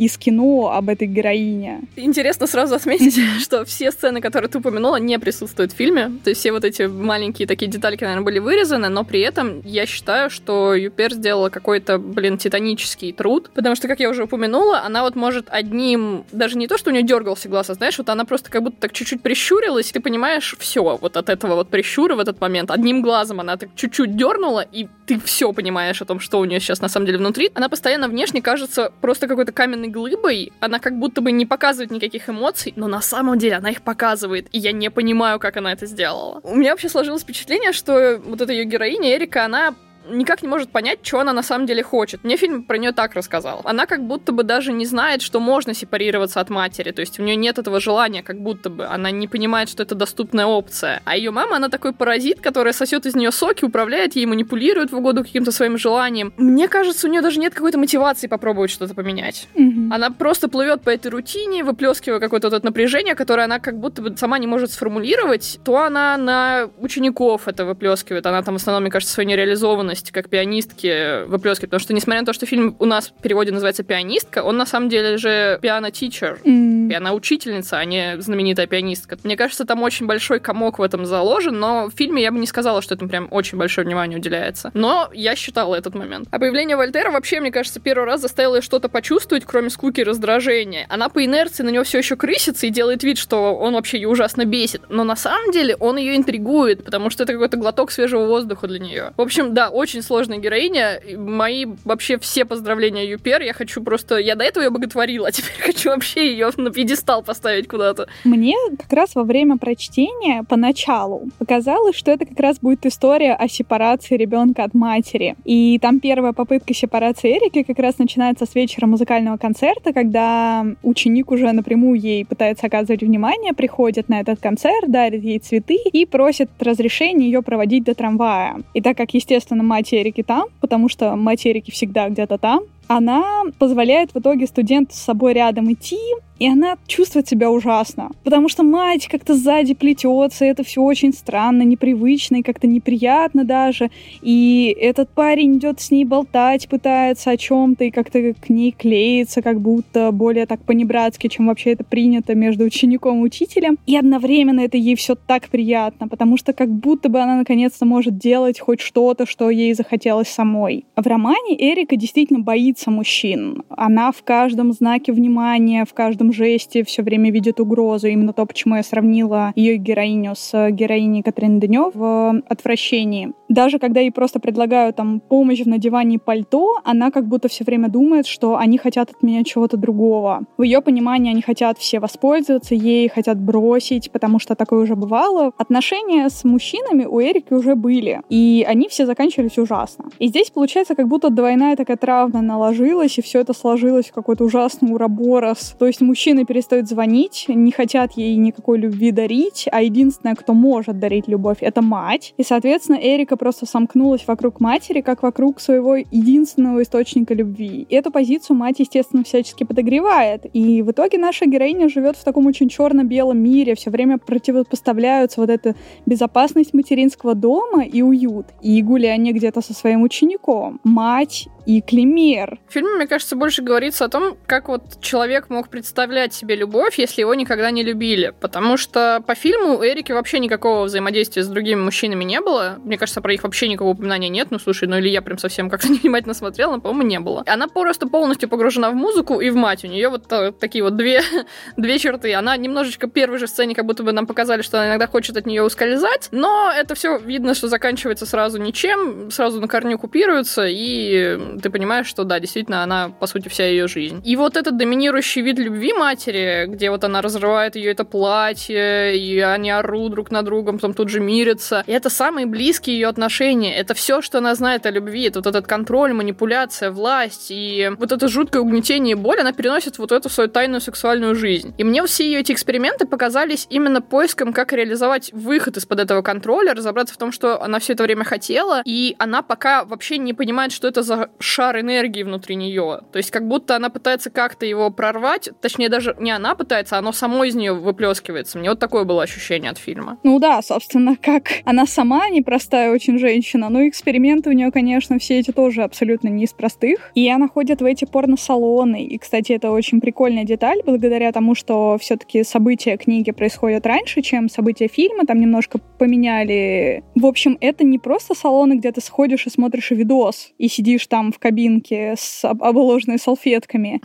из 0.00 0.16
кино 0.16 0.72
об 0.72 0.88
этой 0.88 1.06
героине. 1.06 1.82
Интересно 1.94 2.46
сразу 2.46 2.74
отметить, 2.74 3.20
что 3.42 3.66
все 3.66 3.92
сцены, 3.92 4.22
которые 4.22 4.48
ты 4.48 4.56
упомянула, 4.56 4.96
не 4.96 5.18
присутствуют 5.18 5.72
в 5.72 5.76
фильме. 5.76 6.10
То 6.24 6.30
есть 6.30 6.40
все 6.40 6.52
вот 6.52 6.64
эти 6.64 6.84
маленькие 6.84 7.46
такие 7.46 7.70
детальки, 7.70 8.02
наверное, 8.02 8.24
были 8.24 8.38
вырезаны, 8.38 8.88
но 8.88 9.04
при 9.04 9.20
этом 9.20 9.60
я 9.62 9.84
считаю, 9.84 10.30
что 10.30 10.74
Юпер 10.74 11.12
сделала 11.12 11.50
какой-то, 11.50 11.98
блин, 11.98 12.38
титанический 12.38 13.12
труд, 13.12 13.50
потому 13.52 13.76
что, 13.76 13.88
как 13.88 14.00
я 14.00 14.08
уже 14.08 14.24
упомянула, 14.24 14.80
она 14.80 15.02
вот 15.02 15.16
может 15.16 15.48
одним, 15.50 16.24
даже 16.32 16.56
не 16.56 16.66
то, 16.66 16.78
что 16.78 16.88
у 16.88 16.94
нее 16.94 17.02
дергался 17.02 17.50
глаз, 17.50 17.68
а 17.68 17.74
знаешь, 17.74 17.98
вот 17.98 18.08
она 18.08 18.24
просто 18.24 18.50
как 18.50 18.62
будто 18.62 18.80
так 18.80 18.94
чуть-чуть 18.94 19.20
прищурилась, 19.22 19.90
и 19.90 19.92
ты 19.92 20.00
понимаешь 20.00 20.56
все 20.58 20.96
вот 20.96 21.18
от 21.18 21.28
этого 21.28 21.56
вот 21.56 21.68
прищура 21.68 22.14
в 22.14 22.20
этот 22.20 22.40
момент. 22.40 22.70
Одним 22.70 23.02
глазом 23.02 23.40
она 23.40 23.58
так 23.58 23.68
чуть-чуть 23.76 24.16
дернула, 24.16 24.60
и 24.60 24.88
ты 25.04 25.20
все 25.20 25.52
понимаешь 25.52 26.00
о 26.00 26.06
том, 26.06 26.20
что 26.20 26.40
у 26.40 26.46
нее 26.46 26.58
сейчас 26.58 26.80
на 26.80 26.88
самом 26.88 27.04
деле 27.04 27.18
внутри. 27.18 27.50
Она 27.52 27.68
постоянно 27.68 28.08
внешне 28.08 28.40
кажется 28.40 28.92
просто 29.02 29.28
какой-то 29.28 29.52
каменный 29.52 29.89
глыбой, 29.90 30.52
она 30.60 30.78
как 30.78 30.98
будто 30.98 31.20
бы 31.20 31.32
не 31.32 31.46
показывает 31.46 31.90
никаких 31.90 32.28
эмоций, 32.28 32.72
но 32.76 32.88
на 32.88 33.00
самом 33.00 33.38
деле 33.38 33.56
она 33.56 33.70
их 33.70 33.82
показывает, 33.82 34.48
и 34.52 34.58
я 34.58 34.72
не 34.72 34.90
понимаю, 34.90 35.38
как 35.38 35.56
она 35.56 35.72
это 35.72 35.86
сделала. 35.86 36.40
У 36.42 36.56
меня 36.56 36.70
вообще 36.70 36.88
сложилось 36.88 37.22
впечатление, 37.22 37.72
что 37.72 38.20
вот 38.24 38.40
эта 38.40 38.52
ее 38.52 38.64
героиня 38.64 39.16
Эрика, 39.16 39.44
она 39.44 39.74
никак 40.08 40.42
не 40.42 40.48
может 40.48 40.70
понять, 40.70 41.00
что 41.02 41.20
она 41.20 41.32
на 41.32 41.42
самом 41.42 41.66
деле 41.66 41.82
хочет. 41.82 42.24
Мне 42.24 42.36
фильм 42.36 42.62
про 42.62 42.78
нее 42.78 42.92
так 42.92 43.14
рассказал. 43.14 43.60
Она 43.64 43.86
как 43.86 44.02
будто 44.06 44.32
бы 44.32 44.42
даже 44.42 44.72
не 44.72 44.86
знает, 44.86 45.22
что 45.22 45.40
можно 45.40 45.74
сепарироваться 45.74 46.40
от 46.40 46.50
матери. 46.50 46.90
То 46.90 47.00
есть 47.00 47.18
у 47.18 47.22
нее 47.22 47.36
нет 47.36 47.58
этого 47.58 47.80
желания, 47.80 48.22
как 48.22 48.40
будто 48.40 48.70
бы. 48.70 48.86
Она 48.86 49.10
не 49.10 49.28
понимает, 49.28 49.68
что 49.68 49.82
это 49.82 49.94
доступная 49.94 50.46
опция. 50.46 51.02
А 51.04 51.16
ее 51.16 51.30
мама, 51.30 51.56
она 51.56 51.68
такой 51.68 51.92
паразит, 51.92 52.40
который 52.40 52.72
сосет 52.72 53.06
из 53.06 53.14
нее 53.14 53.32
соки, 53.32 53.64
управляет 53.64 54.16
ей, 54.16 54.26
манипулирует 54.26 54.92
в 54.92 54.96
угоду 54.96 55.22
каким-то 55.22 55.52
своим 55.52 55.78
желанием. 55.78 56.32
Мне 56.36 56.68
кажется, 56.68 57.06
у 57.06 57.10
нее 57.10 57.22
даже 57.22 57.38
нет 57.40 57.54
какой-то 57.54 57.78
мотивации 57.78 58.26
попробовать 58.26 58.70
что-то 58.70 58.94
поменять. 58.94 59.48
Mm-hmm. 59.54 59.69
Она 59.90 60.10
просто 60.10 60.48
плывет 60.48 60.82
по 60.82 60.90
этой 60.90 61.08
рутине, 61.08 61.64
выплескивая 61.64 62.20
какое-то 62.20 62.48
вот 62.50 62.64
напряжение, 62.64 63.14
которое 63.14 63.44
она 63.44 63.58
как 63.58 63.78
будто 63.78 64.02
бы 64.02 64.16
сама 64.16 64.38
не 64.38 64.46
может 64.46 64.70
сформулировать. 64.72 65.58
То 65.64 65.78
она 65.78 66.16
на 66.16 66.70
учеников 66.78 67.48
это 67.48 67.64
выплескивает. 67.64 68.26
Она 68.26 68.42
там 68.42 68.54
в 68.54 68.56
основном, 68.58 68.82
мне 68.82 68.90
кажется, 68.90 69.14
свою 69.14 69.28
нереализованность 69.28 70.12
как 70.12 70.28
пианистки 70.28 71.24
выплескивать. 71.24 71.70
Потому 71.70 71.80
что, 71.80 71.94
несмотря 71.94 72.20
на 72.20 72.26
то, 72.26 72.32
что 72.32 72.46
фильм 72.46 72.76
у 72.78 72.84
нас 72.84 73.08
в 73.08 73.22
переводе 73.22 73.52
называется 73.52 73.82
«Пианистка», 73.82 74.42
он 74.42 74.56
на 74.56 74.66
самом 74.66 74.88
деле 74.88 75.16
же 75.16 75.58
пиано-тичер, 75.62 76.40
mm. 76.44 76.88
пиано-учительница, 76.88 77.78
а 77.78 77.84
не 77.84 78.20
знаменитая 78.20 78.66
пианистка. 78.66 79.18
Мне 79.24 79.36
кажется, 79.36 79.64
там 79.64 79.82
очень 79.82 80.06
большой 80.06 80.40
комок 80.40 80.78
в 80.78 80.82
этом 80.82 81.04
заложен, 81.04 81.58
но 81.58 81.86
в 81.86 81.92
фильме 81.92 82.22
я 82.22 82.30
бы 82.30 82.38
не 82.38 82.46
сказала, 82.46 82.82
что 82.82 82.94
этому 82.94 83.10
прям 83.10 83.28
очень 83.30 83.58
большое 83.58 83.86
внимание 83.86 84.18
уделяется. 84.18 84.70
Но 84.74 85.10
я 85.12 85.34
считала 85.34 85.74
этот 85.74 85.94
момент. 85.94 86.28
А 86.30 86.38
появление 86.38 86.76
Вольтера 86.76 87.10
вообще, 87.10 87.40
мне 87.40 87.50
кажется, 87.50 87.80
первый 87.80 88.04
раз 88.04 88.20
заставило 88.20 88.56
ее 88.56 88.62
что-то 88.62 88.88
почувствовать, 88.88 89.44
кроме 89.44 89.70
скуки 89.80 90.02
раздражения. 90.02 90.84
Она 90.90 91.08
по 91.08 91.24
инерции 91.24 91.62
на 91.62 91.70
него 91.70 91.84
все 91.84 91.98
еще 91.98 92.14
крысится 92.14 92.66
и 92.66 92.70
делает 92.70 93.02
вид, 93.02 93.16
что 93.16 93.56
он 93.56 93.72
вообще 93.72 93.96
ее 93.96 94.08
ужасно 94.08 94.44
бесит. 94.44 94.82
Но 94.90 95.04
на 95.04 95.16
самом 95.16 95.52
деле 95.52 95.74
он 95.76 95.96
ее 95.96 96.16
интригует, 96.16 96.84
потому 96.84 97.08
что 97.08 97.22
это 97.22 97.32
какой-то 97.32 97.56
глоток 97.56 97.90
свежего 97.90 98.26
воздуха 98.26 98.66
для 98.66 98.78
нее. 98.78 99.12
В 99.16 99.22
общем, 99.22 99.54
да, 99.54 99.70
очень 99.70 100.02
сложная 100.02 100.36
героиня. 100.36 101.00
Мои 101.16 101.64
вообще 101.86 102.18
все 102.18 102.44
поздравления 102.44 103.08
Юпер. 103.08 103.40
Я 103.40 103.54
хочу 103.54 103.82
просто... 103.82 104.18
Я 104.18 104.34
до 104.34 104.44
этого 104.44 104.64
ее 104.64 104.70
боготворила, 104.70 105.28
а 105.28 105.32
теперь 105.32 105.58
хочу 105.64 105.88
вообще 105.88 106.30
ее 106.30 106.50
на 106.58 106.70
пьедестал 106.70 107.22
поставить 107.22 107.66
куда-то. 107.66 108.06
Мне 108.24 108.56
как 108.78 108.92
раз 108.92 109.14
во 109.14 109.24
время 109.24 109.56
прочтения 109.56 110.44
поначалу 110.46 111.30
показалось, 111.38 111.96
что 111.96 112.10
это 112.10 112.26
как 112.26 112.38
раз 112.38 112.58
будет 112.58 112.84
история 112.84 113.32
о 113.32 113.48
сепарации 113.48 114.18
ребенка 114.18 114.64
от 114.64 114.74
матери. 114.74 115.36
И 115.46 115.78
там 115.78 116.00
первая 116.00 116.34
попытка 116.34 116.74
сепарации 116.74 117.38
Эрики 117.38 117.62
как 117.62 117.78
раз 117.78 117.96
начинается 117.96 118.44
с 118.44 118.54
вечера 118.54 118.86
музыкального 118.86 119.38
концерта, 119.38 119.69
когда 119.94 120.66
ученик 120.82 121.30
уже 121.30 121.50
напрямую 121.52 121.98
ей 122.00 122.24
пытается 122.24 122.66
оказывать 122.66 123.02
внимание, 123.02 123.52
приходит 123.52 124.08
на 124.08 124.20
этот 124.20 124.40
концерт, 124.40 124.90
дарит 124.90 125.22
ей 125.22 125.38
цветы 125.38 125.76
и 125.92 126.06
просит 126.06 126.50
разрешения 126.58 127.26
ее 127.26 127.42
проводить 127.42 127.84
до 127.84 127.94
трамвая. 127.94 128.60
И 128.74 128.80
так 128.80 128.96
как, 128.96 129.14
естественно, 129.14 129.62
мать 129.62 129.92
Эрики 129.92 130.22
там, 130.22 130.44
потому 130.60 130.88
что 130.88 131.16
мать 131.16 131.46
Эрики 131.46 131.70
всегда 131.70 132.08
где-то 132.08 132.38
там, 132.38 132.64
она 132.90 133.44
позволяет 133.60 134.10
в 134.12 134.18
итоге 134.18 134.48
студенту 134.48 134.94
с 134.94 134.98
собой 134.98 135.34
рядом 135.34 135.72
идти, 135.72 135.96
и 136.40 136.48
она 136.48 136.76
чувствует 136.86 137.28
себя 137.28 137.50
ужасно. 137.50 138.10
Потому 138.24 138.48
что 138.48 138.64
мать 138.64 139.06
как-то 139.06 139.34
сзади 139.34 139.74
плетется, 139.74 140.46
это 140.46 140.64
все 140.64 140.80
очень 140.80 141.12
странно, 141.12 141.62
непривычно 141.62 142.36
и 142.36 142.42
как-то 142.42 142.66
неприятно 142.66 143.44
даже. 143.44 143.90
И 144.22 144.74
этот 144.80 145.10
парень 145.10 145.58
идет 145.58 145.80
с 145.80 145.90
ней 145.90 146.04
болтать, 146.06 146.66
пытается 146.68 147.30
о 147.30 147.36
чем-то 147.36 147.84
и 147.84 147.90
как-то 147.90 148.32
к 148.32 148.48
ней 148.48 148.72
клеится, 148.72 149.42
как 149.42 149.60
будто 149.60 150.10
более 150.12 150.46
так 150.46 150.62
по-небратски, 150.64 151.28
чем 151.28 151.46
вообще 151.46 151.72
это 151.72 151.84
принято 151.84 152.34
между 152.34 152.64
учеником 152.64 153.20
и 153.20 153.26
учителем. 153.26 153.78
И 153.86 153.96
одновременно 153.96 154.60
это 154.60 154.78
ей 154.78 154.96
все 154.96 155.14
так 155.14 155.48
приятно, 155.50 156.08
потому 156.08 156.38
что 156.38 156.54
как 156.54 156.70
будто 156.70 157.10
бы 157.10 157.20
она 157.20 157.36
наконец-то 157.36 157.84
может 157.84 158.16
делать 158.16 158.58
хоть 158.58 158.80
что-то, 158.80 159.26
что 159.26 159.50
ей 159.50 159.74
захотелось 159.74 160.28
самой. 160.28 160.86
В 160.96 161.06
романе 161.06 161.54
Эрика 161.58 161.96
действительно 161.96 162.40
боится 162.40 162.79
мужчин. 162.86 163.62
Она 163.68 164.12
в 164.12 164.22
каждом 164.22 164.72
знаке 164.72 165.12
внимания, 165.12 165.84
в 165.84 165.92
каждом 165.92 166.32
жесте 166.32 166.84
все 166.84 167.02
время 167.02 167.30
видит 167.30 167.60
угрозу. 167.60 168.06
Именно 168.06 168.32
то, 168.32 168.46
почему 168.46 168.76
я 168.76 168.82
сравнила 168.82 169.52
ее 169.56 169.76
героиню 169.76 170.34
с 170.36 170.70
героиней 170.70 171.22
Катрины 171.22 171.60
Денев 171.60 171.94
в 171.94 172.42
«Отвращении». 172.48 173.32
Даже 173.48 173.80
когда 173.80 174.00
ей 174.00 174.12
просто 174.12 174.38
предлагают 174.38 174.94
там 174.96 175.18
помощь 175.18 175.60
в 175.60 175.66
надевании 175.66 176.18
пальто, 176.18 176.76
она 176.84 177.10
как 177.10 177.26
будто 177.26 177.48
все 177.48 177.64
время 177.64 177.88
думает, 177.88 178.26
что 178.26 178.56
они 178.56 178.78
хотят 178.78 179.10
от 179.10 179.22
меня 179.24 179.42
чего-то 179.42 179.76
другого. 179.76 180.42
В 180.56 180.62
ее 180.62 180.80
понимании 180.80 181.32
они 181.32 181.42
хотят 181.42 181.76
все 181.78 181.98
воспользоваться 181.98 182.76
ей, 182.76 183.08
хотят 183.08 183.40
бросить, 183.40 184.12
потому 184.12 184.38
что 184.38 184.54
такое 184.54 184.84
уже 184.84 184.94
бывало. 184.94 185.50
Отношения 185.58 186.28
с 186.28 186.44
мужчинами 186.44 187.04
у 187.04 187.20
Эрики 187.20 187.52
уже 187.52 187.74
были, 187.74 188.20
и 188.28 188.64
они 188.68 188.88
все 188.88 189.04
заканчивались 189.04 189.58
ужасно. 189.58 190.04
И 190.20 190.28
здесь 190.28 190.50
получается 190.50 190.94
как 190.94 191.08
будто 191.08 191.30
двойная 191.30 191.74
такая 191.74 191.96
травма 191.96 192.42
на 192.42 192.58
наложилось, 192.60 193.18
и 193.18 193.22
все 193.22 193.40
это 193.40 193.54
сложилось 193.54 194.06
в 194.06 194.12
какой-то 194.12 194.44
ужасный 194.44 194.92
уроборос. 194.92 195.74
То 195.78 195.86
есть 195.86 196.00
мужчины 196.02 196.44
перестают 196.44 196.88
звонить, 196.88 197.46
не 197.48 197.72
хотят 197.72 198.12
ей 198.12 198.36
никакой 198.36 198.78
любви 198.78 199.12
дарить, 199.12 199.66
а 199.72 199.82
единственное, 199.82 200.34
кто 200.34 200.52
может 200.52 200.98
дарить 200.98 201.26
любовь, 201.26 201.58
это 201.60 201.80
мать. 201.80 202.34
И, 202.36 202.42
соответственно, 202.42 202.98
Эрика 203.00 203.36
просто 203.36 203.66
сомкнулась 203.66 204.26
вокруг 204.26 204.60
матери, 204.60 205.00
как 205.00 205.22
вокруг 205.22 205.60
своего 205.60 205.96
единственного 205.96 206.82
источника 206.82 207.34
любви. 207.34 207.86
И 207.88 207.94
эту 207.94 208.10
позицию 208.10 208.56
мать, 208.56 208.78
естественно, 208.78 209.24
всячески 209.24 209.64
подогревает. 209.64 210.44
И 210.52 210.82
в 210.82 210.90
итоге 210.90 211.18
наша 211.18 211.46
героиня 211.46 211.88
живет 211.88 212.16
в 212.16 212.24
таком 212.24 212.46
очень 212.46 212.68
черно-белом 212.68 213.38
мире, 213.38 213.74
все 213.74 213.90
время 213.90 214.18
противопоставляются 214.18 215.40
вот 215.40 215.48
эта 215.50 215.74
безопасность 216.04 216.74
материнского 216.74 217.34
дома 217.34 217.84
и 217.84 218.02
уют, 218.02 218.46
и 218.60 218.82
гуляние 218.82 219.32
где-то 219.32 219.62
со 219.62 219.72
своим 219.72 220.02
учеником. 220.02 220.80
Мать 220.84 221.48
и 221.70 221.80
Климер. 221.82 222.58
В 222.68 222.72
фильме, 222.72 222.96
мне 222.96 223.06
кажется, 223.06 223.36
больше 223.36 223.62
говорится 223.62 224.04
о 224.04 224.08
том, 224.08 224.36
как 224.46 224.68
вот 224.68 225.00
человек 225.00 225.50
мог 225.50 225.68
представлять 225.68 226.34
себе 226.34 226.56
любовь, 226.56 226.98
если 226.98 227.20
его 227.20 227.32
никогда 227.34 227.70
не 227.70 227.84
любили. 227.84 228.34
Потому 228.40 228.76
что 228.76 229.22
по 229.24 229.36
фильму 229.36 229.78
у 229.78 229.84
Эрики 229.84 230.10
вообще 230.10 230.40
никакого 230.40 230.82
взаимодействия 230.86 231.44
с 231.44 231.46
другими 231.46 231.80
мужчинами 231.80 232.24
не 232.24 232.40
было. 232.40 232.80
Мне 232.82 232.98
кажется, 232.98 233.20
про 233.20 233.32
их 233.32 233.44
вообще 233.44 233.68
никакого 233.68 233.90
упоминания 233.90 234.28
нет. 234.28 234.48
Ну, 234.50 234.58
слушай, 234.58 234.88
ну 234.88 234.98
или 234.98 235.08
я 235.10 235.22
прям 235.22 235.38
совсем 235.38 235.70
как-то 235.70 235.88
невнимательно 235.92 236.34
смотрела, 236.34 236.72
но, 236.72 236.80
по-моему, 236.80 237.08
не 237.08 237.20
было. 237.20 237.44
Она 237.46 237.68
просто 237.68 238.08
полностью 238.08 238.48
погружена 238.48 238.90
в 238.90 238.96
музыку 238.96 239.40
и 239.40 239.48
в 239.50 239.54
мать. 239.54 239.84
У 239.84 239.86
нее 239.86 240.08
вот 240.08 240.24
э, 240.32 240.50
такие 240.50 240.82
вот 240.82 240.96
две, 240.96 241.22
две 241.76 242.00
черты. 242.00 242.34
Она 242.34 242.56
немножечко 242.56 243.06
первой 243.06 243.38
же 243.38 243.46
сцене 243.46 243.76
как 243.76 243.86
будто 243.86 244.02
бы 244.02 244.10
нам 244.10 244.26
показали, 244.26 244.62
что 244.62 244.78
она 244.78 244.88
иногда 244.88 245.06
хочет 245.06 245.36
от 245.36 245.46
нее 245.46 245.62
ускользать, 245.62 246.30
но 246.32 246.72
это 246.76 246.96
все 246.96 247.16
видно, 247.18 247.54
что 247.54 247.68
заканчивается 247.68 248.26
сразу 248.26 248.60
ничем, 248.60 249.30
сразу 249.30 249.60
на 249.60 249.68
корню 249.68 249.96
купируется, 249.96 250.66
и 250.66 251.59
ты 251.60 251.70
понимаешь, 251.70 252.06
что 252.06 252.24
да, 252.24 252.40
действительно, 252.40 252.82
она, 252.82 253.10
по 253.10 253.26
сути, 253.26 253.48
вся 253.48 253.66
ее 253.66 253.88
жизнь. 253.88 254.20
И 254.24 254.36
вот 254.36 254.56
этот 254.56 254.76
доминирующий 254.76 255.42
вид 255.42 255.58
любви 255.58 255.92
матери, 255.92 256.66
где 256.66 256.90
вот 256.90 257.04
она 257.04 257.22
разрывает 257.22 257.76
ее 257.76 257.90
это 257.90 258.04
платье, 258.04 259.16
и 259.16 259.38
они 259.40 259.70
орут 259.70 260.12
друг 260.12 260.30
на 260.30 260.42
другом, 260.42 260.76
потом 260.76 260.94
тут 260.94 261.08
же 261.08 261.20
мирятся. 261.20 261.84
И 261.86 261.92
это 261.92 262.10
самые 262.10 262.46
близкие 262.46 262.98
ее 262.98 263.08
отношения. 263.08 263.76
Это 263.76 263.94
все, 263.94 264.22
что 264.22 264.38
она 264.38 264.54
знает 264.54 264.86
о 264.86 264.90
любви. 264.90 265.24
Это 265.24 265.40
вот 265.40 265.46
этот 265.46 265.66
контроль, 265.66 266.12
манипуляция, 266.12 266.90
власть 266.90 267.50
и 267.50 267.90
вот 267.98 268.12
это 268.12 268.28
жуткое 268.28 268.62
угнетение 268.62 269.12
и 269.12 269.14
боль, 269.14 269.40
она 269.40 269.52
переносит 269.52 269.98
вот 269.98 270.12
эту 270.12 270.28
свою 270.28 270.48
тайную 270.48 270.80
сексуальную 270.80 271.34
жизнь. 271.34 271.74
И 271.78 271.84
мне 271.84 272.04
все 272.06 272.24
ее 272.24 272.40
эти 272.40 272.52
эксперименты 272.52 273.06
показались 273.06 273.66
именно 273.70 274.00
поиском, 274.00 274.52
как 274.52 274.72
реализовать 274.72 275.32
выход 275.32 275.76
из-под 275.76 276.00
этого 276.00 276.22
контроля, 276.22 276.74
разобраться 276.74 277.14
в 277.14 277.18
том, 277.18 277.32
что 277.32 277.62
она 277.62 277.78
все 277.78 277.92
это 277.92 278.02
время 278.04 278.24
хотела, 278.24 278.82
и 278.84 279.14
она 279.18 279.42
пока 279.42 279.84
вообще 279.84 280.18
не 280.18 280.34
понимает, 280.34 280.72
что 280.72 280.88
это 280.88 281.02
за 281.02 281.30
шар 281.40 281.80
энергии 281.80 282.22
внутри 282.22 282.54
нее. 282.56 283.00
То 283.12 283.16
есть 283.16 283.30
как 283.30 283.48
будто 283.48 283.76
она 283.76 283.90
пытается 283.90 284.30
как-то 284.30 284.66
его 284.66 284.90
прорвать, 284.90 285.50
точнее 285.60 285.88
даже 285.88 286.14
не 286.20 286.30
она 286.30 286.54
пытается, 286.54 286.98
оно 286.98 287.12
само 287.12 287.44
из 287.44 287.54
нее 287.54 287.72
выплескивается. 287.72 288.58
Мне 288.58 288.70
вот 288.70 288.78
такое 288.78 289.04
было 289.04 289.22
ощущение 289.22 289.70
от 289.70 289.78
фильма. 289.78 290.18
Ну 290.22 290.38
да, 290.38 290.60
собственно, 290.62 291.16
как 291.16 291.48
она 291.64 291.86
сама 291.86 292.28
непростая 292.28 292.92
очень 292.92 293.18
женщина, 293.18 293.68
но 293.68 293.88
эксперименты 293.88 294.50
у 294.50 294.52
нее, 294.52 294.70
конечно, 294.70 295.18
все 295.18 295.38
эти 295.38 295.50
тоже 295.50 295.82
абсолютно 295.82 296.28
не 296.28 296.44
из 296.44 296.52
простых. 296.52 297.10
И 297.14 297.28
она 297.28 297.48
ходит 297.48 297.80
в 297.80 297.84
эти 297.84 298.04
порно-салоны. 298.04 299.04
И, 299.04 299.18
кстати, 299.18 299.52
это 299.52 299.70
очень 299.70 300.00
прикольная 300.00 300.44
деталь, 300.44 300.82
благодаря 300.84 301.32
тому, 301.32 301.54
что 301.54 301.96
все-таки 301.98 302.44
события 302.44 302.96
книги 302.96 303.30
происходят 303.30 303.86
раньше, 303.86 304.22
чем 304.22 304.48
события 304.48 304.88
фильма, 304.88 305.24
там 305.26 305.40
немножко 305.40 305.78
поменяли. 305.98 307.02
В 307.14 307.26
общем, 307.26 307.56
это 307.60 307.84
не 307.84 307.98
просто 307.98 308.34
салоны, 308.34 308.74
где 308.74 308.92
ты 308.92 309.00
сходишь 309.00 309.46
и 309.46 309.50
смотришь 309.50 309.90
видос, 309.90 310.50
и 310.58 310.68
сидишь 310.68 311.06
там 311.06 311.29
в 311.32 311.38
кабинке 311.38 312.14
с 312.18 312.44
обложенной 312.44 313.18
салфетками. 313.18 314.00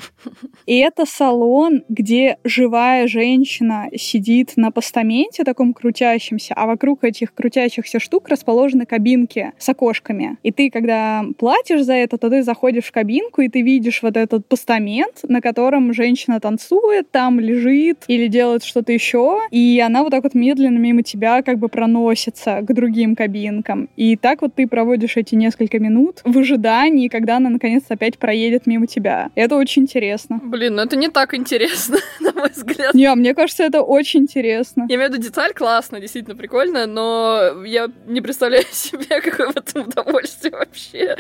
И 0.66 0.78
это 0.78 1.06
салон, 1.06 1.84
где 1.90 2.38
живая 2.44 3.08
женщина 3.08 3.88
сидит 3.96 4.54
на 4.56 4.72
постаменте 4.72 5.44
таком 5.44 5.74
крутящемся, 5.74 6.54
а 6.56 6.66
вокруг 6.66 7.04
этих 7.04 7.34
крутящихся 7.34 8.00
штук 8.00 8.30
расположены 8.30 8.86
кабинки 8.86 9.52
с 9.58 9.70
окошками. 9.70 10.38
И 10.44 10.52
ты, 10.52 10.70
когда 10.70 11.24
платишь 11.38 11.84
за 11.84 11.94
это, 11.94 12.18
то 12.18 12.30
ты 12.30 12.44
заходишь 12.44 12.86
в 12.86 12.92
кабинку, 12.92 13.42
и 13.42 13.50
ты 13.50 13.62
видишь 13.62 14.02
вот 14.02 14.18
этот 14.18 14.48
постамент, 14.48 15.22
на 15.24 15.42
котором 15.42 15.94
женщина 15.94 16.40
танцует, 16.40 17.12
там 17.12 17.40
лежит 17.40 18.04
или 18.08 18.28
делает 18.28 18.64
что-то 18.64 18.92
еще, 18.92 19.40
и 19.52 19.82
она 19.86 20.04
вот 20.04 20.12
так 20.12 20.24
вот 20.24 20.34
медленно 20.34 20.78
мимо 20.78 21.04
тебя 21.04 21.42
как 21.42 21.60
бы 21.60 21.70
проносится 21.70 22.62
к 22.62 22.74
другим 22.74 23.16
кабинкам. 23.16 23.90
И 23.96 24.16
так 24.16 24.42
вот 24.42 24.56
ты 24.56 24.68
проводишь 24.68 25.18
эти 25.18 25.36
несколько 25.36 25.80
минут 25.80 26.22
в 26.24 26.38
ожидании, 26.38 27.08
когда 27.16 27.38
она 27.38 27.50
наконец 27.50 27.84
опять 27.88 28.18
проедет 28.18 28.68
мимо 28.68 28.88
тебя. 28.88 29.30
Это 29.36 29.56
очень 29.56 29.84
интересно. 29.84 30.42
Блин, 30.44 30.76
ну 30.76 30.82
это 30.82 30.98
не 30.98 31.08
так 31.08 31.34
интересно, 31.34 31.98
на 32.20 32.34
мой 32.34 32.50
взгляд. 32.50 32.94
Не, 32.94 33.16
мне 33.16 33.34
кажется, 33.34 33.64
это 33.64 33.84
очень 33.84 34.24
интересно. 34.24 34.86
Я 34.90 34.96
имею 34.96 35.10
в 35.10 35.14
виду 35.14 35.24
деталь 35.24 35.54
классная, 35.54 36.02
действительно 36.02 36.36
прикольная, 36.36 36.88
но 36.88 37.64
я 37.64 37.88
не 38.06 38.20
представляю 38.20 38.66
себе, 38.72 39.22
какое 39.22 39.48
в 39.48 39.56
этом 39.56 39.88
удовольствие 39.88 40.52
вообще. 40.52 41.16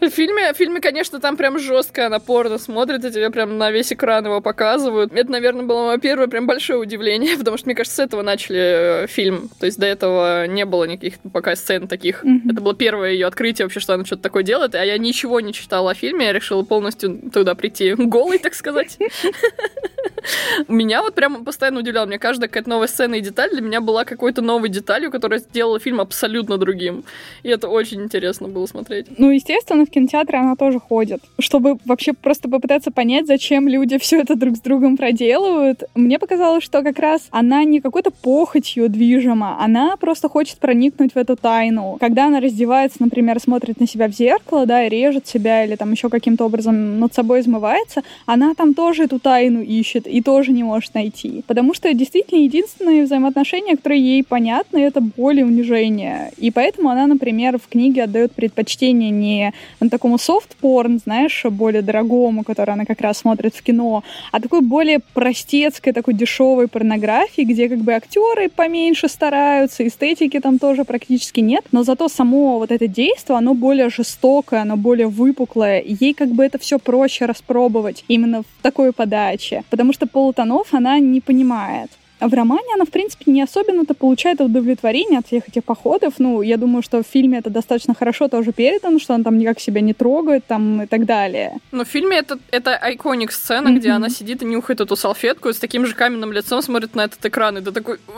В 0.00 0.10
фильме, 0.10 0.52
в 0.52 0.56
фильме, 0.56 0.80
конечно, 0.80 1.20
там 1.20 1.36
прям 1.36 1.58
жестко 1.58 2.08
напорно 2.08 2.58
смотрит, 2.58 3.04
и 3.04 3.10
тебе 3.10 3.30
прям 3.30 3.56
на 3.58 3.70
весь 3.70 3.92
экран 3.92 4.24
его 4.24 4.40
показывают. 4.40 5.12
Это, 5.12 5.30
наверное, 5.30 5.64
было 5.64 5.86
мое 5.86 5.98
первое 5.98 6.26
прям 6.28 6.46
большое 6.46 6.78
удивление, 6.78 7.36
потому 7.38 7.56
что, 7.56 7.66
мне 7.66 7.74
кажется, 7.74 8.02
с 8.02 8.04
этого 8.04 8.22
начали 8.22 9.04
э, 9.04 9.06
фильм. 9.06 9.48
То 9.60 9.66
есть 9.66 9.78
до 9.78 9.86
этого 9.86 10.46
не 10.46 10.64
было 10.64 10.84
никаких 10.84 11.14
пока 11.32 11.56
сцен 11.56 11.88
таких. 11.88 12.24
Mm-hmm. 12.24 12.52
Это 12.52 12.60
было 12.60 12.74
первое 12.74 13.12
ее 13.12 13.26
открытие 13.26 13.66
вообще, 13.66 13.80
что 13.80 13.94
она 13.94 14.04
что-то 14.04 14.22
такое 14.22 14.42
делает, 14.42 14.74
а 14.74 14.84
я 14.84 14.98
ничего 14.98 15.40
не 15.40 15.52
читала 15.52 15.92
о 15.92 15.94
фильме, 15.94 16.26
я 16.26 16.32
решила 16.32 16.62
полностью 16.62 17.18
туда 17.32 17.54
прийти 17.54 17.94
голой, 17.96 18.38
так 18.38 18.54
сказать. 18.54 18.98
Меня 20.68 21.02
вот 21.02 21.14
прям 21.14 21.44
постоянно 21.44 21.80
удивляло. 21.80 22.06
Мне 22.06 22.18
каждая 22.18 22.48
какая-то 22.48 22.68
новая 22.68 22.88
сцена 22.88 23.14
и 23.14 23.20
деталь 23.20 23.50
для 23.50 23.62
меня 23.62 23.80
была 23.80 24.04
какой-то 24.04 24.42
новой 24.42 24.68
деталью, 24.68 25.10
которая 25.10 25.38
сделала 25.38 25.78
фильм 25.78 26.00
абсолютно 26.00 26.58
другим. 26.58 27.04
И 27.42 27.48
это 27.48 27.68
очень 27.68 28.02
интересно 28.02 28.47
было 28.48 28.66
смотреть. 28.66 29.06
Ну, 29.18 29.30
естественно, 29.30 29.84
в 29.84 29.90
кинотеатре 29.90 30.38
она 30.38 30.56
тоже 30.56 30.80
ходит. 30.80 31.20
Чтобы 31.38 31.78
вообще 31.84 32.12
просто 32.12 32.48
попытаться 32.48 32.90
понять, 32.90 33.26
зачем 33.26 33.68
люди 33.68 33.98
все 33.98 34.20
это 34.20 34.34
друг 34.34 34.56
с 34.56 34.60
другом 34.60 34.96
проделывают. 34.96 35.84
Мне 35.94 36.18
показалось, 36.18 36.64
что 36.64 36.82
как 36.82 36.98
раз 36.98 37.28
она 37.30 37.64
не 37.64 37.80
какой-то 37.80 38.10
похотью 38.10 38.88
движима, 38.88 39.56
она 39.60 39.96
просто 39.96 40.28
хочет 40.28 40.58
проникнуть 40.58 41.14
в 41.14 41.16
эту 41.16 41.36
тайну. 41.36 41.96
Когда 42.00 42.26
она 42.26 42.40
раздевается, 42.40 42.98
например, 43.00 43.40
смотрит 43.40 43.80
на 43.80 43.86
себя 43.86 44.08
в 44.08 44.12
зеркало, 44.12 44.66
да, 44.66 44.84
и 44.84 44.88
режет 44.88 45.26
себя 45.26 45.64
или 45.64 45.76
там 45.76 45.92
еще 45.92 46.08
каким-то 46.08 46.44
образом 46.44 46.98
над 46.98 47.14
собой 47.14 47.40
измывается, 47.40 48.02
она 48.26 48.54
там 48.54 48.74
тоже 48.74 49.04
эту 49.04 49.18
тайну 49.18 49.62
ищет 49.62 50.06
и 50.06 50.22
тоже 50.22 50.52
не 50.52 50.64
может 50.64 50.94
найти. 50.94 51.42
Потому 51.46 51.74
что 51.74 51.92
действительно 51.92 52.40
единственные 52.40 53.04
взаимоотношения, 53.04 53.76
которые 53.76 54.02
ей 54.02 54.24
понятны, 54.24 54.78
это 54.78 55.00
боль 55.00 55.40
и 55.40 55.44
унижение. 55.44 56.32
И 56.36 56.50
поэтому 56.50 56.88
она, 56.88 57.06
например, 57.06 57.58
в 57.58 57.68
книге 57.68 58.04
отдает 58.04 58.32
предпочтение 58.38 59.10
не 59.10 59.52
такому 59.90 60.16
софт-порн, 60.16 61.00
знаешь, 61.04 61.44
более 61.50 61.82
дорогому, 61.82 62.44
который 62.44 62.74
она 62.74 62.84
как 62.84 63.00
раз 63.00 63.18
смотрит 63.18 63.52
в 63.56 63.62
кино, 63.62 64.04
а 64.30 64.40
такой 64.40 64.60
более 64.60 65.00
простецкой, 65.12 65.92
такой 65.92 66.14
дешевой 66.14 66.68
порнографии, 66.68 67.42
где 67.42 67.68
как 67.68 67.78
бы 67.78 67.94
актеры 67.94 68.48
поменьше 68.48 69.08
стараются, 69.08 69.84
эстетики 69.84 70.38
там 70.38 70.60
тоже 70.60 70.84
практически 70.84 71.40
нет, 71.40 71.64
но 71.72 71.82
зато 71.82 72.08
само 72.08 72.58
вот 72.60 72.70
это 72.70 72.86
действие, 72.86 73.38
оно 73.38 73.54
более 73.54 73.90
жестокое, 73.90 74.62
оно 74.62 74.76
более 74.76 75.08
выпуклое, 75.08 75.82
ей 75.84 76.14
как 76.14 76.28
бы 76.28 76.44
это 76.44 76.58
все 76.58 76.78
проще 76.78 77.26
распробовать 77.26 78.04
именно 78.06 78.42
в 78.42 78.62
такой 78.62 78.92
подаче, 78.92 79.64
потому 79.68 79.92
что 79.92 80.06
полутонов 80.06 80.72
она 80.72 81.00
не 81.00 81.20
понимает. 81.20 81.90
В 82.20 82.34
романе 82.34 82.66
она, 82.74 82.84
в 82.84 82.90
принципе, 82.90 83.30
не 83.30 83.42
особенно-то 83.42 83.94
получает 83.94 84.40
удовлетворение 84.40 85.20
от 85.20 85.26
всех 85.26 85.48
этих 85.48 85.64
походов. 85.64 86.14
Ну, 86.18 86.42
я 86.42 86.56
думаю, 86.56 86.82
что 86.82 87.02
в 87.02 87.06
фильме 87.06 87.38
это 87.38 87.50
достаточно 87.50 87.94
хорошо 87.94 88.28
тоже 88.28 88.52
передано, 88.52 88.98
что 88.98 89.14
он 89.14 89.22
там 89.22 89.38
никак 89.38 89.60
себя 89.60 89.80
не 89.80 89.94
трогает 89.94 90.44
там 90.46 90.82
и 90.82 90.86
так 90.86 91.04
далее. 91.04 91.58
Но 91.70 91.84
в 91.84 91.88
фильме 91.88 92.18
это, 92.18 92.38
это 92.50 92.76
айконик 92.76 93.32
сцена, 93.32 93.68
mm-hmm. 93.68 93.76
где 93.76 93.90
она 93.90 94.08
сидит 94.08 94.42
и 94.42 94.46
нюхает 94.46 94.80
эту 94.80 94.96
салфетку 94.96 95.48
и 95.48 95.52
с 95.52 95.58
таким 95.58 95.86
же 95.86 95.94
каменным 95.94 96.32
лицом 96.32 96.62
смотрит 96.62 96.94
на 96.94 97.04
этот 97.04 97.24
экран, 97.24 97.58
и 97.58 97.60
ты 97.60 97.72
такой... 97.72 97.98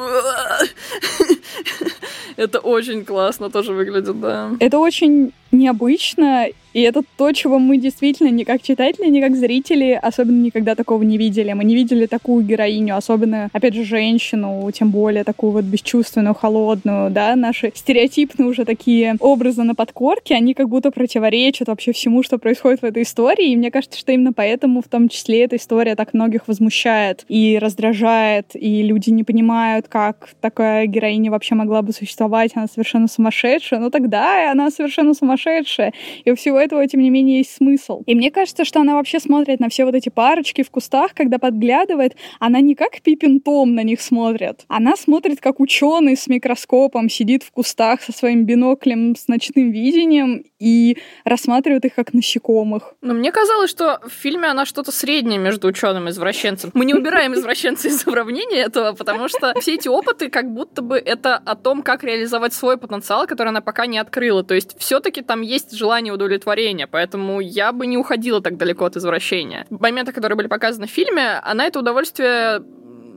Это 2.36 2.60
очень 2.60 3.04
классно 3.04 3.50
тоже 3.50 3.72
выглядит, 3.72 4.18
да. 4.18 4.50
Это 4.60 4.78
очень 4.78 5.32
необычно, 5.52 6.46
и 6.72 6.80
это 6.80 7.02
то, 7.16 7.32
чего 7.32 7.58
мы 7.58 7.76
действительно 7.76 8.28
ни 8.28 8.44
как 8.44 8.62
читатели, 8.62 9.06
ни 9.06 9.20
как 9.20 9.36
зрители 9.36 9.98
особенно 10.00 10.40
никогда 10.40 10.74
такого 10.74 11.02
не 11.02 11.18
видели. 11.18 11.52
Мы 11.52 11.64
не 11.64 11.74
видели 11.74 12.06
такую 12.06 12.44
героиню, 12.44 12.96
особенно, 12.96 13.50
опять 13.52 13.74
же, 13.74 13.84
женщину, 13.90 14.70
тем 14.72 14.90
более 14.90 15.24
такую 15.24 15.52
вот 15.52 15.64
бесчувственную, 15.64 16.34
холодную, 16.34 17.10
да, 17.10 17.36
наши 17.36 17.72
стереотипные 17.74 18.48
уже 18.48 18.64
такие 18.64 19.16
образы 19.20 19.62
на 19.64 19.74
подкорке, 19.74 20.34
они 20.34 20.54
как 20.54 20.68
будто 20.68 20.90
противоречат 20.90 21.68
вообще 21.68 21.92
всему, 21.92 22.22
что 22.22 22.38
происходит 22.38 22.80
в 22.80 22.84
этой 22.84 23.02
истории, 23.02 23.50
и 23.50 23.56
мне 23.56 23.70
кажется, 23.70 23.98
что 23.98 24.12
именно 24.12 24.32
поэтому 24.32 24.80
в 24.80 24.88
том 24.88 25.08
числе 25.08 25.44
эта 25.44 25.56
история 25.56 25.96
так 25.96 26.14
многих 26.14 26.48
возмущает 26.48 27.24
и 27.28 27.58
раздражает, 27.60 28.52
и 28.54 28.82
люди 28.82 29.10
не 29.10 29.24
понимают, 29.24 29.88
как 29.88 30.30
такая 30.40 30.86
героиня 30.86 31.30
вообще 31.30 31.54
могла 31.54 31.82
бы 31.82 31.92
существовать 31.92 32.52
она 32.54 32.66
совершенно 32.68 33.08
сумасшедшая, 33.08 33.80
ну 33.80 33.90
тогда 33.90 34.50
она 34.50 34.70
совершенно 34.70 35.14
сумасшедшая. 35.14 35.92
И 36.24 36.30
у 36.30 36.36
всего 36.36 36.58
этого, 36.58 36.86
тем 36.86 37.00
не 37.00 37.10
менее, 37.10 37.38
есть 37.38 37.56
смысл. 37.56 38.02
И 38.06 38.14
мне 38.14 38.30
кажется, 38.30 38.64
что 38.64 38.80
она 38.80 38.94
вообще 38.94 39.20
смотрит 39.20 39.60
на 39.60 39.68
все 39.68 39.84
вот 39.84 39.94
эти 39.94 40.08
парочки 40.08 40.62
в 40.62 40.70
кустах, 40.70 41.14
когда 41.14 41.38
подглядывает, 41.38 42.16
она 42.38 42.60
не 42.60 42.74
как 42.74 43.00
Пипин 43.02 43.40
Том 43.40 43.74
на 43.80 43.84
них 43.84 44.00
смотрит. 44.02 44.64
Она 44.68 44.94
смотрит, 44.96 45.40
как 45.40 45.58
ученый 45.58 46.16
с 46.16 46.26
микроскопом 46.26 47.08
сидит 47.08 47.42
в 47.42 47.50
кустах 47.50 48.02
со 48.02 48.12
своим 48.12 48.44
биноклем 48.44 49.16
с 49.16 49.26
ночным 49.26 49.70
видением 49.70 50.44
и 50.58 50.98
рассматривает 51.24 51.86
их 51.86 51.94
как 51.94 52.12
насекомых. 52.12 52.94
Но 53.00 53.14
мне 53.14 53.32
казалось, 53.32 53.70
что 53.70 54.00
в 54.06 54.12
фильме 54.12 54.48
она 54.48 54.66
что-то 54.66 54.92
среднее 54.92 55.38
между 55.38 55.68
ученым 55.68 56.08
и 56.08 56.10
извращенцем. 56.10 56.70
Мы 56.74 56.84
не 56.84 56.94
убираем 56.94 57.32
извращенца 57.32 57.88
из 57.88 58.06
уравнения 58.06 58.58
этого, 58.58 58.92
потому 58.92 59.28
что 59.28 59.54
все 59.60 59.74
эти 59.74 59.88
опыты 59.88 60.28
как 60.28 60.52
будто 60.52 60.82
бы 60.82 60.98
это 60.98 61.36
о 61.36 61.56
том, 61.56 61.82
как 61.82 62.04
реализовать 62.04 62.52
свой 62.52 62.76
потенциал, 62.76 63.26
который 63.26 63.48
она 63.48 63.62
пока 63.62 63.86
не 63.86 63.98
открыла. 63.98 64.44
То 64.44 64.54
есть 64.54 64.78
все-таки 64.78 65.22
там 65.22 65.40
есть 65.40 65.72
желание 65.72 66.12
удовлетворения, 66.12 66.86
поэтому 66.86 67.40
я 67.40 67.72
бы 67.72 67.86
не 67.86 67.96
уходила 67.96 68.42
так 68.42 68.58
далеко 68.58 68.84
от 68.84 68.96
извращения. 68.96 69.66
Моменты, 69.70 70.12
которые 70.12 70.36
были 70.36 70.48
показаны 70.48 70.86
в 70.86 70.90
фильме, 70.90 71.40
она 71.42 71.66
это 71.66 71.78
удовольствие 71.78 72.62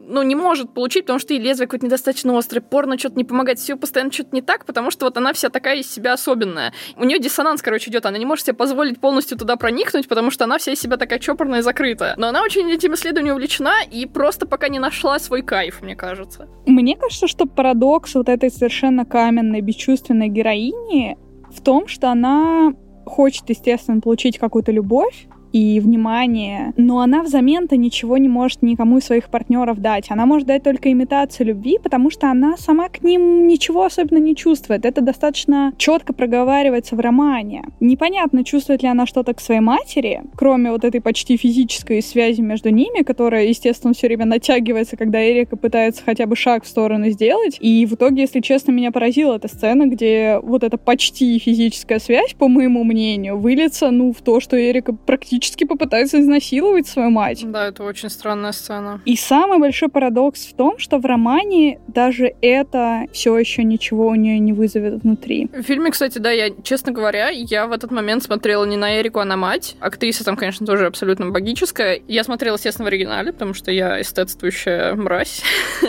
ну, 0.08 0.24
не 0.24 0.36
может 0.36 0.74
получить, 0.74 1.04
потому 1.04 1.20
что 1.20 1.34
и 1.34 1.40
лезвие 1.40 1.68
какое-то 1.68 1.86
недостаточно 1.86 2.38
острое, 2.38 2.62
порно 2.62 2.98
что-то 2.98 3.16
не 3.16 3.24
помогает, 3.24 3.60
все 3.60 3.76
постоянно 3.76 4.12
что-то 4.12 4.30
не 4.34 4.42
так, 4.42 4.66
потому 4.66 4.92
что 4.92 5.06
вот 5.06 5.18
она 5.18 5.34
вся 5.34 5.50
такая 5.50 5.78
из 5.78 5.92
себя 5.92 6.14
особенная. 6.14 6.74
У 6.98 7.04
нее 7.04 7.20
диссонанс, 7.20 7.62
короче, 7.62 7.90
идет, 7.90 8.06
она 8.06 8.18
не 8.18 8.26
может 8.26 8.46
себе 8.46 8.56
позволить 8.56 9.00
полностью 9.00 9.38
туда 9.38 9.56
проникнуть, 9.56 10.08
потому 10.08 10.32
что 10.32 10.46
она 10.46 10.58
вся 10.58 10.74
из 10.74 10.80
себя 10.80 10.98
такая 10.98 11.20
чопорная 11.20 11.60
и 11.60 11.62
закрытая. 11.64 12.16
Но 12.18 12.28
она 12.28 12.42
очень 12.42 12.70
этим 12.72 12.94
исследованием 12.94 13.36
увлечена 13.36 13.84
и 13.90 14.06
просто 14.06 14.48
пока 14.48 14.68
не 14.68 14.80
нашла 14.80 15.20
свой 15.20 15.42
кайф, 15.42 15.82
мне 15.82 15.96
кажется. 15.96 16.48
Мне 16.66 16.96
кажется, 16.96 17.28
что 17.28 17.46
парадокс 17.46 18.16
вот 18.16 18.30
этой 18.30 18.52
совершенно 18.52 19.06
каменной, 19.06 19.62
бесчувственной 19.62 20.28
героини 20.30 21.18
в 21.52 21.62
том, 21.62 21.88
что 21.88 22.10
она 22.10 22.74
хочет, 23.06 23.50
естественно, 23.50 24.02
получить 24.02 24.40
какую-то 24.40 24.72
любовь, 24.72 25.28
и 25.54 25.80
внимание, 25.80 26.74
но 26.78 27.00
она 27.00 27.22
взамен-то 27.22 27.78
ничего 27.78 28.18
не 28.18 28.28
может 28.28 28.64
никому 28.64 28.98
из 28.98 29.06
своих 29.06 29.30
партнеров 29.30 29.80
дать. 29.80 30.08
Она 30.10 30.26
может 30.26 30.48
дать 30.48 30.64
только 30.64 30.92
имитацию 30.92 31.48
любви, 31.48 31.78
потому 31.82 32.10
что 32.10 32.30
она 32.30 32.58
сама 32.58 32.90
к 32.90 33.04
ним 33.04 33.48
ничего 33.48 33.86
особенно 33.86 34.18
не 34.18 34.36
чувствует. 34.36 34.84
Это 34.84 35.02
достаточно 35.02 35.72
четко 35.78 36.12
проговаривается 36.12 36.96
в 36.96 37.00
романе. 37.00 37.66
Непонятно, 37.80 38.44
чувствует 38.44 38.82
ли 38.82 38.90
она 38.90 39.06
что-то 39.06 39.36
к 39.36 39.40
своей 39.40 39.62
матери, 39.62 40.24
кроме 40.36 40.72
вот 40.72 40.84
этой 40.84 41.02
почти 41.02 41.38
физической 41.38 42.02
связи 42.02 42.42
между 42.42 42.70
ними, 42.70 43.04
которая, 43.04 43.46
естественно, 43.46 43.94
все 43.94 44.08
время 44.08 44.26
натягивается, 44.26 44.98
когда 44.98 45.24
Эрика 45.24 45.56
пытается 45.56 46.02
хотя 46.04 46.26
бы 46.26 46.36
шаг 46.36 46.64
в 46.64 46.68
сторону 46.68 47.10
сделать. 47.10 47.58
И 47.60 47.86
в 47.86 47.94
итоге, 47.94 48.24
если 48.24 48.40
честно, 48.40 48.72
меня 48.72 48.92
поразила 48.92 49.36
эта 49.36 49.48
сцена, 49.48 49.86
где 49.86 50.40
вот 50.42 50.64
эта 50.64 50.78
почти 50.78 51.38
физическая 51.38 52.00
связь, 52.00 52.34
по 52.34 52.48
моему 52.48 52.84
мнению, 52.84 53.38
выльется, 53.38 53.92
ну, 53.92 54.12
в 54.12 54.22
то, 54.22 54.40
что 54.40 54.60
Эрика 54.60 54.94
практически 54.94 55.43
практически 55.44 55.66
попытается 55.66 56.22
изнасиловать 56.22 56.88
свою 56.88 57.10
мать. 57.10 57.44
Да, 57.44 57.68
это 57.68 57.84
очень 57.84 58.10
странная 58.10 58.54
сцена. 58.54 59.02
И 59.04 59.18
самый 59.18 59.60
большой 59.60 59.90
парадокс 59.90 60.46
в 60.46 60.56
том, 60.56 60.80
что 60.80 61.00
в 61.00 61.06
романе 61.06 61.82
даже 61.88 62.34
это 62.42 63.08
все 63.12 63.38
еще 63.38 63.66
ничего 63.66 64.08
у 64.08 64.16
нее 64.16 64.40
не 64.40 64.54
вызовет 64.54 65.04
внутри. 65.04 65.50
В 65.52 65.62
фильме, 65.64 65.92
кстати, 65.92 66.18
да, 66.20 66.32
я, 66.32 66.50
честно 66.64 66.94
говоря, 66.94 67.28
я 67.28 67.68
в 67.68 67.74
этот 67.74 67.92
момент 67.92 68.24
смотрела 68.24 68.64
не 68.64 68.78
на 68.78 69.02
Эрику, 69.02 69.20
а 69.20 69.26
на 69.26 69.36
мать. 69.36 69.76
Актриса 69.82 70.24
там, 70.24 70.38
конечно, 70.38 70.66
тоже 70.66 70.86
абсолютно 70.86 71.26
магическая. 71.26 72.00
Я 72.08 72.24
смотрела, 72.24 72.56
естественно, 72.56 72.86
в 72.86 72.88
оригинале, 72.88 73.34
потому 73.34 73.54
что 73.54 73.70
я 73.70 74.00
эстетствующая 74.00 74.96
мразь. 74.96 75.44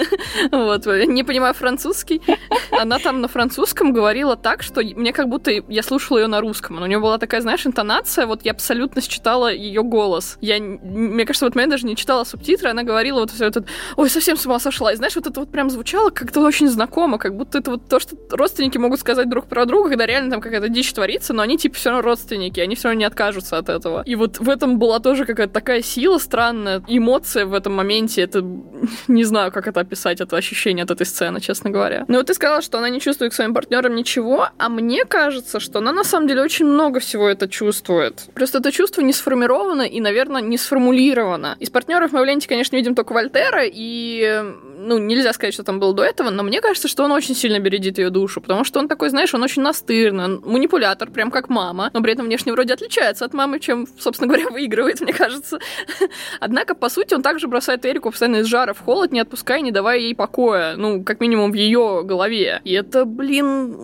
Вот, 0.50 0.86
не 0.86 1.22
понимаю 1.22 1.54
французский. 1.54 2.20
Она 2.72 2.98
там 2.98 3.20
на 3.20 3.28
французском 3.28 3.92
говорила 3.92 4.36
так, 4.36 4.62
что 4.62 4.80
мне 4.80 5.12
как 5.12 5.28
будто 5.28 5.50
я 5.50 5.82
слушала 5.82 6.18
ее 6.18 6.26
на 6.26 6.40
русском. 6.40 6.82
У 6.82 6.86
нее 6.86 6.98
была 6.98 7.18
такая, 7.18 7.40
знаешь, 7.40 7.66
интонация, 7.66 8.26
вот 8.26 8.44
я 8.44 8.50
абсолютно 8.50 9.00
считала 9.00 9.43
читала 9.44 9.52
ее 9.52 9.82
голос. 9.82 10.38
Я, 10.40 10.60
мне 10.60 11.24
кажется, 11.24 11.46
вот 11.46 11.56
я 11.56 11.66
даже 11.66 11.86
не 11.86 11.96
читала 11.96 12.24
субтитры, 12.24 12.70
она 12.70 12.82
говорила 12.82 13.20
вот 13.20 13.30
все 13.30 13.46
это, 13.46 13.64
ой, 13.96 14.10
совсем 14.10 14.36
с 14.36 14.46
ума 14.46 14.58
сошла. 14.58 14.92
И 14.92 14.96
знаешь, 14.96 15.16
вот 15.16 15.26
это 15.26 15.40
вот 15.40 15.50
прям 15.50 15.70
звучало 15.70 16.10
как-то 16.10 16.40
очень 16.40 16.68
знакомо, 16.68 17.18
как 17.18 17.36
будто 17.36 17.58
это 17.58 17.72
вот 17.72 17.88
то, 17.88 18.00
что 18.00 18.16
родственники 18.30 18.78
могут 18.78 19.00
сказать 19.00 19.28
друг 19.28 19.46
про 19.46 19.66
друга, 19.66 19.90
когда 19.90 20.06
реально 20.06 20.30
там 20.30 20.40
какая-то 20.40 20.68
дичь 20.68 20.92
творится, 20.92 21.32
но 21.32 21.42
они 21.42 21.56
типа 21.56 21.76
все 21.76 21.90
равно 21.90 22.02
родственники, 22.02 22.60
они 22.60 22.74
все 22.74 22.88
равно 22.88 23.00
не 23.00 23.04
откажутся 23.04 23.58
от 23.58 23.68
этого. 23.68 24.02
И 24.06 24.14
вот 24.16 24.38
в 24.38 24.48
этом 24.48 24.78
была 24.78 24.98
тоже 24.98 25.24
какая-то 25.24 25.52
такая 25.52 25.82
сила 25.82 26.18
странная, 26.18 26.82
эмоция 26.88 27.46
в 27.46 27.54
этом 27.54 27.74
моменте, 27.74 28.22
это 28.22 28.42
не 29.08 29.24
знаю, 29.24 29.52
как 29.52 29.66
это 29.68 29.80
описать, 29.80 30.20
это 30.20 30.36
ощущение 30.36 30.84
от 30.84 30.90
этой 30.90 31.06
сцены, 31.06 31.40
честно 31.40 31.70
говоря. 31.70 32.04
Но 32.08 32.18
вот 32.18 32.26
ты 32.26 32.34
сказала, 32.34 32.62
что 32.62 32.78
она 32.78 32.88
не 32.88 33.00
чувствует 33.00 33.32
к 33.32 33.34
своим 33.34 33.54
партнерам 33.54 33.94
ничего, 33.94 34.48
а 34.58 34.68
мне 34.68 35.04
кажется, 35.04 35.60
что 35.60 35.78
она 35.78 35.92
на 35.92 36.04
самом 36.04 36.28
деле 36.28 36.42
очень 36.42 36.66
много 36.66 37.00
всего 37.00 37.28
это 37.28 37.48
чувствует. 37.48 38.26
Просто 38.34 38.58
это 38.58 38.72
чувство 38.72 39.02
не 39.02 39.12
сформировано 39.12 39.33
сформировано 39.34 39.82
и, 39.82 40.00
наверное, 40.00 40.40
не 40.40 40.56
сформулировано. 40.56 41.56
Из 41.58 41.70
партнеров 41.70 42.12
мы 42.12 42.20
в 42.20 42.24
ленте, 42.24 42.48
конечно, 42.48 42.76
видим 42.76 42.94
только 42.94 43.12
Вольтера, 43.12 43.62
и 43.64 44.42
ну, 44.78 44.98
нельзя 44.98 45.32
сказать, 45.32 45.54
что 45.54 45.64
там 45.64 45.80
было 45.80 45.92
до 45.92 46.04
этого, 46.04 46.30
но 46.30 46.42
мне 46.42 46.60
кажется, 46.60 46.88
что 46.88 47.04
он 47.04 47.12
очень 47.12 47.34
сильно 47.34 47.58
бередит 47.58 47.98
ее 47.98 48.10
душу, 48.10 48.40
потому 48.40 48.64
что 48.64 48.78
он 48.78 48.88
такой, 48.88 49.08
знаешь, 49.08 49.34
он 49.34 49.42
очень 49.42 49.62
настырный, 49.62 50.24
он 50.24 50.42
манипулятор, 50.44 51.10
прям 51.10 51.30
как 51.30 51.48
мама, 51.48 51.90
но 51.92 52.02
при 52.02 52.12
этом 52.12 52.26
внешне 52.26 52.52
вроде 52.52 52.74
отличается 52.74 53.24
от 53.24 53.34
мамы, 53.34 53.58
чем, 53.58 53.86
собственно 53.98 54.28
говоря, 54.28 54.50
выигрывает, 54.50 55.00
мне 55.00 55.12
кажется. 55.12 55.58
Однако, 56.40 56.74
по 56.74 56.88
сути, 56.88 57.14
он 57.14 57.22
также 57.22 57.48
бросает 57.48 57.84
Эрику 57.84 58.10
постоянно 58.10 58.36
из 58.36 58.46
жара 58.46 58.72
в 58.72 58.80
холод, 58.80 59.10
не 59.10 59.20
отпуская, 59.20 59.60
не 59.62 59.72
давая 59.72 59.98
ей 59.98 60.14
покоя, 60.14 60.76
ну, 60.76 61.02
как 61.02 61.20
минимум 61.20 61.50
в 61.50 61.54
ее 61.54 62.02
голове. 62.04 62.60
И 62.64 62.72
это, 62.72 63.04
блин, 63.04 63.76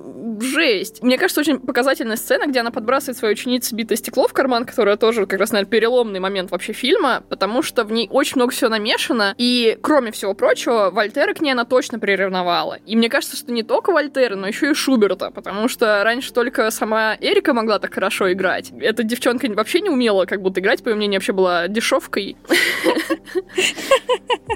жесть. 0.42 1.02
Мне 1.02 1.18
кажется, 1.18 1.40
очень 1.40 1.58
показательная 1.58 2.16
сцена, 2.16 2.46
где 2.46 2.60
она 2.60 2.70
подбрасывает 2.70 3.16
своей 3.16 3.34
ученице 3.34 3.74
битое 3.74 3.96
стекло 3.96 4.28
в 4.28 4.32
карман, 4.32 4.64
которая 4.64 4.96
тоже 4.96 5.26
как 5.26 5.40
раз, 5.40 5.52
наверное, 5.52 5.70
переломный 5.70 6.20
момент 6.20 6.50
вообще 6.50 6.72
фильма, 6.72 7.22
потому 7.28 7.62
что 7.62 7.84
в 7.84 7.92
ней 7.92 8.08
очень 8.10 8.36
много 8.36 8.52
всего 8.52 8.70
намешано, 8.70 9.34
и, 9.38 9.78
кроме 9.82 10.12
всего 10.12 10.34
прочего, 10.34 10.90
Вольтера 10.90 11.34
к 11.34 11.40
ней 11.40 11.52
она 11.52 11.64
точно 11.64 11.98
приревновала. 11.98 12.78
И 12.86 12.96
мне 12.96 13.08
кажется, 13.08 13.36
что 13.36 13.52
не 13.52 13.62
только 13.62 13.92
Вольтера, 13.92 14.36
но 14.36 14.46
еще 14.46 14.70
и 14.70 14.74
Шуберта, 14.74 15.30
потому 15.30 15.68
что 15.68 16.02
раньше 16.04 16.32
только 16.32 16.70
сама 16.70 17.16
Эрика 17.20 17.52
могла 17.52 17.78
так 17.78 17.94
хорошо 17.94 18.32
играть. 18.32 18.72
Эта 18.80 19.02
девчонка 19.02 19.48
вообще 19.50 19.80
не 19.80 19.90
умела 19.90 20.26
как 20.26 20.42
будто 20.42 20.60
играть, 20.60 20.82
по 20.82 20.88
ее 20.88 20.94
мнению, 20.94 21.18
вообще 21.18 21.32
была 21.32 21.68
дешевкой. 21.68 22.36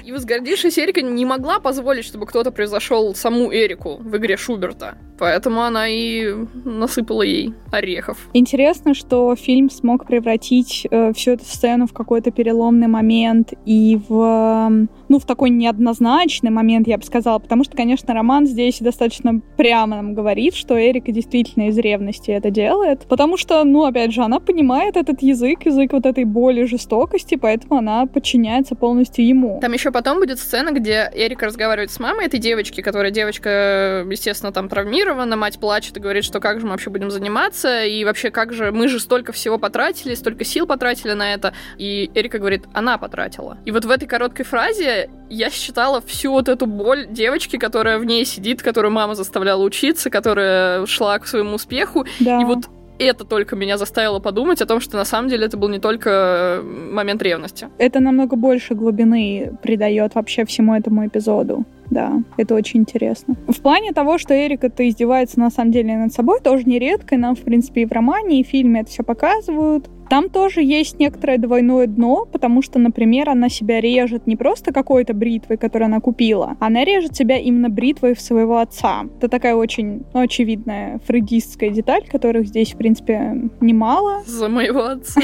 И 0.03 0.11
возгордившаяся 0.11 0.83
Эрика 0.83 1.01
не 1.01 1.25
могла 1.25 1.59
позволить, 1.59 2.05
чтобы 2.05 2.25
кто-то 2.25 2.51
превзошел 2.51 3.15
саму 3.15 3.51
Эрику 3.53 3.97
в 3.97 4.15
игре 4.17 4.37
Шуберта. 4.37 4.97
Поэтому 5.17 5.61
она 5.63 5.74
и 5.83 6.33
насыпала 6.63 7.23
ей 7.23 7.53
орехов. 7.71 8.17
Интересно, 8.33 8.93
что 8.93 9.35
фильм 9.35 9.69
смог 9.69 10.05
превратить 10.05 10.87
э, 10.89 11.13
всю 11.13 11.31
эту 11.31 11.45
сцену 11.45 11.87
в 11.87 11.93
какой-то 11.93 12.31
переломный 12.31 12.87
момент 12.87 13.53
и 13.65 13.99
в, 14.07 14.87
ну, 15.09 15.19
в 15.19 15.25
такой 15.25 15.49
неоднозначный 15.49 16.51
момент, 16.51 16.87
я 16.87 16.97
бы 16.97 17.03
сказала, 17.03 17.39
потому 17.39 17.63
что, 17.63 17.75
конечно, 17.75 18.13
роман 18.13 18.45
здесь 18.45 18.79
достаточно 18.79 19.41
прямо 19.57 19.95
нам 19.97 20.13
говорит, 20.13 20.55
что 20.55 20.79
Эрика 20.79 21.11
действительно 21.11 21.69
из 21.69 21.77
ревности 21.77 22.31
это 22.31 22.49
делает, 22.49 23.05
потому 23.07 23.37
что, 23.37 23.63
ну, 23.63 23.85
опять 23.85 24.13
же, 24.13 24.21
она 24.21 24.39
понимает 24.39 24.97
этот 24.97 25.21
язык, 25.21 25.65
язык 25.65 25.93
вот 25.93 26.05
этой 26.05 26.25
боли, 26.25 26.65
жестокости, 26.65 27.35
поэтому 27.35 27.77
она 27.77 28.05
подчиняется 28.05 28.75
полностью 28.75 29.25
ему. 29.25 29.59
Там 29.61 29.73
еще 29.73 29.91
потом 29.91 30.19
будет 30.19 30.39
сцена, 30.39 30.71
где 30.71 31.11
Эрика 31.13 31.45
разговаривает 31.45 31.91
с 31.91 31.99
мамой 31.99 32.25
этой 32.25 32.39
девочки, 32.39 32.81
которая 32.81 33.11
девочка, 33.11 34.05
естественно, 34.09 34.51
там 34.51 34.69
травмирована, 34.69 35.35
мать 35.35 35.59
плачет 35.59 35.97
и 35.97 35.99
говорит, 35.99 36.23
что 36.23 36.39
как 36.39 36.59
же 36.59 36.65
мы 36.65 36.71
вообще 36.71 36.89
будем 36.89 37.11
заниматься, 37.11 37.85
и 37.85 38.03
вообще 38.03 38.31
как 38.31 38.53
же 38.53 38.71
мы 38.71 38.87
же 38.87 38.99
столько 38.99 39.31
всего 39.31 39.57
потратили, 39.57 40.15
столько 40.15 40.43
сил 40.43 40.65
потратили 40.67 41.13
на 41.13 41.33
это. 41.33 41.53
И 41.77 42.09
Эрика 42.13 42.39
говорит, 42.39 42.63
она 42.73 42.97
потратила. 42.97 43.57
И 43.65 43.71
вот 43.71 43.85
в 43.85 43.91
этой 43.91 44.07
короткой 44.07 44.45
фразе 44.45 44.94
я 45.29 45.49
считала 45.49 46.01
всю 46.01 46.31
вот 46.31 46.49
эту 46.49 46.65
боль 46.65 47.07
девочки, 47.09 47.57
которая 47.57 47.99
в 47.99 48.05
ней 48.05 48.25
сидит, 48.25 48.61
которую 48.61 48.91
мама 48.91 49.15
заставляла 49.15 49.63
учиться, 49.63 50.09
которая 50.09 50.85
шла 50.85 51.17
к 51.19 51.27
своему 51.27 51.55
успеху. 51.55 52.05
Да. 52.19 52.41
И 52.41 52.45
вот 52.45 52.69
это 52.99 53.25
только 53.25 53.55
меня 53.55 53.77
заставило 53.77 54.19
подумать 54.19 54.61
о 54.61 54.65
том, 54.65 54.79
что 54.79 54.97
на 54.97 55.05
самом 55.05 55.29
деле 55.29 55.45
это 55.45 55.57
был 55.57 55.69
не 55.69 55.79
только 55.79 56.61
момент 56.63 57.21
ревности. 57.21 57.67
Это 57.77 57.99
намного 57.99 58.35
больше 58.35 58.73
глубины 58.73 59.57
придает 59.61 60.15
вообще 60.15 60.45
всему 60.45 60.75
этому 60.75 61.05
эпизоду. 61.05 61.65
Да, 61.91 62.13
это 62.37 62.55
очень 62.55 62.79
интересно. 62.81 63.35
В 63.47 63.61
плане 63.61 63.91
того, 63.91 64.17
что 64.17 64.33
Эрика-то 64.33 64.87
издевается 64.87 65.39
на 65.39 65.51
самом 65.51 65.71
деле 65.71 65.95
над 65.97 66.13
собой, 66.13 66.39
тоже 66.41 66.63
нередко. 66.63 67.15
И 67.15 67.17
нам, 67.17 67.35
в 67.35 67.41
принципе, 67.41 67.81
и 67.81 67.85
в 67.85 67.91
романе, 67.91 68.39
и 68.39 68.43
в 68.43 68.47
фильме 68.47 68.81
это 68.81 68.89
все 68.89 69.03
показывают. 69.03 69.87
Там 70.09 70.29
тоже 70.29 70.61
есть 70.61 70.99
некоторое 70.99 71.37
двойное 71.37 71.87
дно, 71.87 72.25
потому 72.31 72.61
что, 72.61 72.79
например, 72.79 73.29
она 73.29 73.49
себя 73.49 73.81
режет 73.81 74.27
не 74.27 74.35
просто 74.35 74.71
какой-то 74.71 75.13
бритвой, 75.13 75.57
которую 75.57 75.87
она 75.87 75.99
купила, 75.99 76.55
она 76.59 76.83
режет 76.83 77.15
себя 77.15 77.37
именно 77.37 77.69
бритвой 77.69 78.15
своего 78.15 78.59
отца. 78.59 79.05
Это 79.17 79.29
такая 79.29 79.55
очень 79.55 80.03
ну, 80.13 80.21
очевидная 80.21 80.99
фрейдистская 81.05 81.69
деталь, 81.69 82.07
которых 82.07 82.47
здесь, 82.47 82.73
в 82.73 82.77
принципе, 82.77 83.49
немало. 83.59 84.23
За 84.25 84.49
моего 84.49 84.83
отца. 84.83 85.21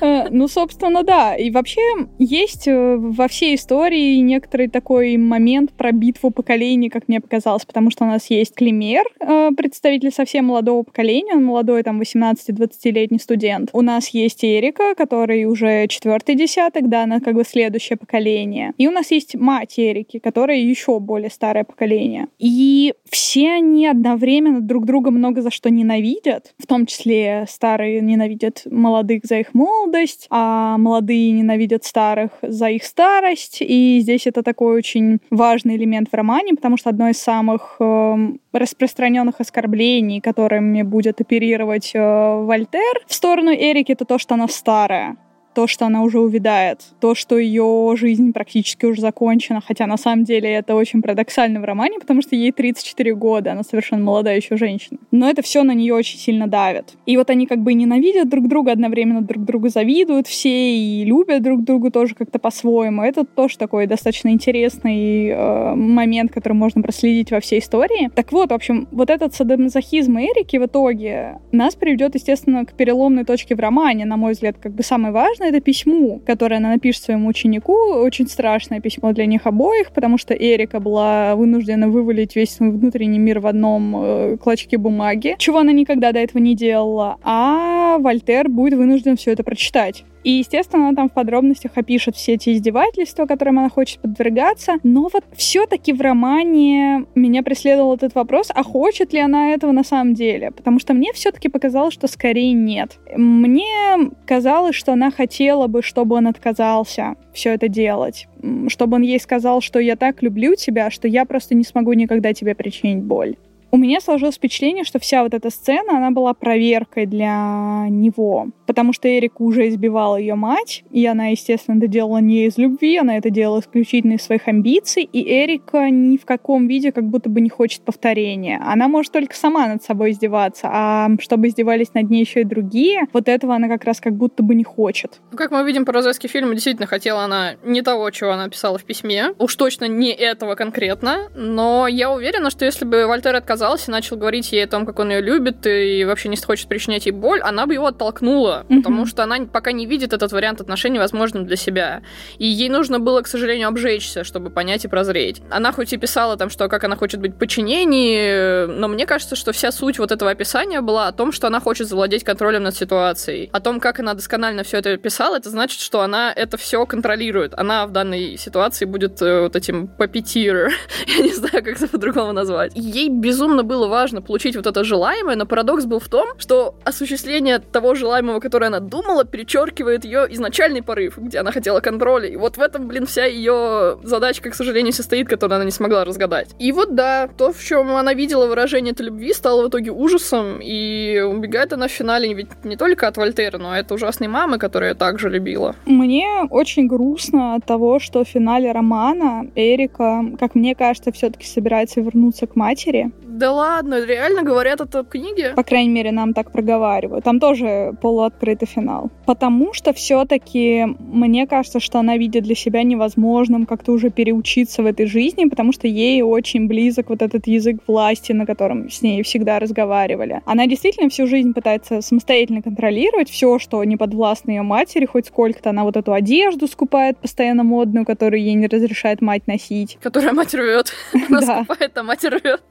Э, 0.00 0.28
ну, 0.30 0.48
собственно, 0.48 1.02
да. 1.02 1.34
И 1.34 1.50
вообще 1.50 1.80
есть 2.18 2.68
э, 2.68 2.96
во 2.96 3.28
всей 3.28 3.56
истории 3.56 4.18
некоторый 4.18 4.68
такой 4.68 5.16
момент 5.16 5.72
про 5.72 5.92
битву 5.92 6.30
поколений, 6.30 6.88
как 6.88 7.08
мне 7.08 7.20
показалось, 7.20 7.64
потому 7.64 7.90
что 7.90 8.04
у 8.04 8.06
нас 8.06 8.30
есть 8.30 8.54
Климер, 8.54 9.04
э, 9.20 9.50
представитель 9.56 10.12
совсем 10.12 10.46
молодого 10.46 10.82
поколения, 10.82 11.34
он 11.34 11.44
молодой, 11.44 11.82
там, 11.82 11.98
18-20-летний 12.14 13.18
студент. 13.18 13.70
У 13.72 13.82
нас 13.82 14.08
есть 14.08 14.44
Эрика, 14.44 14.94
который 14.94 15.44
уже 15.44 15.86
четвертый 15.88 16.34
десяток, 16.34 16.88
да, 16.88 17.04
она 17.04 17.20
как 17.20 17.34
бы 17.34 17.44
следующее 17.44 17.96
поколение. 17.96 18.72
И 18.78 18.86
у 18.88 18.90
нас 18.90 19.10
есть 19.10 19.34
мать 19.34 19.74
Эрики, 19.76 20.18
которая 20.18 20.58
еще 20.58 20.98
более 21.00 21.30
старое 21.30 21.64
поколение. 21.64 22.28
И 22.38 22.94
все 23.10 23.52
они 23.52 23.86
одновременно 23.86 24.60
друг 24.60 24.86
друга 24.86 25.10
много 25.10 25.42
за 25.42 25.50
что 25.50 25.70
ненавидят, 25.70 26.54
в 26.58 26.66
том 26.66 26.86
числе 26.86 27.46
старые 27.48 28.00
ненавидят 28.00 28.62
молодых 28.70 29.24
за 29.24 29.40
их 29.40 29.54
молодость, 29.54 30.26
а 30.30 30.78
молодые 30.78 31.30
ненавидят 31.32 31.84
старых 31.84 32.30
за 32.42 32.68
их 32.70 32.84
старость. 32.84 33.58
И 33.60 33.98
здесь 34.00 34.26
это 34.26 34.42
такой 34.42 34.76
очень 34.76 35.18
важный 35.30 35.76
элемент 35.76 36.08
в 36.10 36.14
романе, 36.14 36.54
потому 36.54 36.76
что 36.76 36.90
одно 36.90 37.08
из 37.08 37.18
самых 37.18 37.76
э, 37.80 38.16
распространенных 38.52 39.40
оскорблений, 39.40 40.20
которыми 40.20 40.82
будет 40.82 41.20
оперировать 41.20 41.92
Вольтер 42.00 43.02
в 43.06 43.14
сторону 43.14 43.52
Эрики, 43.52 43.92
это 43.92 44.04
то, 44.04 44.18
что 44.18 44.34
она 44.34 44.48
старая 44.48 45.16
то, 45.58 45.66
что 45.66 45.86
она 45.86 46.02
уже 46.04 46.20
увядает, 46.20 46.82
то, 47.00 47.16
что 47.16 47.36
ее 47.36 47.92
жизнь 47.96 48.32
практически 48.32 48.86
уже 48.86 49.00
закончена, 49.00 49.60
хотя 49.60 49.88
на 49.88 49.96
самом 49.96 50.22
деле 50.22 50.48
это 50.52 50.76
очень 50.76 51.02
парадоксально 51.02 51.58
в 51.58 51.64
романе, 51.64 51.98
потому 51.98 52.22
что 52.22 52.36
ей 52.36 52.52
34 52.52 53.12
года, 53.16 53.50
она 53.50 53.64
совершенно 53.64 54.04
молодая 54.04 54.36
еще 54.36 54.56
женщина. 54.56 55.00
Но 55.10 55.28
это 55.28 55.42
все 55.42 55.64
на 55.64 55.74
нее 55.74 55.94
очень 55.94 56.20
сильно 56.20 56.46
давит. 56.46 56.94
И 57.06 57.16
вот 57.16 57.28
они 57.28 57.48
как 57.48 57.58
бы 57.58 57.74
ненавидят 57.74 58.28
друг 58.28 58.46
друга, 58.46 58.70
одновременно 58.70 59.20
друг 59.20 59.44
другу 59.44 59.68
завидуют 59.68 60.28
все 60.28 60.76
и 60.76 61.04
любят 61.04 61.42
друг 61.42 61.64
друга 61.64 61.90
тоже 61.90 62.14
как-то 62.14 62.38
по-своему. 62.38 63.02
Это 63.02 63.24
тоже 63.24 63.58
такой 63.58 63.88
достаточно 63.88 64.28
интересный 64.28 65.30
э, 65.30 65.74
момент, 65.74 66.30
который 66.30 66.52
можно 66.52 66.82
проследить 66.82 67.32
во 67.32 67.40
всей 67.40 67.58
истории. 67.58 68.12
Так 68.14 68.30
вот, 68.30 68.50
в 68.50 68.54
общем, 68.54 68.86
вот 68.92 69.10
этот 69.10 69.34
садомазохизм 69.34 70.18
Эрики 70.18 70.56
в 70.56 70.66
итоге 70.66 71.40
нас 71.50 71.74
приведет, 71.74 72.14
естественно, 72.14 72.64
к 72.64 72.74
переломной 72.74 73.24
точке 73.24 73.56
в 73.56 73.58
романе, 73.58 74.04
на 74.04 74.16
мой 74.16 74.34
взгляд, 74.34 74.54
как 74.62 74.70
бы 74.70 74.84
самое 74.84 75.12
важное, 75.12 75.47
это 75.48 75.60
письмо, 75.60 76.20
которое 76.24 76.56
она 76.56 76.70
напишет 76.70 77.02
своему 77.02 77.28
ученику. 77.28 77.72
Очень 77.72 78.28
страшное 78.28 78.80
письмо 78.80 79.12
для 79.12 79.26
них 79.26 79.46
обоих, 79.46 79.92
потому 79.92 80.18
что 80.18 80.34
Эрика 80.34 80.80
была 80.80 81.34
вынуждена 81.36 81.88
вывалить 81.88 82.36
весь 82.36 82.50
свой 82.50 82.70
внутренний 82.70 83.18
мир 83.18 83.40
в 83.40 83.46
одном 83.46 83.96
э, 83.96 84.36
клочке 84.36 84.78
бумаги, 84.78 85.36
чего 85.38 85.58
она 85.58 85.72
никогда 85.72 86.12
до 86.12 86.18
этого 86.18 86.40
не 86.40 86.54
делала. 86.54 87.18
А 87.22 87.98
Вольтер 87.98 88.48
будет 88.48 88.74
вынужден 88.74 89.16
все 89.16 89.32
это 89.32 89.42
прочитать. 89.42 90.04
И, 90.24 90.32
естественно, 90.32 90.88
она 90.88 90.96
там 90.96 91.08
в 91.08 91.12
подробностях 91.12 91.72
опишет 91.76 92.16
все 92.16 92.34
эти 92.34 92.52
издевательства, 92.52 93.26
которым 93.26 93.58
она 93.58 93.68
хочет 93.68 94.00
подвергаться. 94.00 94.76
Но 94.82 95.08
вот 95.12 95.24
все-таки 95.36 95.92
в 95.92 96.00
романе 96.00 97.06
меня 97.14 97.42
преследовал 97.42 97.94
этот 97.94 98.14
вопрос, 98.14 98.48
а 98.54 98.62
хочет 98.62 99.12
ли 99.12 99.20
она 99.20 99.52
этого 99.52 99.72
на 99.72 99.84
самом 99.84 100.14
деле? 100.14 100.50
Потому 100.50 100.78
что 100.78 100.94
мне 100.94 101.12
все-таки 101.12 101.48
показалось, 101.48 101.94
что 101.94 102.06
скорее 102.08 102.52
нет. 102.52 102.98
Мне 103.16 104.10
казалось, 104.26 104.74
что 104.74 104.92
она 104.92 105.10
хотела 105.10 105.66
бы, 105.66 105.82
чтобы 105.82 106.16
он 106.16 106.26
отказался 106.26 107.14
все 107.32 107.54
это 107.54 107.68
делать. 107.68 108.26
Чтобы 108.68 108.96
он 108.96 109.02
ей 109.02 109.20
сказал, 109.20 109.60
что 109.60 109.78
я 109.78 109.96
так 109.96 110.22
люблю 110.22 110.54
тебя, 110.54 110.90
что 110.90 111.08
я 111.08 111.24
просто 111.24 111.54
не 111.54 111.64
смогу 111.64 111.92
никогда 111.92 112.32
тебе 112.32 112.54
причинить 112.54 113.02
боль 113.02 113.36
у 113.70 113.76
меня 113.76 114.00
сложилось 114.00 114.36
впечатление, 114.36 114.84
что 114.84 114.98
вся 114.98 115.22
вот 115.22 115.34
эта 115.34 115.50
сцена, 115.50 115.98
она 115.98 116.10
была 116.10 116.34
проверкой 116.34 117.06
для 117.06 117.86
него. 117.88 118.48
Потому 118.66 118.92
что 118.92 119.08
Эрик 119.08 119.40
уже 119.40 119.68
избивала 119.68 120.16
ее 120.16 120.34
мать, 120.34 120.84
и 120.90 121.04
она, 121.06 121.28
естественно, 121.28 121.76
это 121.78 121.86
делала 121.86 122.18
не 122.18 122.46
из 122.46 122.56
любви, 122.56 122.96
она 122.96 123.16
это 123.16 123.30
делала 123.30 123.60
исключительно 123.60 124.14
из 124.14 124.22
своих 124.22 124.48
амбиций, 124.48 125.02
и 125.02 125.22
Эрика 125.22 125.90
ни 125.90 126.16
в 126.16 126.24
каком 126.24 126.66
виде 126.66 126.92
как 126.92 127.04
будто 127.04 127.28
бы 127.28 127.40
не 127.40 127.50
хочет 127.50 127.82
повторения. 127.82 128.60
Она 128.64 128.88
может 128.88 129.12
только 129.12 129.34
сама 129.34 129.68
над 129.68 129.82
собой 129.82 130.12
издеваться, 130.12 130.68
а 130.70 131.08
чтобы 131.20 131.48
издевались 131.48 131.94
над 131.94 132.10
ней 132.10 132.20
еще 132.20 132.42
и 132.42 132.44
другие, 132.44 133.06
вот 133.12 133.28
этого 133.28 133.54
она 133.54 133.68
как 133.68 133.84
раз 133.84 134.00
как 134.00 134.14
будто 134.14 134.42
бы 134.42 134.54
не 134.54 134.64
хочет. 134.64 135.20
Ну, 135.30 135.36
как 135.38 135.50
мы 135.50 135.64
видим 135.64 135.84
по 135.84 135.92
розовский 135.92 136.28
фильм, 136.28 136.52
действительно 136.52 136.86
хотела 136.86 137.24
она 137.24 137.54
не 137.64 137.82
того, 137.82 138.10
чего 138.10 138.32
она 138.32 138.48
писала 138.48 138.78
в 138.78 138.84
письме. 138.84 139.34
Уж 139.38 139.54
точно 139.56 139.86
не 139.86 140.12
этого 140.12 140.54
конкретно, 140.54 141.28
но 141.34 141.86
я 141.86 142.10
уверена, 142.10 142.50
что 142.50 142.64
если 142.64 142.84
бы 142.84 143.06
Вольтер 143.06 143.34
отказался 143.34 143.57
отказался, 143.58 143.90
начал 143.90 144.16
говорить 144.16 144.52
ей 144.52 144.64
о 144.64 144.68
том, 144.68 144.86
как 144.86 144.98
он 145.00 145.10
ее 145.10 145.20
любит 145.20 145.66
и 145.66 146.04
вообще 146.04 146.28
не 146.28 146.36
хочет 146.36 146.68
причинять 146.68 147.06
ей 147.06 147.12
боль, 147.12 147.40
она 147.40 147.66
бы 147.66 147.74
его 147.74 147.86
оттолкнула, 147.86 148.64
mm-hmm. 148.68 148.76
потому 148.76 149.06
что 149.06 149.24
она 149.24 149.38
пока 149.52 149.72
не 149.72 149.86
видит 149.86 150.12
этот 150.12 150.32
вариант 150.32 150.60
отношений 150.60 150.98
возможным 150.98 151.44
для 151.44 151.56
себя. 151.56 152.02
И 152.38 152.46
ей 152.46 152.68
нужно 152.68 153.00
было, 153.00 153.22
к 153.22 153.26
сожалению, 153.26 153.68
обжечься, 153.68 154.22
чтобы 154.22 154.50
понять 154.50 154.84
и 154.84 154.88
прозреть. 154.88 155.42
Она 155.50 155.72
хоть 155.72 155.92
и 155.92 155.96
писала 155.96 156.36
там, 156.36 156.50
что 156.50 156.68
как 156.68 156.84
она 156.84 156.96
хочет 156.96 157.20
быть 157.20 157.34
в 157.34 157.38
подчинении, 157.38 158.66
но 158.66 158.88
мне 158.88 159.06
кажется, 159.06 159.34
что 159.34 159.52
вся 159.52 159.72
суть 159.72 159.98
вот 159.98 160.12
этого 160.12 160.30
описания 160.30 160.80
была 160.80 161.08
о 161.08 161.12
том, 161.12 161.32
что 161.32 161.48
она 161.48 161.60
хочет 161.60 161.88
завладеть 161.88 162.22
контролем 162.22 162.62
над 162.62 162.76
ситуацией. 162.76 163.50
О 163.52 163.60
том, 163.60 163.80
как 163.80 163.98
она 163.98 164.14
досконально 164.14 164.62
все 164.62 164.78
это 164.78 164.96
писала, 164.96 165.36
это 165.36 165.50
значит, 165.50 165.80
что 165.80 166.00
она 166.00 166.32
это 166.32 166.56
все 166.56 166.86
контролирует. 166.86 167.54
Она 167.58 167.86
в 167.86 167.90
данной 167.90 168.36
ситуации 168.36 168.84
будет 168.84 169.20
э, 169.20 169.40
вот 169.40 169.56
этим 169.56 169.88
папетир. 169.88 170.70
Я 171.06 171.22
не 171.22 171.34
знаю, 171.34 171.64
как 171.64 171.68
это 171.68 171.88
по-другому 171.88 172.32
назвать. 172.32 172.72
Ей 172.76 173.08
безумно 173.08 173.47
безумно 173.48 173.62
было 173.62 173.88
важно 173.88 174.20
получить 174.20 174.56
вот 174.56 174.66
это 174.66 174.84
желаемое, 174.84 175.36
но 175.36 175.46
парадокс 175.46 175.86
был 175.86 176.00
в 176.00 176.08
том, 176.08 176.28
что 176.38 176.74
осуществление 176.84 177.58
того 177.58 177.94
желаемого, 177.94 178.40
которое 178.40 178.66
она 178.66 178.80
думала, 178.80 179.24
перечеркивает 179.24 180.04
ее 180.04 180.26
изначальный 180.30 180.82
порыв, 180.82 181.16
где 181.18 181.38
она 181.38 181.50
хотела 181.50 181.80
контроля. 181.80 182.28
И 182.28 182.36
вот 182.36 182.58
в 182.58 182.60
этом, 182.60 182.88
блин, 182.88 183.06
вся 183.06 183.24
ее 183.24 183.98
задачка, 184.02 184.50
к 184.50 184.54
сожалению, 184.54 184.92
состоит, 184.92 185.28
которую 185.28 185.56
она 185.56 185.64
не 185.64 185.70
смогла 185.70 186.04
разгадать. 186.04 186.50
И 186.58 186.72
вот 186.72 186.94
да, 186.94 187.28
то, 187.38 187.52
в 187.52 187.64
чем 187.64 187.96
она 187.96 188.12
видела 188.14 188.46
выражение 188.46 188.92
этой 188.92 189.06
любви, 189.06 189.32
стало 189.32 189.64
в 189.64 189.68
итоге 189.68 189.90
ужасом, 189.92 190.58
и 190.62 191.20
убегает 191.20 191.72
она 191.72 191.88
в 191.88 191.90
финале 191.90 192.34
ведь 192.34 192.64
не 192.64 192.76
только 192.76 193.08
от 193.08 193.16
Вольтера, 193.16 193.58
но 193.58 193.74
и 193.74 193.80
от 193.80 193.90
ужасной 193.92 194.28
мамы, 194.28 194.58
которую 194.58 194.90
я 194.90 194.94
также 194.94 195.30
любила. 195.30 195.74
Мне 195.86 196.46
очень 196.50 196.86
грустно 196.86 197.54
от 197.54 197.64
того, 197.64 197.98
что 197.98 198.24
в 198.24 198.28
финале 198.28 198.72
романа 198.72 199.46
Эрика, 199.54 200.22
как 200.38 200.54
мне 200.54 200.74
кажется, 200.74 201.12
все-таки 201.12 201.46
собирается 201.46 202.00
вернуться 202.00 202.46
к 202.46 202.56
матери. 202.56 203.10
Да 203.38 203.52
ладно, 203.52 204.04
реально 204.04 204.42
говорят 204.42 204.80
это 204.80 205.04
в 205.04 205.08
книге? 205.08 205.52
По 205.54 205.62
крайней 205.62 205.90
мере, 205.90 206.10
нам 206.10 206.34
так 206.34 206.50
проговаривают. 206.50 207.24
Там 207.24 207.38
тоже 207.38 207.92
полуоткрытый 208.02 208.66
финал. 208.66 209.12
Потому 209.26 209.72
что 209.72 209.92
все-таки 209.92 210.84
мне 210.98 211.46
кажется, 211.46 211.78
что 211.78 212.00
она 212.00 212.16
видит 212.16 212.42
для 212.42 212.56
себя 212.56 212.82
невозможным 212.82 213.64
как-то 213.64 213.92
уже 213.92 214.10
переучиться 214.10 214.82
в 214.82 214.86
этой 214.86 215.06
жизни, 215.06 215.44
потому 215.44 215.72
что 215.72 215.86
ей 215.86 216.20
очень 216.22 216.66
близок 216.66 217.10
вот 217.10 217.22
этот 217.22 217.46
язык 217.46 217.76
власти, 217.86 218.32
на 218.32 218.44
котором 218.44 218.90
с 218.90 219.02
ней 219.02 219.22
всегда 219.22 219.60
разговаривали. 219.60 220.40
Она 220.44 220.66
действительно 220.66 221.08
всю 221.08 221.28
жизнь 221.28 221.54
пытается 221.54 222.00
самостоятельно 222.00 222.60
контролировать 222.60 223.30
все, 223.30 223.60
что 223.60 223.84
не 223.84 223.96
подвластно 223.96 224.50
ее 224.50 224.62
матери, 224.62 225.06
хоть 225.06 225.26
сколько-то. 225.26 225.70
Она 225.70 225.84
вот 225.84 225.96
эту 225.96 226.12
одежду 226.12 226.66
скупает 226.66 227.18
постоянно 227.18 227.62
модную, 227.62 228.04
которую 228.04 228.42
ей 228.42 228.54
не 228.54 228.66
разрешает 228.66 229.20
мать 229.20 229.46
носить. 229.46 229.96
Которая 230.02 230.32
мать 230.32 230.54
рвет. 230.54 230.92
Она 231.28 231.40
скупает, 231.40 231.96
а 231.96 232.02
мать 232.02 232.24
рвет. 232.24 232.62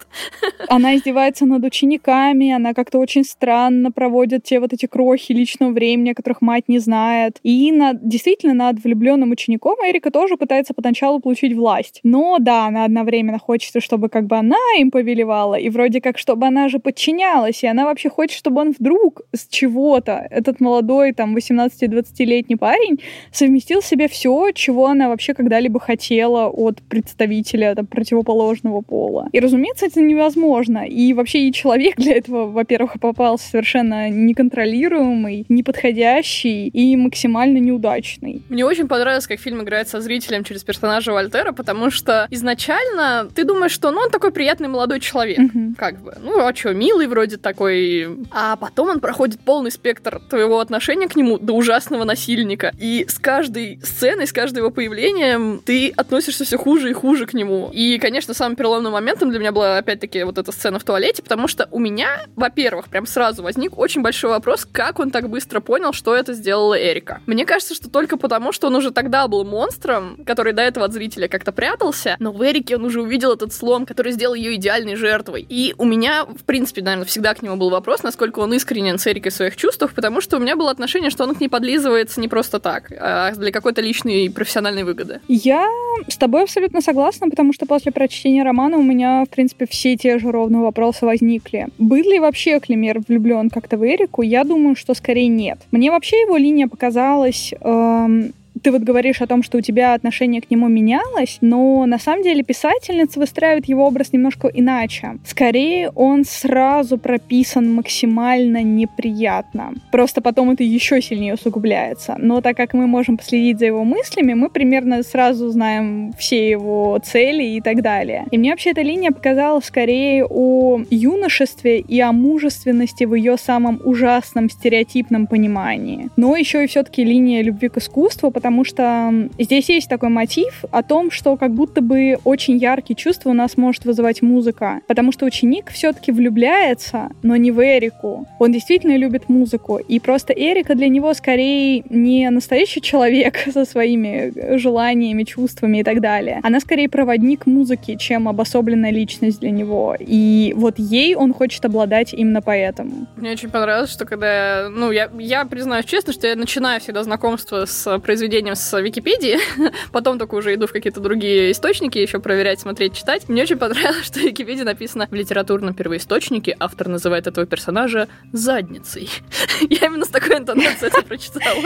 Она 0.69 0.95
издевается 0.95 1.45
над 1.45 1.63
учениками, 1.63 2.51
она 2.51 2.73
как-то 2.73 2.99
очень 2.99 3.23
странно 3.23 3.91
проводит 3.91 4.43
те 4.43 4.59
вот 4.59 4.73
эти 4.73 4.85
крохи 4.85 5.31
личного 5.31 5.71
времени, 5.71 6.11
о 6.11 6.15
которых 6.15 6.41
мать 6.41 6.65
не 6.67 6.79
знает. 6.79 7.39
И 7.43 7.71
над, 7.71 8.07
действительно 8.07 8.53
над 8.53 8.83
влюбленным 8.83 9.31
учеником 9.31 9.77
Эрика 9.85 10.11
тоже 10.11 10.37
пытается 10.37 10.73
поначалу 10.73 11.19
получить 11.19 11.53
власть. 11.53 11.99
Но 12.03 12.37
да, 12.39 12.65
она 12.65 12.85
одновременно 12.85 13.39
хочет, 13.39 13.81
чтобы 13.83 14.09
как 14.09 14.25
бы 14.25 14.37
она 14.37 14.57
им 14.77 14.91
повелевала, 14.91 15.55
и 15.55 15.69
вроде 15.69 16.01
как, 16.01 16.17
чтобы 16.17 16.47
она 16.47 16.69
же 16.69 16.79
подчинялась, 16.79 17.63
и 17.63 17.67
она 17.67 17.85
вообще 17.85 18.09
хочет, 18.09 18.37
чтобы 18.37 18.61
он 18.61 18.73
вдруг 18.77 19.21
с 19.33 19.47
чего-то, 19.47 20.27
этот 20.29 20.59
молодой 20.59 21.13
там 21.13 21.35
18-20-летний 21.35 22.55
парень, 22.55 22.99
совместил 23.31 23.81
в 23.81 23.85
себе 23.85 24.07
все, 24.07 24.51
чего 24.51 24.87
она 24.87 25.09
вообще 25.09 25.33
когда-либо 25.33 25.79
хотела 25.79 26.47
от 26.47 26.81
представителя 26.81 27.75
там, 27.75 27.85
противоположного 27.85 28.81
пола. 28.81 29.29
И, 29.31 29.39
разумеется, 29.39 29.85
это 29.85 30.01
невозможно 30.01 30.46
невозможно. 30.47 30.87
И 30.87 31.13
вообще 31.13 31.47
и 31.47 31.53
человек 31.53 31.95
для 31.97 32.17
этого, 32.17 32.49
во-первых, 32.49 32.99
попался 32.99 33.49
совершенно 33.49 34.09
неконтролируемый, 34.09 35.45
неподходящий 35.49 36.67
и 36.67 36.95
максимально 36.95 37.57
неудачный. 37.57 38.41
Мне 38.49 38.65
очень 38.65 38.87
понравилось, 38.87 39.27
как 39.27 39.39
фильм 39.39 39.61
играет 39.63 39.87
со 39.89 40.01
зрителем 40.01 40.43
через 40.43 40.63
персонажа 40.63 41.11
Вольтера, 41.11 41.51
потому 41.51 41.89
что 41.89 42.27
изначально 42.31 43.27
ты 43.33 43.43
думаешь, 43.43 43.71
что 43.71 43.91
ну, 43.91 44.01
он 44.01 44.09
такой 44.09 44.31
приятный 44.31 44.67
молодой 44.67 44.99
человек. 44.99 45.37
Мгм. 45.39 45.75
Как 45.75 46.01
бы, 46.01 46.15
ну, 46.21 46.45
а 46.45 46.55
что, 46.55 46.73
милый 46.73 47.07
вроде 47.07 47.37
такой. 47.37 48.07
А 48.31 48.55
потом 48.55 48.89
он 48.89 48.99
проходит 48.99 49.39
полный 49.39 49.71
спектр 49.71 50.21
твоего 50.29 50.59
отношения 50.59 51.07
к 51.07 51.15
нему 51.15 51.37
до 51.37 51.53
ужасного 51.53 52.03
насильника. 52.03 52.71
И 52.79 53.05
с 53.07 53.19
каждой 53.19 53.79
сценой, 53.83 54.27
с 54.27 54.33
каждым 54.33 54.63
его 54.63 54.71
появлением 54.71 55.61
ты 55.65 55.89
относишься 55.95 56.45
все 56.45 56.57
хуже 56.57 56.89
и 56.89 56.93
хуже 56.93 57.25
к 57.25 57.33
нему. 57.33 57.69
И, 57.73 57.97
конечно, 57.99 58.33
самым 58.33 58.55
переломным 58.55 58.93
моментом 58.93 59.29
для 59.29 59.39
меня 59.39 59.51
была, 59.51 59.77
опять-таки, 59.77 60.23
вот 60.23 60.36
эта 60.37 60.51
сцена 60.51 60.79
в 60.79 60.83
туалете, 60.83 61.23
потому 61.23 61.47
что 61.47 61.67
у 61.71 61.79
меня, 61.79 62.21
во-первых, 62.35 62.89
прям 62.89 63.05
сразу 63.05 63.43
возник 63.43 63.77
очень 63.77 64.01
большой 64.01 64.29
вопрос, 64.29 64.67
как 64.69 64.99
он 64.99 65.11
так 65.11 65.29
быстро 65.29 65.59
понял, 65.59 65.93
что 65.93 66.15
это 66.15 66.33
сделала 66.33 66.79
Эрика. 66.79 67.21
Мне 67.25 67.45
кажется, 67.45 67.75
что 67.75 67.89
только 67.89 68.17
потому, 68.17 68.51
что 68.51 68.67
он 68.67 68.75
уже 68.75 68.91
тогда 68.91 69.27
был 69.27 69.43
монстром, 69.43 70.17
который 70.25 70.53
до 70.53 70.61
этого 70.61 70.85
от 70.85 70.93
зрителя 70.93 71.27
как-то 71.27 71.51
прятался, 71.51 72.15
но 72.19 72.31
в 72.31 72.43
Эрике 72.43 72.75
он 72.75 72.85
уже 72.85 73.01
увидел 73.01 73.33
этот 73.33 73.53
слом, 73.53 73.85
который 73.85 74.11
сделал 74.11 74.33
ее 74.33 74.55
идеальной 74.55 74.95
жертвой. 74.95 75.45
И 75.47 75.73
у 75.77 75.85
меня, 75.85 76.25
в 76.25 76.43
принципе, 76.43 76.81
наверное, 76.81 77.05
всегда 77.05 77.33
к 77.33 77.41
нему 77.41 77.55
был 77.55 77.69
вопрос, 77.69 78.03
насколько 78.03 78.39
он 78.39 78.53
искренен 78.53 78.99
с 78.99 79.07
Эрикой 79.07 79.31
в 79.31 79.35
своих 79.35 79.55
чувствах, 79.55 79.93
потому 79.93 80.21
что 80.21 80.37
у 80.37 80.39
меня 80.39 80.55
было 80.55 80.71
отношение, 80.71 81.09
что 81.09 81.23
он 81.23 81.35
к 81.35 81.41
ней 81.41 81.49
подлизывается 81.49 82.19
не 82.21 82.27
просто 82.27 82.59
так, 82.59 82.91
а 82.91 83.31
для 83.31 83.51
какой-то 83.51 83.81
личной 83.81 84.25
и 84.25 84.29
профессиональной 84.29 84.83
выгоды. 84.83 85.21
Я 85.27 85.67
с 86.07 86.17
тобой 86.17 86.43
абсолютно 86.43 86.81
согласна, 86.81 87.29
потому 87.29 87.53
что 87.53 87.65
после 87.65 87.91
прочтения 87.91 88.43
романа 88.43 88.77
у 88.77 88.83
меня, 88.83 89.23
в 89.25 89.29
принципе, 89.29 89.65
все 89.67 89.95
те 89.95 90.19
же 90.19 90.26
ровно 90.31 90.61
вопросы 90.61 91.05
возникли. 91.05 91.67
Был 91.77 92.09
ли 92.09 92.19
вообще 92.19 92.59
Климер 92.59 93.01
влюблен 93.07 93.49
как-то 93.49 93.77
в 93.77 93.85
Эрику? 93.85 94.21
Я 94.21 94.43
думаю, 94.43 94.75
что 94.75 94.93
скорее 94.93 95.27
нет. 95.27 95.59
Мне 95.71 95.91
вообще 95.91 96.21
его 96.21 96.37
линия 96.37 96.67
показалась... 96.67 97.53
эм, 97.61 98.33
ты 98.61 98.71
вот 98.71 98.81
говоришь 98.81 99.21
о 99.21 99.27
том, 99.27 99.43
что 99.43 99.57
у 99.57 99.61
тебя 99.61 99.93
отношение 99.93 100.41
к 100.41 100.49
нему 100.49 100.67
менялось, 100.67 101.37
но 101.41 101.85
на 101.85 101.99
самом 101.99 102.23
деле 102.23 102.43
писательница 102.43 103.19
выстраивает 103.19 103.67
его 103.67 103.85
образ 103.85 104.13
немножко 104.13 104.47
иначе. 104.47 105.17
Скорее, 105.25 105.89
он 105.89 106.25
сразу 106.25 106.97
прописан 106.97 107.73
максимально 107.73 108.63
неприятно. 108.63 109.73
Просто 109.91 110.21
потом 110.21 110.51
это 110.51 110.63
еще 110.63 111.01
сильнее 111.01 111.33
усугубляется. 111.33 112.15
Но 112.17 112.41
так 112.41 112.57
как 112.57 112.73
мы 112.73 112.87
можем 112.87 113.17
последить 113.17 113.59
за 113.59 113.65
его 113.65 113.83
мыслями, 113.83 114.33
мы 114.33 114.49
примерно 114.49 115.03
сразу 115.03 115.49
знаем 115.49 116.13
все 116.17 116.49
его 116.49 116.99
цели 117.03 117.43
и 117.43 117.61
так 117.61 117.81
далее. 117.81 118.25
И 118.31 118.37
мне 118.37 118.51
вообще 118.51 118.71
эта 118.71 118.81
линия 118.81 119.11
показала 119.11 119.59
скорее 119.59 120.25
о 120.25 120.81
юношестве 120.89 121.79
и 121.79 121.99
о 121.99 122.11
мужественности 122.11 123.03
в 123.03 123.13
ее 123.13 123.37
самом 123.37 123.79
ужасном 123.83 124.49
стереотипном 124.49 125.27
понимании. 125.27 126.09
Но 126.15 126.35
еще 126.35 126.63
и 126.63 126.67
все-таки 126.67 127.03
линия 127.03 127.41
любви 127.41 127.69
к 127.69 127.77
искусству, 127.77 128.31
потому 128.31 128.46
что 128.63 128.83
м, 128.83 129.31
здесь 129.39 129.69
есть 129.69 129.89
такой 129.89 130.09
мотив 130.09 130.65
о 130.71 130.83
том, 130.83 131.11
что 131.11 131.37
как 131.37 131.53
будто 131.53 131.81
бы 131.81 132.17
очень 132.23 132.57
яркие 132.57 132.95
чувства 132.95 133.29
у 133.29 133.33
нас 133.33 133.57
может 133.57 133.85
вызывать 133.85 134.21
музыка. 134.21 134.81
Потому 134.87 135.11
что 135.11 135.25
ученик 135.25 135.71
все-таки 135.71 136.11
влюбляется, 136.11 137.09
но 137.23 137.35
не 137.35 137.51
в 137.51 137.59
Эрику. 137.61 138.27
Он 138.39 138.51
действительно 138.51 138.97
любит 138.97 139.29
музыку. 139.29 139.77
И 139.77 139.99
просто 139.99 140.33
Эрика 140.33 140.75
для 140.75 140.89
него 140.89 141.13
скорее 141.13 141.83
не 141.89 142.29
настоящий 142.29 142.81
человек 142.81 143.37
со 143.53 143.65
своими 143.65 144.31
э, 144.35 144.57
желаниями, 144.57 145.23
чувствами 145.23 145.79
и 145.79 145.83
так 145.83 146.01
далее. 146.01 146.39
Она 146.43 146.59
скорее 146.59 146.89
проводник 146.89 147.45
музыки, 147.45 147.95
чем 147.95 148.27
обособленная 148.27 148.91
личность 148.91 149.39
для 149.39 149.51
него. 149.51 149.95
И 149.99 150.53
вот 150.55 150.75
ей 150.77 151.15
он 151.15 151.33
хочет 151.33 151.65
обладать 151.65 152.13
именно 152.13 152.41
поэтому. 152.41 153.07
Мне 153.15 153.31
очень 153.31 153.49
понравилось, 153.49 153.91
что 153.91 154.05
когда... 154.05 154.69
Ну, 154.69 154.91
я, 154.91 155.09
я 155.19 155.45
признаюсь 155.45 155.85
честно, 155.85 156.13
что 156.13 156.27
я 156.27 156.35
начинаю 156.35 156.79
всегда 156.79 157.03
знакомство 157.03 157.65
с 157.65 157.99
произведением 157.99 158.36
с 158.45 158.79
Википедии, 158.81 159.37
потом 159.91 160.19
только 160.19 160.35
уже 160.35 160.53
иду 160.53 160.67
в 160.67 160.71
какие-то 160.71 160.99
другие 160.99 161.51
источники 161.51 161.97
еще 161.97 162.19
проверять, 162.19 162.59
смотреть, 162.59 162.95
читать. 162.95 163.27
Мне 163.29 163.43
очень 163.43 163.57
понравилось, 163.57 164.05
что 164.05 164.19
в 164.19 164.23
Википедии 164.23 164.63
написано 164.63 165.07
в 165.09 165.13
литературном 165.13 165.73
первоисточнике 165.73 166.55
автор 166.59 166.87
называет 166.87 167.27
этого 167.27 167.45
персонажа 167.47 168.07
задницей. 168.31 169.09
Я 169.69 169.87
именно 169.87 170.05
с 170.05 170.09
такой 170.09 170.37
интонацией 170.37 170.87
это 170.89 171.01
прочитала. 171.03 171.61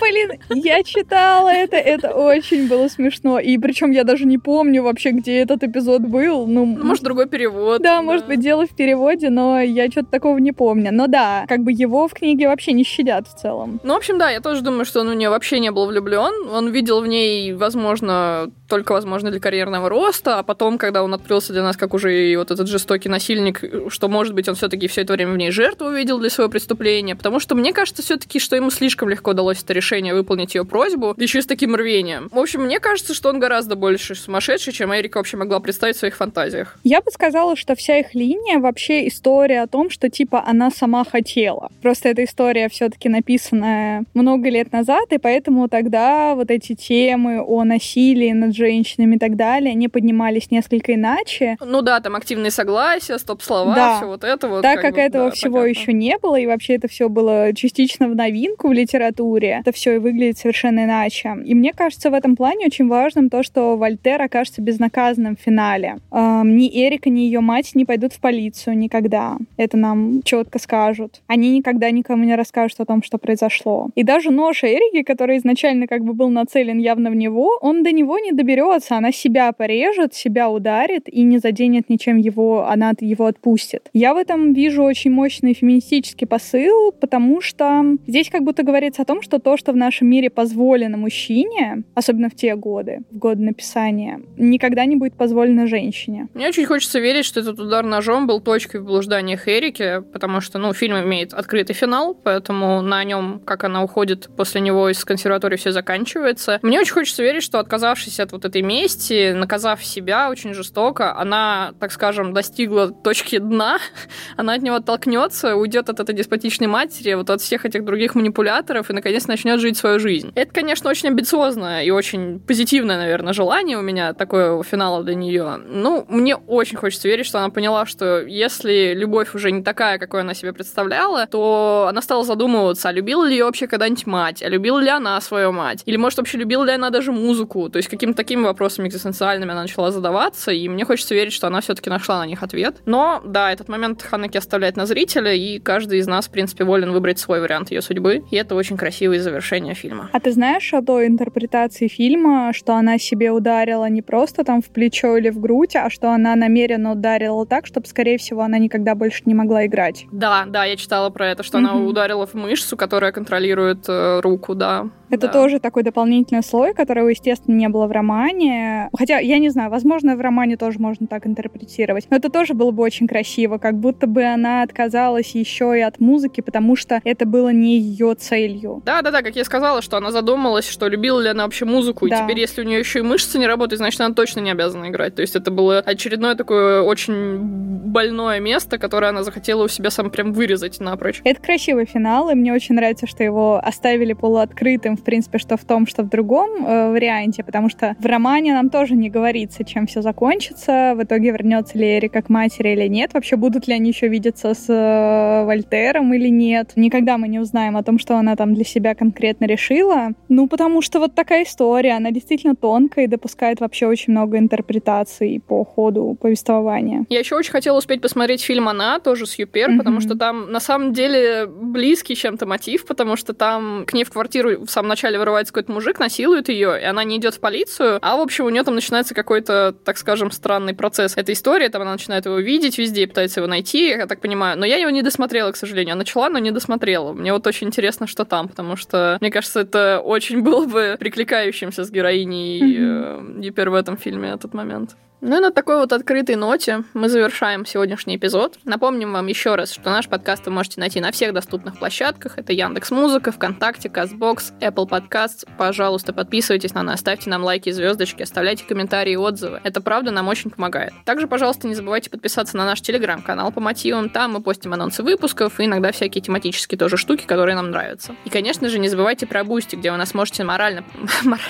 Блин, 0.00 0.32
я 0.50 0.82
читала 0.82 1.48
это, 1.48 1.76
это 1.76 2.10
очень 2.14 2.68
было 2.68 2.88
смешно. 2.88 3.38
И 3.38 3.56
причем 3.58 3.90
я 3.90 4.04
даже 4.04 4.24
не 4.26 4.38
помню 4.38 4.82
вообще, 4.82 5.10
где 5.10 5.38
этот 5.38 5.62
эпизод 5.62 6.02
был. 6.02 6.46
Ну, 6.46 6.66
Ну, 6.66 6.84
Может, 6.84 7.04
другой 7.04 7.26
перевод. 7.28 7.80
да, 7.82 8.02
может 8.02 8.26
быть, 8.26 8.40
дело 8.40 8.66
в 8.66 8.70
переводе, 8.74 9.30
но 9.30 9.60
я 9.60 9.90
что-то 9.90 10.08
такого 10.10 10.38
не 10.38 10.52
помню. 10.52 10.90
Но 10.92 11.06
да, 11.06 11.44
как 11.48 11.60
бы 11.60 11.72
его 11.72 12.08
в 12.08 12.14
книге 12.14 12.48
вообще 12.48 12.72
не 12.72 12.84
щадят 12.84 13.28
в 13.28 13.34
целом. 13.34 13.80
Ну, 13.82 13.94
в 13.94 13.96
общем, 13.96 14.18
да, 14.18 14.30
я 14.30 14.40
тоже 14.40 14.62
думаю, 14.62 14.84
что 14.84 15.00
он 15.00 15.10
в 15.10 15.14
нее 15.14 15.30
вообще 15.30 15.58
не 15.60 15.70
был 15.70 15.86
влюблен. 15.86 16.01
Он 16.10 16.70
видел 16.70 17.00
в 17.00 17.06
ней, 17.06 17.52
возможно, 17.52 18.50
только, 18.68 18.92
возможно, 18.92 19.30
для 19.30 19.40
карьерного 19.40 19.88
роста, 19.88 20.38
а 20.38 20.42
потом, 20.42 20.78
когда 20.78 21.02
он 21.02 21.12
открылся 21.12 21.52
для 21.52 21.62
нас 21.62 21.76
как 21.76 21.94
уже 21.94 22.30
и 22.30 22.36
вот 22.36 22.50
этот 22.50 22.68
жестокий 22.68 23.08
насильник, 23.08 23.62
что, 23.88 24.08
может 24.08 24.34
быть, 24.34 24.48
он 24.48 24.54
все-таки 24.54 24.88
все 24.88 25.02
это 25.02 25.12
время 25.12 25.32
в 25.32 25.36
ней 25.36 25.50
жертву 25.50 25.88
увидел 25.88 26.18
для 26.18 26.30
своего 26.30 26.50
преступления, 26.50 27.14
потому 27.14 27.40
что 27.40 27.54
мне 27.54 27.72
кажется 27.72 28.02
все-таки, 28.02 28.38
что 28.38 28.56
ему 28.56 28.70
слишком 28.70 29.08
легко 29.08 29.32
далось 29.32 29.62
это 29.62 29.72
решение 29.72 30.14
выполнить 30.14 30.54
ее 30.54 30.64
просьбу, 30.64 31.14
еще 31.18 31.42
с 31.42 31.46
таким 31.46 31.74
рвением. 31.76 32.28
В 32.32 32.38
общем, 32.38 32.62
мне 32.62 32.80
кажется, 32.80 33.14
что 33.14 33.28
он 33.28 33.38
гораздо 33.38 33.76
больше 33.76 34.14
сумасшедший, 34.14 34.72
чем 34.72 34.94
Эрика 34.94 35.18
вообще 35.18 35.36
могла 35.36 35.60
представить 35.60 35.96
в 35.96 35.98
своих 35.98 36.16
фантазиях. 36.16 36.78
Я 36.82 37.00
бы 37.00 37.10
сказала, 37.10 37.56
что 37.56 37.74
вся 37.74 37.98
их 37.98 38.14
линия 38.14 38.58
вообще 38.58 39.06
история 39.08 39.62
о 39.62 39.66
том, 39.66 39.90
что 39.90 40.08
типа 40.08 40.42
она 40.46 40.70
сама 40.70 41.04
хотела. 41.04 41.70
Просто 41.82 42.08
эта 42.08 42.24
история 42.24 42.68
все-таки 42.68 43.08
написанная 43.08 44.04
много 44.14 44.48
лет 44.48 44.72
назад, 44.72 45.12
и 45.12 45.18
поэтому 45.18 45.68
тогда 45.92 46.34
вот 46.34 46.50
эти 46.50 46.74
темы 46.74 47.42
о 47.42 47.64
насилии 47.64 48.32
над 48.32 48.54
женщинами 48.56 49.16
и 49.16 49.18
так 49.18 49.36
далее, 49.36 49.72
они 49.72 49.88
поднимались 49.88 50.50
несколько 50.50 50.94
иначе. 50.94 51.56
Ну 51.60 51.82
да, 51.82 52.00
там 52.00 52.16
активные 52.16 52.50
согласия, 52.50 53.18
стоп-слова, 53.18 53.74
Да. 53.74 53.96
все 53.98 54.06
вот 54.06 54.24
это 54.24 54.48
вот. 54.48 54.62
так 54.62 54.80
как 54.80 54.94
бы, 54.94 55.00
этого 55.00 55.26
да, 55.26 55.30
всего 55.32 55.60
понятно. 55.60 55.80
еще 55.80 55.92
не 55.92 56.16
было, 56.18 56.36
и 56.36 56.46
вообще 56.46 56.74
это 56.76 56.88
все 56.88 57.08
было 57.10 57.52
частично 57.54 58.08
в 58.08 58.14
новинку 58.16 58.68
в 58.68 58.72
литературе, 58.72 59.58
это 59.60 59.72
все 59.72 59.96
и 59.96 59.98
выглядит 59.98 60.38
совершенно 60.38 60.84
иначе. 60.84 61.36
И 61.44 61.54
мне 61.54 61.72
кажется, 61.72 62.10
в 62.10 62.14
этом 62.14 62.36
плане 62.36 62.66
очень 62.66 62.88
важным 62.88 63.28
то, 63.28 63.42
что 63.42 63.76
Вольтер 63.76 64.20
окажется 64.22 64.62
безнаказанным 64.62 65.36
в 65.36 65.40
финале. 65.40 65.98
Эм, 66.10 66.56
ни 66.56 66.68
Эрика, 66.68 67.10
ни 67.10 67.20
ее 67.20 67.40
мать 67.40 67.72
не 67.74 67.84
пойдут 67.84 68.14
в 68.14 68.20
полицию 68.20 68.78
никогда. 68.78 69.36
Это 69.58 69.76
нам 69.76 70.22
четко 70.22 70.58
скажут. 70.58 71.20
Они 71.26 71.50
никогда 71.50 71.90
никому 71.90 72.24
не 72.24 72.34
расскажут 72.34 72.80
о 72.80 72.86
том, 72.86 73.02
что 73.02 73.18
произошло. 73.18 73.90
И 73.94 74.02
даже 74.02 74.30
нож 74.30 74.64
Эрики, 74.64 75.02
который 75.02 75.36
изначально 75.36 75.81
как 75.86 76.04
бы 76.04 76.14
был 76.14 76.28
нацелен 76.28 76.78
явно 76.78 77.10
в 77.10 77.14
него, 77.14 77.58
он 77.60 77.82
до 77.82 77.92
него 77.92 78.18
не 78.18 78.32
доберется. 78.32 78.96
Она 78.96 79.12
себя 79.12 79.52
порежет, 79.52 80.14
себя 80.14 80.50
ударит 80.50 81.08
и 81.08 81.22
не 81.22 81.38
заденет 81.38 81.88
ничем 81.88 82.16
его, 82.16 82.66
она 82.68 82.92
его 83.00 83.26
отпустит. 83.26 83.88
Я 83.92 84.14
в 84.14 84.16
этом 84.16 84.52
вижу 84.52 84.82
очень 84.82 85.10
мощный 85.10 85.54
феминистический 85.54 86.26
посыл, 86.26 86.92
потому 86.92 87.40
что 87.40 87.96
здесь 88.06 88.30
как 88.30 88.42
будто 88.42 88.62
говорится 88.62 89.02
о 89.02 89.04
том, 89.04 89.22
что 89.22 89.38
то, 89.38 89.56
что 89.56 89.72
в 89.72 89.76
нашем 89.76 90.08
мире 90.08 90.30
позволено 90.30 90.96
мужчине, 90.96 91.82
особенно 91.94 92.28
в 92.28 92.34
те 92.34 92.54
годы, 92.56 93.00
в 93.10 93.18
годы 93.18 93.42
написания, 93.42 94.20
никогда 94.36 94.84
не 94.84 94.96
будет 94.96 95.14
позволено 95.14 95.66
женщине. 95.66 96.28
Мне 96.34 96.48
очень 96.48 96.64
хочется 96.64 97.00
верить, 97.00 97.24
что 97.24 97.40
этот 97.40 97.58
удар 97.58 97.84
ножом 97.84 98.26
был 98.26 98.40
точкой 98.40 98.80
в 98.80 98.84
блужданиях 98.84 99.48
Эрики, 99.48 100.02
потому 100.12 100.40
что, 100.40 100.58
ну, 100.58 100.72
фильм 100.72 100.96
имеет 101.00 101.34
открытый 101.34 101.74
финал, 101.74 102.14
поэтому 102.14 102.82
на 102.82 103.04
нем, 103.04 103.40
как 103.44 103.64
она 103.64 103.82
уходит 103.82 104.28
после 104.36 104.60
него 104.60 104.88
из 104.88 105.04
консерватории, 105.04 105.56
все 105.56 105.71
заканчивается. 105.72 106.58
Мне 106.62 106.80
очень 106.80 106.92
хочется 106.92 107.22
верить, 107.22 107.42
что 107.42 107.58
отказавшись 107.58 108.20
от 108.20 108.32
вот 108.32 108.44
этой 108.44 108.62
мести, 108.62 109.32
наказав 109.32 109.84
себя 109.84 110.30
очень 110.30 110.54
жестоко, 110.54 111.16
она, 111.16 111.72
так 111.80 111.92
скажем, 111.92 112.32
достигла 112.32 112.90
точки 112.90 113.38
дна, 113.38 113.78
она 114.36 114.54
от 114.54 114.62
него 114.62 114.76
оттолкнется, 114.76 115.56
уйдет 115.56 115.88
от 115.88 116.00
этой 116.00 116.14
деспотичной 116.14 116.66
матери, 116.66 117.14
вот 117.14 117.30
от 117.30 117.40
всех 117.40 117.64
этих 117.66 117.84
других 117.84 118.14
манипуляторов 118.14 118.90
и, 118.90 118.92
наконец, 118.92 119.26
начнет 119.26 119.60
жить 119.60 119.76
свою 119.76 119.98
жизнь. 119.98 120.32
Это, 120.34 120.52
конечно, 120.52 120.90
очень 120.90 121.08
амбициозное 121.08 121.82
и 121.82 121.90
очень 121.90 122.40
позитивное, 122.40 122.98
наверное, 122.98 123.32
желание 123.32 123.78
у 123.78 123.82
меня 123.82 124.12
такое 124.14 124.62
финала 124.62 125.02
для 125.02 125.14
нее. 125.14 125.58
Ну, 125.66 126.04
мне 126.08 126.36
очень 126.36 126.76
хочется 126.76 127.08
верить, 127.08 127.26
что 127.26 127.38
она 127.38 127.50
поняла, 127.50 127.86
что 127.86 128.20
если 128.20 128.94
любовь 128.94 129.34
уже 129.34 129.50
не 129.50 129.62
такая, 129.62 129.98
какой 129.98 130.20
она 130.20 130.34
себе 130.34 130.52
представляла, 130.52 131.26
то 131.26 131.86
она 131.88 132.02
стала 132.02 132.24
задумываться, 132.24 132.88
а 132.88 132.92
любила 132.92 133.24
ли 133.24 133.36
ее 133.36 133.44
вообще 133.44 133.66
когда-нибудь 133.66 134.06
мать, 134.06 134.42
а 134.42 134.48
любила 134.48 134.78
ли 134.78 134.88
она 134.88 135.20
свою 135.20 135.52
мать, 135.52 135.61
снимать? 135.62 135.82
Или, 135.86 135.96
может, 135.96 136.18
вообще 136.18 136.38
любила 136.38 136.64
ли 136.64 136.72
она 136.72 136.90
даже 136.90 137.12
музыку? 137.12 137.68
То 137.68 137.78
есть 137.78 137.88
какими-то 137.88 138.16
такими 138.16 138.42
вопросами 138.42 138.88
экзистенциальными 138.88 139.52
она 139.52 139.62
начала 139.62 139.90
задаваться, 139.90 140.50
и 140.50 140.68
мне 140.68 140.84
хочется 140.84 141.14
верить, 141.14 141.32
что 141.32 141.46
она 141.46 141.60
все-таки 141.60 141.90
нашла 141.90 142.18
на 142.18 142.26
них 142.26 142.42
ответ. 142.42 142.76
Но, 142.86 143.22
да, 143.24 143.52
этот 143.52 143.68
момент 143.68 144.02
Ханаки 144.02 144.38
оставляет 144.38 144.76
на 144.76 144.86
зрителя, 144.86 145.32
и 145.32 145.58
каждый 145.58 145.98
из 145.98 146.06
нас, 146.06 146.28
в 146.28 146.30
принципе, 146.30 146.64
волен 146.64 146.92
выбрать 146.92 147.18
свой 147.18 147.40
вариант 147.40 147.70
ее 147.70 147.82
судьбы, 147.82 148.24
и 148.30 148.36
это 148.36 148.54
очень 148.54 148.76
красивое 148.76 149.20
завершение 149.20 149.74
фильма. 149.74 150.10
А 150.12 150.20
ты 150.20 150.32
знаешь 150.32 150.72
о 150.74 150.82
той 150.82 151.06
интерпретации 151.06 151.88
фильма, 151.88 152.52
что 152.52 152.74
она 152.74 152.98
себе 152.98 153.30
ударила 153.30 153.88
не 153.88 154.02
просто 154.02 154.44
там 154.44 154.62
в 154.62 154.68
плечо 154.68 155.16
или 155.16 155.30
в 155.30 155.40
грудь, 155.40 155.76
а 155.76 155.90
что 155.90 156.10
она 156.12 156.34
намеренно 156.36 156.92
ударила 156.92 157.46
так, 157.46 157.66
чтобы, 157.66 157.86
скорее 157.86 158.18
всего, 158.18 158.42
она 158.42 158.58
никогда 158.58 158.94
больше 158.94 159.22
не 159.26 159.34
могла 159.34 159.66
играть? 159.66 160.06
Да, 160.12 160.44
да, 160.46 160.64
я 160.64 160.76
читала 160.76 161.10
про 161.10 161.28
это, 161.28 161.42
что 161.42 161.58
mm-hmm. 161.58 161.60
она 161.60 161.76
ударила 161.76 162.26
в 162.26 162.34
мышцу, 162.34 162.76
которая 162.76 163.12
контролирует 163.12 163.84
э, 163.88 164.20
руку, 164.20 164.54
да. 164.54 164.88
Это 165.10 165.26
да. 165.26 165.32
тоже 165.32 165.41
такой 165.60 165.82
дополнительный 165.82 166.42
слой, 166.42 166.74
которого, 166.74 167.08
естественно, 167.08 167.54
не 167.54 167.68
было 167.68 167.86
в 167.86 167.92
романе. 167.92 168.88
Хотя, 168.96 169.18
я 169.18 169.38
не 169.38 169.50
знаю, 169.50 169.70
возможно, 169.70 170.16
в 170.16 170.20
романе 170.20 170.56
тоже 170.56 170.78
можно 170.78 171.06
так 171.06 171.26
интерпретировать. 171.26 172.06
Но 172.10 172.16
это 172.16 172.30
тоже 172.30 172.54
было 172.54 172.70
бы 172.70 172.82
очень 172.82 173.06
красиво, 173.06 173.58
как 173.58 173.76
будто 173.76 174.06
бы 174.06 174.24
она 174.24 174.62
отказалась 174.62 175.34
еще 175.34 175.78
и 175.78 175.80
от 175.80 176.00
музыки, 176.00 176.40
потому 176.40 176.76
что 176.76 177.00
это 177.04 177.26
было 177.26 177.50
не 177.50 177.78
ее 177.78 178.14
целью. 178.14 178.82
Да-да-да, 178.84 179.22
как 179.22 179.36
я 179.36 179.44
сказала, 179.44 179.82
что 179.82 179.96
она 179.96 180.10
задумалась, 180.10 180.68
что 180.68 180.88
любила 180.88 181.20
ли 181.20 181.28
она 181.28 181.44
вообще 181.44 181.64
музыку, 181.64 182.08
да. 182.08 182.16
и 182.16 182.22
теперь, 182.22 182.40
если 182.40 182.62
у 182.62 182.64
нее 182.64 182.78
еще 182.78 183.00
и 183.00 183.02
мышцы 183.02 183.38
не 183.38 183.46
работают, 183.46 183.78
значит, 183.78 184.00
она 184.00 184.14
точно 184.14 184.40
не 184.40 184.50
обязана 184.50 184.88
играть. 184.88 185.14
То 185.14 185.22
есть 185.22 185.36
это 185.36 185.50
было 185.50 185.78
очередное 185.78 186.34
такое 186.34 186.82
очень 186.82 187.38
больное 187.38 188.40
место, 188.40 188.78
которое 188.78 189.08
она 189.08 189.22
захотела 189.22 189.64
у 189.64 189.68
себя 189.68 189.90
сам 189.90 190.10
прям 190.10 190.32
вырезать 190.32 190.80
напрочь. 190.80 191.20
Это 191.24 191.40
красивый 191.40 191.86
финал, 191.86 192.30
и 192.30 192.34
мне 192.34 192.52
очень 192.52 192.74
нравится, 192.74 193.06
что 193.06 193.22
его 193.22 193.60
оставили 193.62 194.12
полуоткрытым 194.12 194.96
в 194.96 195.04
принципе, 195.04 195.31
что 195.38 195.56
в 195.56 195.64
том, 195.64 195.86
что 195.86 196.02
в 196.02 196.08
другом 196.08 196.66
э, 196.66 196.90
варианте, 196.90 197.44
потому 197.44 197.68
что 197.68 197.96
в 197.98 198.06
романе 198.06 198.52
нам 198.52 198.70
тоже 198.70 198.94
не 198.94 199.10
говорится, 199.10 199.64
чем 199.64 199.86
все 199.86 200.02
закончится, 200.02 200.94
в 200.96 201.02
итоге 201.02 201.30
вернется 201.30 201.78
ли 201.78 201.98
Эрика 201.98 202.22
к 202.22 202.28
матери 202.28 202.70
или 202.70 202.88
нет, 202.88 203.14
вообще 203.14 203.36
будут 203.36 203.68
ли 203.68 203.74
они 203.74 203.90
еще 203.90 204.08
видеться 204.08 204.54
с 204.54 204.66
э, 204.68 205.44
Вольтером 205.44 206.12
или 206.14 206.28
нет. 206.28 206.72
Никогда 206.76 207.18
мы 207.18 207.28
не 207.28 207.38
узнаем 207.38 207.76
о 207.76 207.82
том, 207.82 207.98
что 207.98 208.16
она 208.16 208.36
там 208.36 208.54
для 208.54 208.64
себя 208.64 208.94
конкретно 208.94 209.46
решила. 209.46 210.10
Ну, 210.28 210.48
потому 210.48 210.82
что 210.82 210.98
вот 210.98 211.14
такая 211.14 211.44
история, 211.44 211.92
она 211.92 212.10
действительно 212.10 212.54
тонкая 212.54 213.04
и 213.04 213.08
допускает 213.08 213.60
вообще 213.60 213.86
очень 213.86 214.12
много 214.12 214.38
интерпретаций 214.38 215.42
по 215.46 215.64
ходу 215.64 216.16
повествования. 216.20 217.04
Я 217.08 217.20
еще 217.20 217.36
очень 217.36 217.52
хотела 217.52 217.78
успеть 217.78 218.00
посмотреть 218.00 218.42
фильм 218.42 218.68
«Она», 218.68 219.00
тоже 219.00 219.26
с 219.26 219.38
Юпер, 219.38 219.70
mm-hmm. 219.70 219.78
потому 219.78 220.00
что 220.00 220.16
там 220.16 220.50
на 220.50 220.60
самом 220.60 220.92
деле 220.92 221.46
близкий 221.46 222.14
чем-то 222.14 222.46
мотив, 222.46 222.86
потому 222.86 223.16
что 223.16 223.32
там 223.32 223.84
к 223.86 223.92
ней 223.92 224.04
в 224.04 224.10
квартиру 224.10 224.64
в 224.64 224.70
самом 224.70 224.88
начале 224.88 225.18
вырывается 225.22 225.52
какой-то 225.52 225.72
мужик, 225.72 225.98
насилует 225.98 226.48
ее, 226.48 226.80
и 226.80 226.84
она 226.84 227.04
не 227.04 227.16
идет 227.16 227.34
в 227.34 227.40
полицию, 227.40 227.98
а, 228.02 228.16
в 228.16 228.20
общем, 228.20 228.44
у 228.44 228.50
нее 228.50 228.62
там 228.62 228.74
начинается 228.74 229.14
какой-то, 229.14 229.74
так 229.84 229.98
скажем, 229.98 230.30
странный 230.30 230.74
процесс 230.74 231.16
этой 231.16 231.34
истории, 231.34 231.68
там 231.68 231.82
она 231.82 231.92
начинает 231.92 232.26
его 232.26 232.38
видеть 232.38 232.78
везде, 232.78 233.06
пытается 233.06 233.40
его 233.40 233.48
найти, 233.48 233.88
я 233.88 234.06
так 234.06 234.20
понимаю, 234.20 234.58
но 234.58 234.66
я 234.66 234.76
его 234.76 234.90
не 234.90 235.02
досмотрела, 235.02 235.52
к 235.52 235.56
сожалению. 235.56 235.92
Я 235.92 235.96
начала, 235.96 236.28
но 236.28 236.38
не 236.38 236.50
досмотрела. 236.50 237.12
Мне 237.12 237.32
вот 237.32 237.46
очень 237.46 237.68
интересно, 237.68 238.06
что 238.06 238.24
там, 238.24 238.48
потому 238.48 238.76
что, 238.76 239.18
мне 239.20 239.30
кажется, 239.30 239.60
это 239.60 240.00
очень 240.00 240.42
было 240.42 240.66
бы 240.66 240.96
перекликающимся 240.98 241.84
с 241.84 241.90
героиней 241.90 242.60
mm-hmm. 242.60 243.40
э, 243.40 243.44
Юппер 243.44 243.70
в 243.70 243.74
этом 243.74 243.96
фильме 243.96 244.30
этот 244.30 244.54
момент. 244.54 244.96
Ну 245.24 245.36
и 245.36 245.40
на 245.40 245.52
такой 245.52 245.76
вот 245.76 245.92
открытой 245.92 246.34
ноте 246.34 246.82
мы 246.94 247.08
завершаем 247.08 247.64
сегодняшний 247.64 248.16
эпизод. 248.16 248.58
Напомним 248.64 249.12
вам 249.12 249.28
еще 249.28 249.54
раз, 249.54 249.72
что 249.72 249.88
наш 249.88 250.08
подкаст 250.08 250.46
вы 250.46 250.52
можете 250.52 250.80
найти 250.80 251.00
на 251.00 251.12
всех 251.12 251.32
доступных 251.32 251.78
площадках. 251.78 252.38
Это 252.38 252.52
Яндекс 252.52 252.90
Музыка, 252.90 253.30
ВКонтакте, 253.30 253.88
Castbox, 253.88 254.52
Apple 254.58 254.88
Podcasts. 254.88 255.46
Пожалуйста, 255.56 256.12
подписывайтесь 256.12 256.74
на 256.74 256.82
нас, 256.82 256.98
ставьте 256.98 257.30
нам 257.30 257.44
лайки 257.44 257.70
звездочки, 257.70 258.22
оставляйте 258.22 258.64
комментарии 258.64 259.12
и 259.12 259.16
отзывы. 259.16 259.60
Это 259.62 259.80
правда 259.80 260.10
нам 260.10 260.26
очень 260.26 260.50
помогает. 260.50 260.92
Также, 261.04 261.28
пожалуйста, 261.28 261.68
не 261.68 261.76
забывайте 261.76 262.10
подписаться 262.10 262.56
на 262.56 262.64
наш 262.64 262.80
телеграм-канал 262.80 263.52
по 263.52 263.60
мотивам. 263.60 264.10
Там 264.10 264.32
мы 264.32 264.42
постим 264.42 264.72
анонсы 264.74 265.04
выпусков 265.04 265.60
и 265.60 265.66
иногда 265.66 265.92
всякие 265.92 266.20
тематические 266.20 266.76
тоже 266.76 266.96
штуки, 266.96 267.26
которые 267.26 267.54
нам 267.54 267.70
нравятся. 267.70 268.16
И, 268.24 268.28
конечно 268.28 268.68
же, 268.68 268.80
не 268.80 268.88
забывайте 268.88 269.28
про 269.28 269.44
Бусти, 269.44 269.76
где 269.76 269.92
вы 269.92 269.98
нас 269.98 270.14
можете 270.14 270.42
морально... 270.42 270.82
морально 271.22 271.46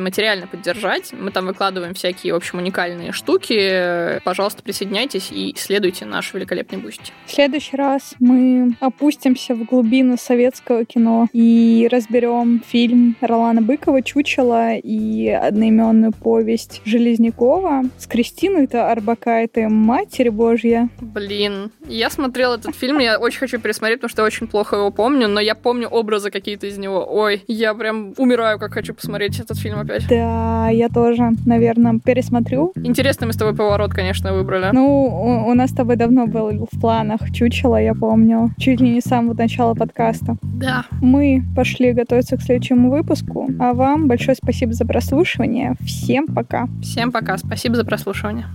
материально 0.00 0.46
поддержать. 0.46 1.12
Мы 1.12 1.30
там 1.30 1.46
выкладываем 1.46 1.94
всякие, 1.94 2.32
в 2.32 2.36
общем, 2.36 2.58
уникальные 2.58 3.12
штуки. 3.12 4.20
Пожалуйста, 4.24 4.62
присоединяйтесь 4.62 5.30
и 5.30 5.54
исследуйте 5.54 6.04
наш 6.04 6.32
великолепный 6.34 6.78
бусти. 6.78 7.12
В 7.26 7.32
следующий 7.32 7.76
раз 7.76 8.14
мы 8.18 8.76
опустимся 8.80 9.54
в 9.54 9.64
глубины 9.64 10.16
советского 10.16 10.84
кино 10.84 11.28
и 11.32 11.88
разберем 11.90 12.62
фильм 12.66 13.16
Ролана 13.20 13.62
Быкова 13.62 14.02
«Чучело» 14.02 14.74
и 14.74 15.28
одноименную 15.28 16.12
повесть 16.12 16.82
Железнякова 16.84 17.82
с 17.98 18.06
Кристиной-то 18.06 18.90
Арбакайте, 18.90 19.68
Матерь 19.68 20.30
Божья. 20.30 20.88
Блин, 21.00 21.70
я 21.86 22.10
смотрела 22.10 22.56
этот 22.56 22.74
фильм, 22.74 22.98
я 22.98 23.18
очень 23.18 23.38
хочу 23.38 23.58
пересмотреть, 23.58 23.98
потому 24.00 24.10
что 24.10 24.22
я 24.22 24.26
очень 24.26 24.46
плохо 24.46 24.76
его 24.76 24.90
помню, 24.90 25.28
но 25.28 25.40
я 25.40 25.54
помню 25.54 25.88
образы 25.88 26.30
какие-то 26.30 26.66
из 26.66 26.78
него. 26.78 27.06
Ой, 27.08 27.44
я 27.46 27.74
прям 27.74 28.14
умираю, 28.16 28.58
как 28.58 28.72
хочу 28.72 28.94
посмотреть 28.94 29.40
этот 29.40 29.58
фильм 29.58 29.78
опять. 29.84 30.08
Да, 30.08 30.68
я 30.68 30.88
тоже, 30.88 31.30
наверное, 31.46 31.98
пересмотрю. 31.98 32.72
Интересный 32.76 33.26
мы 33.26 33.32
с 33.32 33.36
тобой 33.36 33.54
поворот, 33.54 33.92
конечно, 33.92 34.32
выбрали. 34.32 34.70
Ну, 34.72 35.46
у, 35.46 35.50
у 35.50 35.54
нас 35.54 35.70
с 35.70 35.74
тобой 35.74 35.96
давно 35.96 36.26
был 36.26 36.68
в 36.70 36.80
планах 36.80 37.32
чучело, 37.32 37.80
я 37.80 37.94
помню. 37.94 38.50
Чуть 38.58 38.80
ли 38.80 38.90
не 38.90 39.00
с 39.00 39.04
самого 39.04 39.34
начала 39.34 39.74
подкаста. 39.74 40.36
Да. 40.42 40.84
Мы 41.00 41.42
пошли 41.54 41.92
готовиться 41.92 42.36
к 42.36 42.42
следующему 42.42 42.90
выпуску. 42.90 43.48
А 43.58 43.72
вам 43.72 44.08
большое 44.08 44.36
спасибо 44.36 44.72
за 44.72 44.84
прослушивание. 44.84 45.74
Всем 45.80 46.26
пока. 46.26 46.66
Всем 46.82 47.12
пока. 47.12 47.38
Спасибо 47.38 47.76
за 47.76 47.84
прослушивание. 47.84 48.46